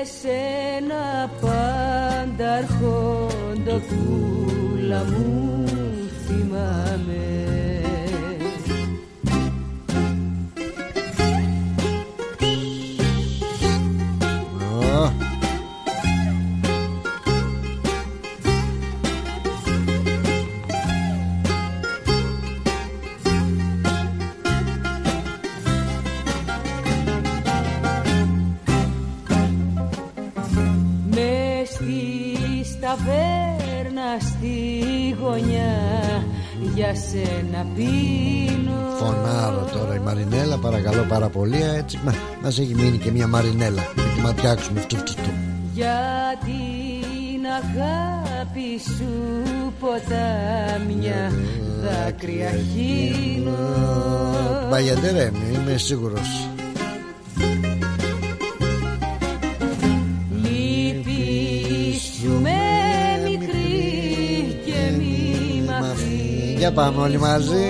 [0.00, 5.64] Εσένα πάντα αρχόντο κούλα μου
[6.26, 6.91] θυμάμαι
[34.20, 35.74] στη γωνιά
[36.74, 38.72] για σένα πίνω.
[38.98, 43.82] Φωνάρω τώρα η Μαρινέλα παρακαλώ πάρα πολύ έτσι μα, μας έχει μείνει και μια Μαρινέλα.
[43.96, 45.30] Μην τη ματιάξουμε αυτού αυτού αυτού
[45.74, 46.00] Για
[46.44, 49.12] την αγάπη σου
[49.80, 51.32] ποτάμια
[51.82, 53.50] δάκρυα χύνω.
[54.70, 56.48] Μπαγιαντέρα είμαι, είμαι σίγουρος
[66.62, 67.66] Για πάμε όλοι μαζί.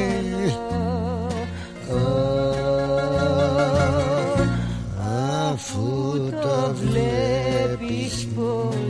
[5.52, 8.28] Αφού το βλέπεις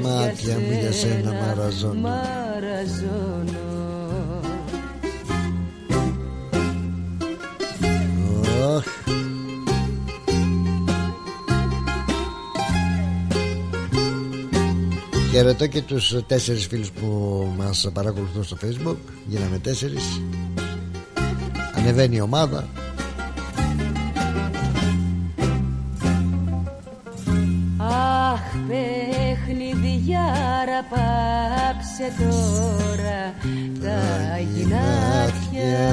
[0.03, 2.03] Μάτια μου για σένα μαραζώνω
[15.43, 17.07] Χαιρετώ και τους τέσσερις φίλους που
[17.57, 18.97] μας παρακολουθούν στο facebook.
[19.27, 20.23] Γίναμε τέσσερις.
[21.75, 22.69] Ανεβαίνει η ομάδα.
[27.77, 33.35] Αχ παιχνιδιάρα πάψε τώρα
[33.83, 35.93] τα γυνάτια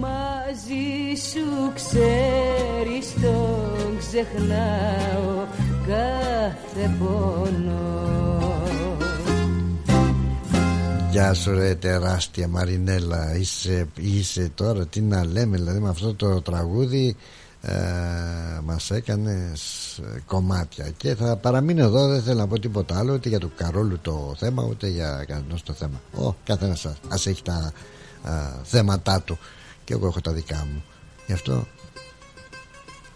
[0.01, 5.47] Μαζί σου ξέρεις τον ξεχνάω
[5.87, 7.81] κάθε πόνο.
[11.11, 13.37] Γεια σου ρε τεράστια Μαρινέλα.
[13.37, 17.17] Είσαι, είσαι τώρα τι να λέμε δηλαδή με αυτό το τραγούδι
[17.63, 17.75] ε,
[18.65, 19.63] μας έκανες
[20.27, 20.91] κομμάτια.
[20.91, 24.35] Και θα παραμείνω εδώ δεν θέλω να πω τίποτα άλλο ούτε για το Καρόλου το
[24.39, 26.01] θέμα ούτε για κανένα το θέμα.
[26.15, 27.73] Ο καθένας ας έχει τα
[28.63, 29.39] θέματά του.
[29.85, 30.85] Και εγώ έχω τα δικά μου.
[31.27, 31.67] Γι' αυτό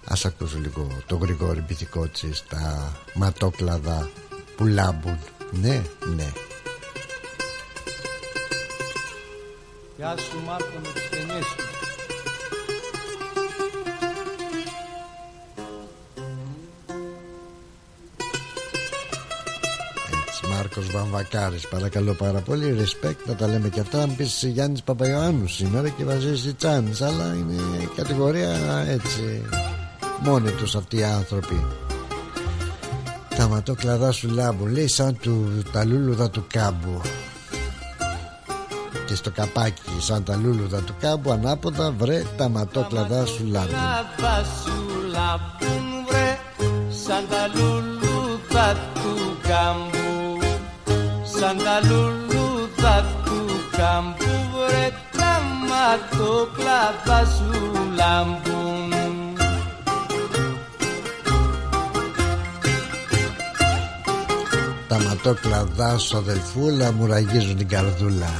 [0.04, 4.10] ας ακούσω λίγο το Γρηγόρη Μπιθικότσι στα ματόκλαδα
[4.56, 5.18] που λάμπουν.
[5.50, 5.82] Ναι
[6.16, 6.32] ναι.
[9.96, 11.65] Γεια σου Μάρκο με τις ταινίες σου
[20.76, 21.68] Μάρκος Βαμβακάρης.
[21.68, 24.02] Παρακαλώ πάρα πολύ respect να τα λέμε και αυτά.
[24.02, 27.60] Αν πεις Γιάννης Παπαϊωάννου σήμερα και βαζίζει Τσάνης αλλά είναι
[27.96, 29.42] κατηγορία έτσι
[30.22, 31.66] μόνοι τους αυτοί οι άνθρωποι.
[33.36, 37.00] Τα ματόκλαδά σου λάμπου λέει σαν του, τα λούλουδα του κάμπου.
[39.06, 43.74] Και στο καπάκι σαν τα λούλουδα του κάμπου ανάποδα βρε τα ματόκλαδά σου λάμπουν
[47.06, 49.95] σαν τα λούλουδα του κάμπου
[51.40, 53.46] σαν τα λουλούδα του
[53.76, 58.92] κάμπου βρε τα ματοκλάδα σου λάμπουν
[64.88, 68.34] Τα ματόκλαδά σου αδελφούλα μου ραγίζουν την καρδούλα.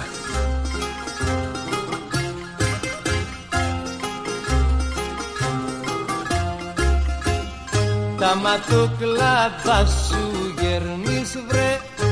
[8.19, 12.06] Τα ματοκλάδα σου γερνείς βρε και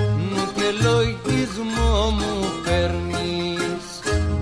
[0.85, 2.35] λογισμό μου
[2.65, 3.85] παίρνεις.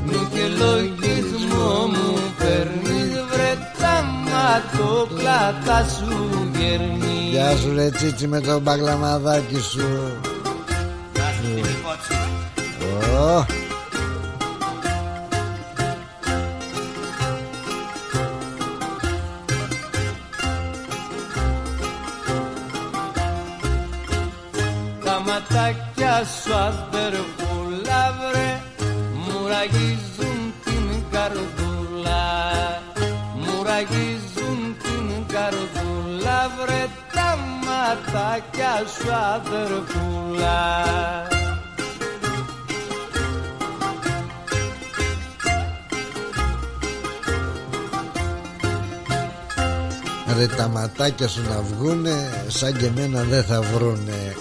[0.04, 8.40] Νου και λογισμό μου παίρνεις Βρε τα ματοκλάτα σου γερνείς Γεια σου ρε τσίτσι με
[8.40, 9.88] το μπαγλαμαδάκι σου.
[11.14, 11.32] Γεια
[12.06, 12.12] σου
[13.14, 13.61] Oh.
[25.26, 28.60] Ματάκια σου αδερφούλα βρε
[29.14, 32.24] μου ραγίζουν την καρδούλα.
[33.34, 40.60] Μου ραγίζουν την καρδούλα βρε τα ματάκια σου αδερφούλα
[50.36, 54.31] Ρε τα ματάκια σου να βγούνε σαν και εμένα δεν θα βρούνε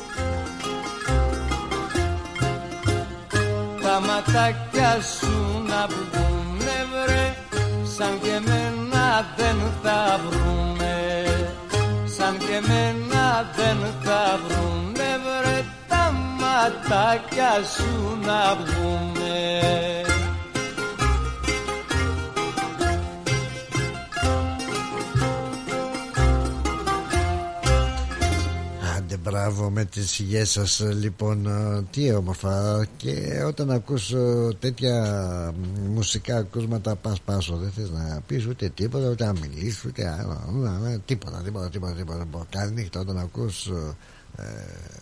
[4.33, 7.35] ματάκια σου να βγουνε βρε
[7.83, 10.97] Σαν και μένα δεν θα βρουνε
[12.17, 20.10] Σαν και μένα δεν θα βρουνε βρε Τα ματάκια σου να βγουνε
[29.41, 31.47] Μπράβο με τις υγιές σας λοιπόν
[31.91, 32.85] Τι όμορφα.
[32.97, 34.13] Και όταν ακούς
[34.59, 35.53] τέτοια
[35.93, 40.03] μουσικά ακούσματα Πας πάσο δεν θες να πεις ούτε τίποτα Ούτε να μιλήσεις ούτε
[41.05, 42.65] Τίποτα τίποτα τίποτα τίποτα.
[42.73, 43.65] Νύχτα όταν ακούς
[44.37, 44.43] ε,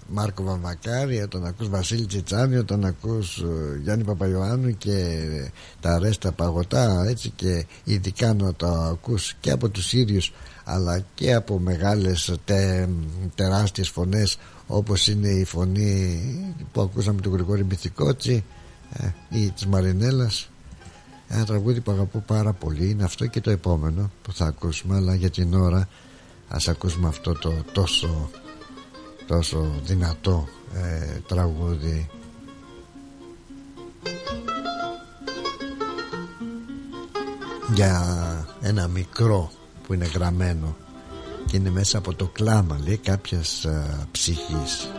[0.07, 5.17] Μάρκο Βαμβακάρη Όταν ακούς Βασίλη Τσιτσάνη Όταν ακούς ε, Γιάννη Παπαϊωάννου Και
[5.79, 10.33] τα ρέστα παγωτά Έτσι και ειδικά να το ακούς Και από τους ίδιους
[10.71, 12.87] αλλά και από μεγάλες τε,
[13.35, 14.37] τεράστιες φωνές
[14.67, 16.21] όπως είναι η φωνή
[16.71, 18.43] που ακούσαμε του Γρηγόρη Μυθικότσι
[18.93, 20.49] ε, ή της Μαρινέλας.
[21.27, 22.89] Ένα τραγούδι που αγαπώ πάρα πολύ.
[22.89, 25.87] Είναι αυτό και το επόμενο που θα ακούσουμε αλλά για την ώρα
[26.47, 28.29] ας ακούσουμε αυτό το τόσο
[29.27, 32.09] τόσο δυνατό ε, τραγούδι.
[37.73, 38.05] Για
[38.61, 39.51] ένα μικρό
[39.89, 40.75] που είναι γραμμένο
[41.45, 44.89] και είναι μέσα από το κλάμα λέει κάποιας α, ψυχής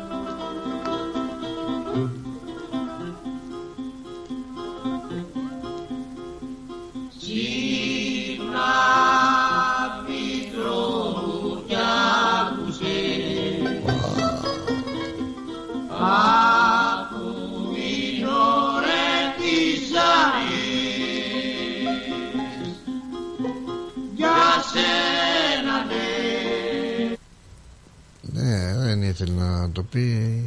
[29.03, 30.45] ήθελε να το πει.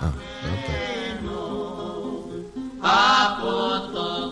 [0.00, 0.08] Α,
[3.26, 4.23] από το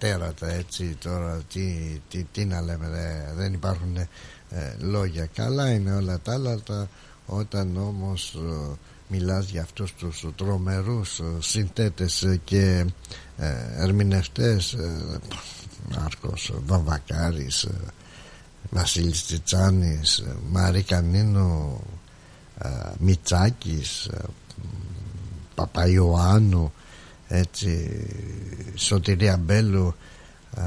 [0.00, 1.74] τέρατα έτσι τώρα τι,
[2.10, 4.08] τι, τι να λέμε δε- δεν υπάρχουν ε,
[4.78, 5.26] λόγια.
[5.34, 6.88] Καλά είναι όλα τα άλλα τα-
[7.26, 8.76] όταν όμως ε,
[9.08, 12.86] μιλάς για αυτούς τους τρομερούς ε, συνθέτες ε, και
[13.36, 15.18] ε, ερμηνευτές ε,
[15.98, 17.70] Μάρκος Βαμβακάρης ε,
[18.70, 21.80] Βασίλης Τσιτσάνης ε, Μαρή Κανίνο
[22.58, 22.68] ε,
[22.98, 24.18] Μιτσάκης ε,
[25.54, 26.72] Παπαϊωάννου
[27.32, 28.00] έτσι
[28.74, 29.94] Σωτηρία Μπέλου
[30.54, 30.64] α,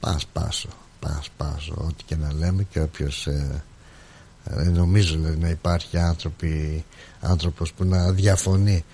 [0.00, 0.68] πας πάσο
[1.00, 3.62] πας πάσο ό,τι και να λέμε και όποιος ε,
[4.44, 6.84] δεν νομίζω δηλαδή, να υπάρχει άνθρωποι,
[7.20, 8.84] άνθρωπος που να διαφωνεί.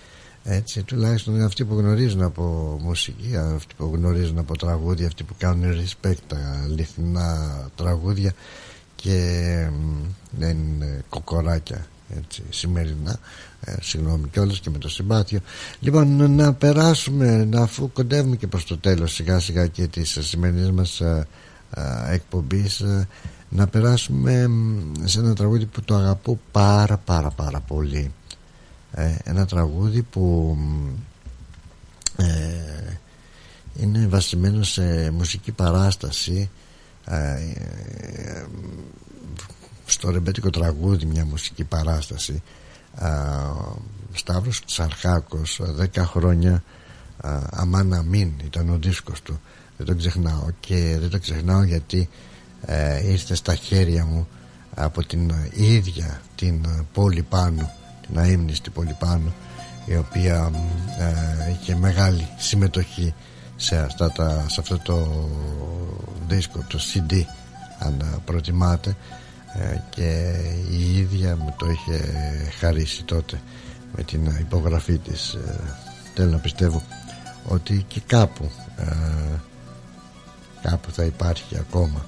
[0.43, 2.43] Έτσι τουλάχιστον είναι αυτοί που γνωρίζουν από
[2.81, 8.33] μουσική αυτοί που γνωρίζουν από τραγούδια αυτοί που κάνουν respect τα αληθινά τραγούδια
[8.95, 11.87] και μ, δεν είναι κοκοράκια
[12.17, 13.19] έτσι, σημερινά
[13.61, 15.39] ε, συγγνώμη κιόλας και με το συμπάθειο.
[15.79, 20.71] Λοιπόν να περάσουμε να αφού κοντεύουμε και προς το τέλος σιγά σιγά και της σημερινής
[20.71, 21.27] μας ε,
[21.73, 23.07] ε, εκπομπής ε,
[23.49, 28.11] να περάσουμε μ, σε ένα τραγούδι που το αγαπώ πάρα πάρα πάρα πολύ.
[28.91, 30.87] Ε, ένα τραγούδι που μ,
[32.21, 32.99] ε,
[33.79, 36.49] είναι βασισμένο σε μουσική παράσταση
[37.05, 38.45] ε, ε,
[39.85, 42.33] στο ρεμπέτικο τραγούδι μια μουσική παράσταση.
[42.33, 42.58] α,
[44.13, 46.63] Σταύρος Τσαρχάκος 10 χρόνια
[47.17, 49.39] α, Αμάν Αμήν ήταν ο δίσκος του.
[49.77, 52.09] Δεν το ξεχνάω και δεν το ξεχνάω γιατί
[52.65, 54.27] ε, ήρθε στα χέρια μου
[54.75, 57.71] από την ίδια την πόλη πάνω
[58.07, 59.33] την αείμνηστη πόλη πάνω
[59.85, 60.51] η οποία
[60.99, 63.13] ε, είχε μεγάλη συμμετοχή
[63.55, 65.29] σε, αυτά τα, σε αυτό το
[66.27, 67.13] δίσκο το CD
[67.79, 68.89] αν ε, προτιμάτε.
[68.89, 69.18] ε,
[69.89, 70.33] και
[70.69, 71.99] η ίδια μου το είχε
[72.59, 73.41] χαρίσει τότε
[73.95, 75.33] με την υπογραφή της.
[75.33, 75.73] Ε,
[76.15, 76.81] θέλω να πιστεύω
[77.47, 79.39] ότι και κάπου ε,
[80.61, 82.05] κάπου θα υπάρχει ακόμα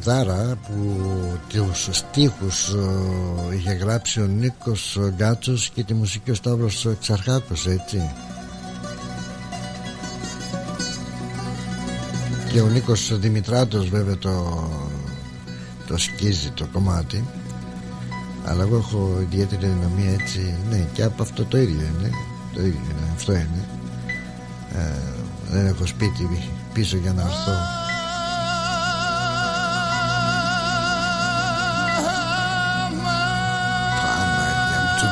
[0.00, 1.06] Α, τραγουδάρα που
[1.48, 8.10] τους στίχους ε, είχε γράψει ο Νίκος Γκάτσος και τη μουσική ο Σταύρος Ξαρχάκος έτσι.
[12.52, 14.68] Και ο Νίκος Δημητράτος βέβαια το,
[15.86, 17.24] το σκίζει το κομμάτι.
[18.44, 22.10] Αλλά εγώ έχω ιδιαίτερη δυναμία έτσι ναι και από αυτό το ίδιο είναι
[22.54, 23.68] το ίδιο είναι αυτό είναι.
[24.74, 24.98] Ε,
[25.50, 26.28] δεν έχω σπίτι
[26.72, 27.79] πίσω για να έρθω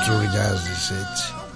[0.08, 1.47] Παναγία μου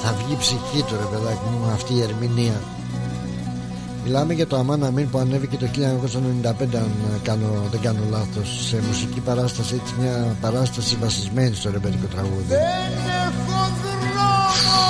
[0.02, 2.60] θα βγει ψυχή του ρε παιδάκι μου αυτή η ερμηνεία.
[4.04, 5.80] Μιλάμε για το Αμάν Αμήν που ανέβηκε το 1995
[6.74, 6.90] αν
[7.22, 12.44] κάνω, δεν κάνω λάθος σε μουσική παράσταση έτσι μια παράσταση βασισμένη στο ρεμπέτικο τραγούδι.
[12.48, 12.60] Δεν
[13.26, 14.86] έχω δρόμο!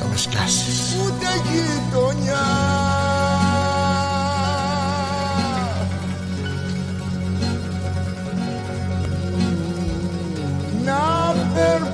[0.00, 0.96] Θα με σκάσεις.
[1.04, 2.05] Ούτε γειτονιά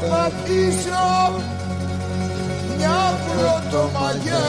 [0.03, 1.33] περπατήσω
[2.77, 4.43] μια πρωτομαγιά.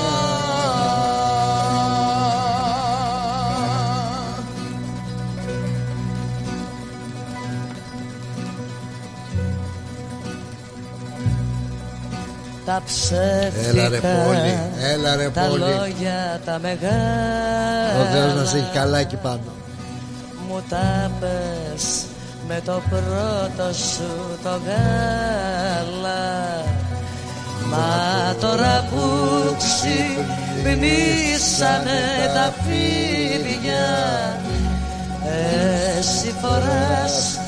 [12.65, 14.59] Τα ψεύτικα Έλα ρε πόλη,
[14.93, 15.59] έλα ρε τα πόλη.
[15.59, 18.01] λόγια τα μεγάλα.
[18.01, 19.39] Ο Θεός να σε έχει καλά εκεί πάνω.
[20.47, 22.05] Μου τα πες
[22.47, 26.31] με το πρώτο σου το γάλα.
[27.69, 29.03] Μα τώρα που
[29.57, 30.71] ξυπνήσανε
[32.33, 33.87] τα φίδια.
[35.97, 37.39] Εσύ φοράς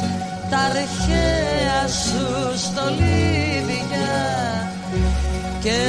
[0.50, 2.26] τα αρχαία σου
[2.58, 4.16] στολίδια
[5.60, 5.80] Και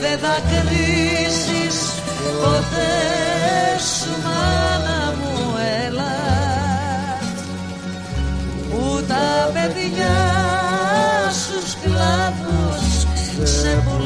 [0.00, 1.76] δεν θα κρίσεις
[2.42, 3.41] ποτέ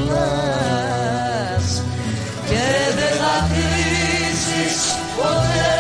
[0.07, 1.83] σε πουλάς
[2.49, 2.65] Και
[2.99, 4.79] δεν θα κρίζεις
[5.17, 5.75] ποτέ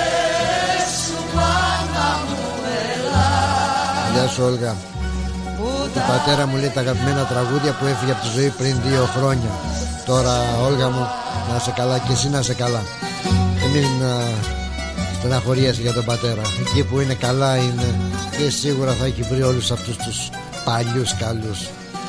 [1.02, 2.40] σου μάνα μου
[2.92, 3.28] έλα
[4.12, 4.74] Γεια σου Όλγα.
[5.94, 9.50] Του πατέρα μου λέει τα αγαπημένα τραγούδια που έφυγε από τη ζωή πριν δύο χρόνια.
[10.06, 10.34] Τώρα
[10.66, 11.06] Όλγα μου
[11.50, 12.82] να είσαι καλά και εσύ να είσαι καλά.
[13.60, 14.14] Και μην α,
[15.18, 16.42] στεναχωριέσαι για τον πατέρα.
[16.60, 17.88] Εκεί που είναι καλά είναι
[18.36, 20.30] Και σίγουρα θα έχει βρει όλους αυτούς τους
[20.64, 21.60] παλιούς καλούς.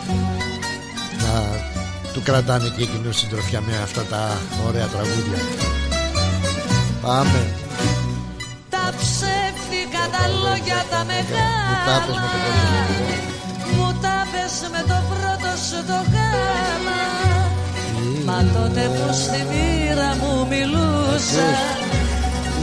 [0.07, 0.36] Να
[2.17, 4.37] του κρατάνε και εκείνους συντροφιά με αυτά τα
[4.67, 5.41] ωραία τραγούδια.
[7.01, 7.41] Πάμε.
[8.69, 12.27] Τα ψεύτικα τα λόγια τα τα πες με το μεγάλα πρώτο
[13.75, 17.01] Μου τα πες με το πρώτο σου το γάλα.
[18.25, 21.47] Μα τότε που στη μοίρα μου μιλούσα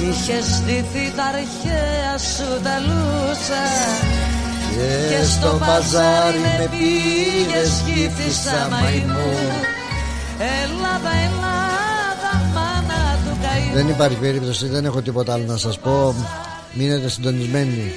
[0.07, 3.65] Είχες στηθεί τα αρχαία σου τα λούσα
[5.09, 9.33] Και στο μπαζάρι με πήγες γύφτησα μαϊμού.
[10.63, 13.75] Ελλάδα, Ελλάδα, μάνα του καημού.
[13.75, 16.15] Δεν υπάρχει περίπτωση, δεν έχω τίποτα άλλο να σας πω.
[16.73, 17.93] Μείνετε συντονισμένοι.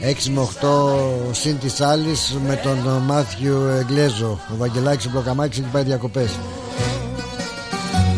[0.00, 5.82] 6 με 8 συν της άλλης με τον Μάθιου Εγκλέζο Ο Βαγγελάκης Μπλοκαμάκης έχει πάει
[5.82, 6.30] διακοπές.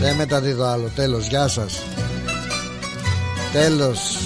[0.01, 1.83] Δεν μεταδίδω άλλο, τέλος, γεια σας.
[3.53, 4.19] Τέλος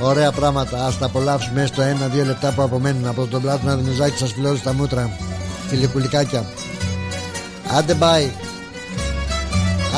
[0.00, 3.06] Ωραία πράγματα, ας τα απολαύσουμε έστω ένα-δύο λεπτά που απομένουν.
[3.06, 5.10] Από τον πλάτο να δινεζάκι σας φιλώσει στα μούτρα.
[5.68, 6.44] Φιλικουλικάκια.
[7.76, 8.30] Άντε μπάει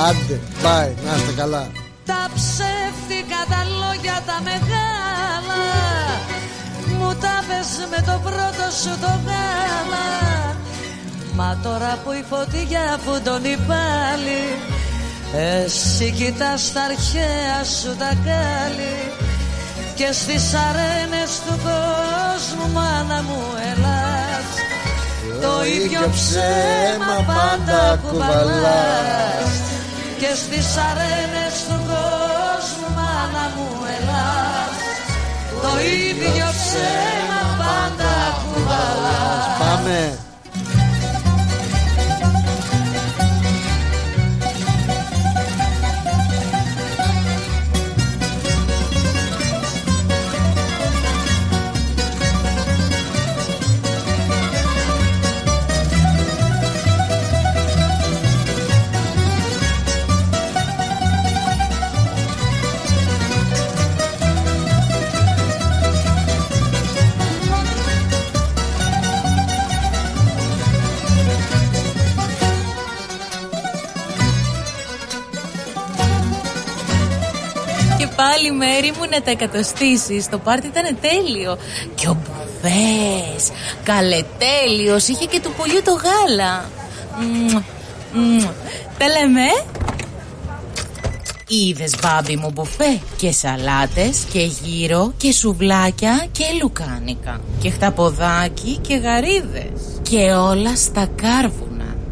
[0.09, 1.67] Άντε μπάει, να είστε καλά.
[2.05, 5.63] Τα ψεύτικα τα λόγια τα μεγάλα.
[6.99, 10.09] Μου τα πες με το πρώτο σου το γάλα.
[11.39, 14.43] Μα τώρα που η φωτιά φουντώνει πάλι
[15.35, 18.97] Εσύ κοιτάς τα αρχαία σου τα κάλλη
[19.99, 24.49] Και στις αρένες του κόσμου μάνα μου ελάς.
[25.43, 29.53] Το ίδιο ψέμα πάντα κουβαλάς.
[30.19, 34.75] Και στις αρένες του κόσμου μάνα μου ελάς.
[35.63, 39.59] Το ίδιο ψέμα πάντα κουβαλάς.
[39.59, 40.19] Πάμε
[78.21, 80.29] πάλι μέρη μου να τα εκατοστήσεις.
[80.29, 81.59] Το πάρτι ήταν τέλειο.
[81.95, 83.51] Και ο Μπουβές.
[83.83, 85.09] Καλετέλειος.
[85.09, 86.71] Είχε και του πολιού το γάλα.
[87.21, 87.63] Μμμ,
[88.13, 88.45] μμμ.
[88.99, 89.43] Τα λέμε.
[89.43, 89.65] Ε;
[91.49, 93.01] Είδες μπάμπι μου μπουφέ.
[93.17, 97.41] Και σαλάτες και γύρο Και σουβλάκια και λουκάνικα.
[97.61, 99.81] Και χταποδάκι και γαρίδες.
[100.03, 101.78] Και όλα στα κάρβουνα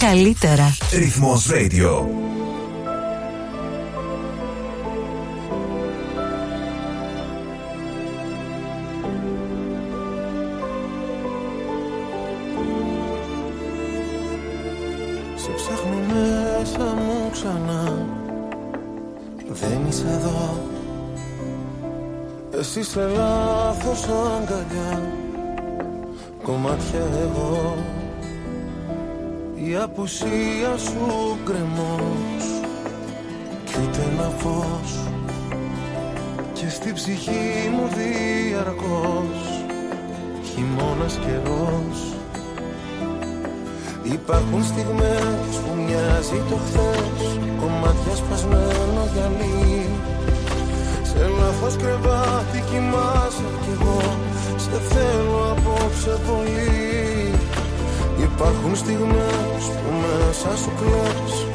[0.00, 0.76] καλύτερα.
[0.92, 2.29] Ρυθμός Radio.
[30.00, 32.44] Απουσία σου κρεμός
[33.64, 34.92] Κι ούτε ένα φως
[36.52, 39.40] Και στη ψυχή μου διαρκώς.
[40.42, 41.98] Χειμώνας καιρός.
[44.02, 47.38] Υπάρχουν στιγμές που μοιάζει το χθες.
[47.60, 49.88] Κομμάτια σπασμένο γυαλί
[51.02, 54.00] Σε λάθος κρεβάτι κοιμάσαι κι εγώ.
[54.56, 56.89] Σε θέλω απόψε πολύ
[58.40, 61.34] Υπάρχουν στιγμές που μέσα σου κλαις.
[61.34, 61.49] Κι ο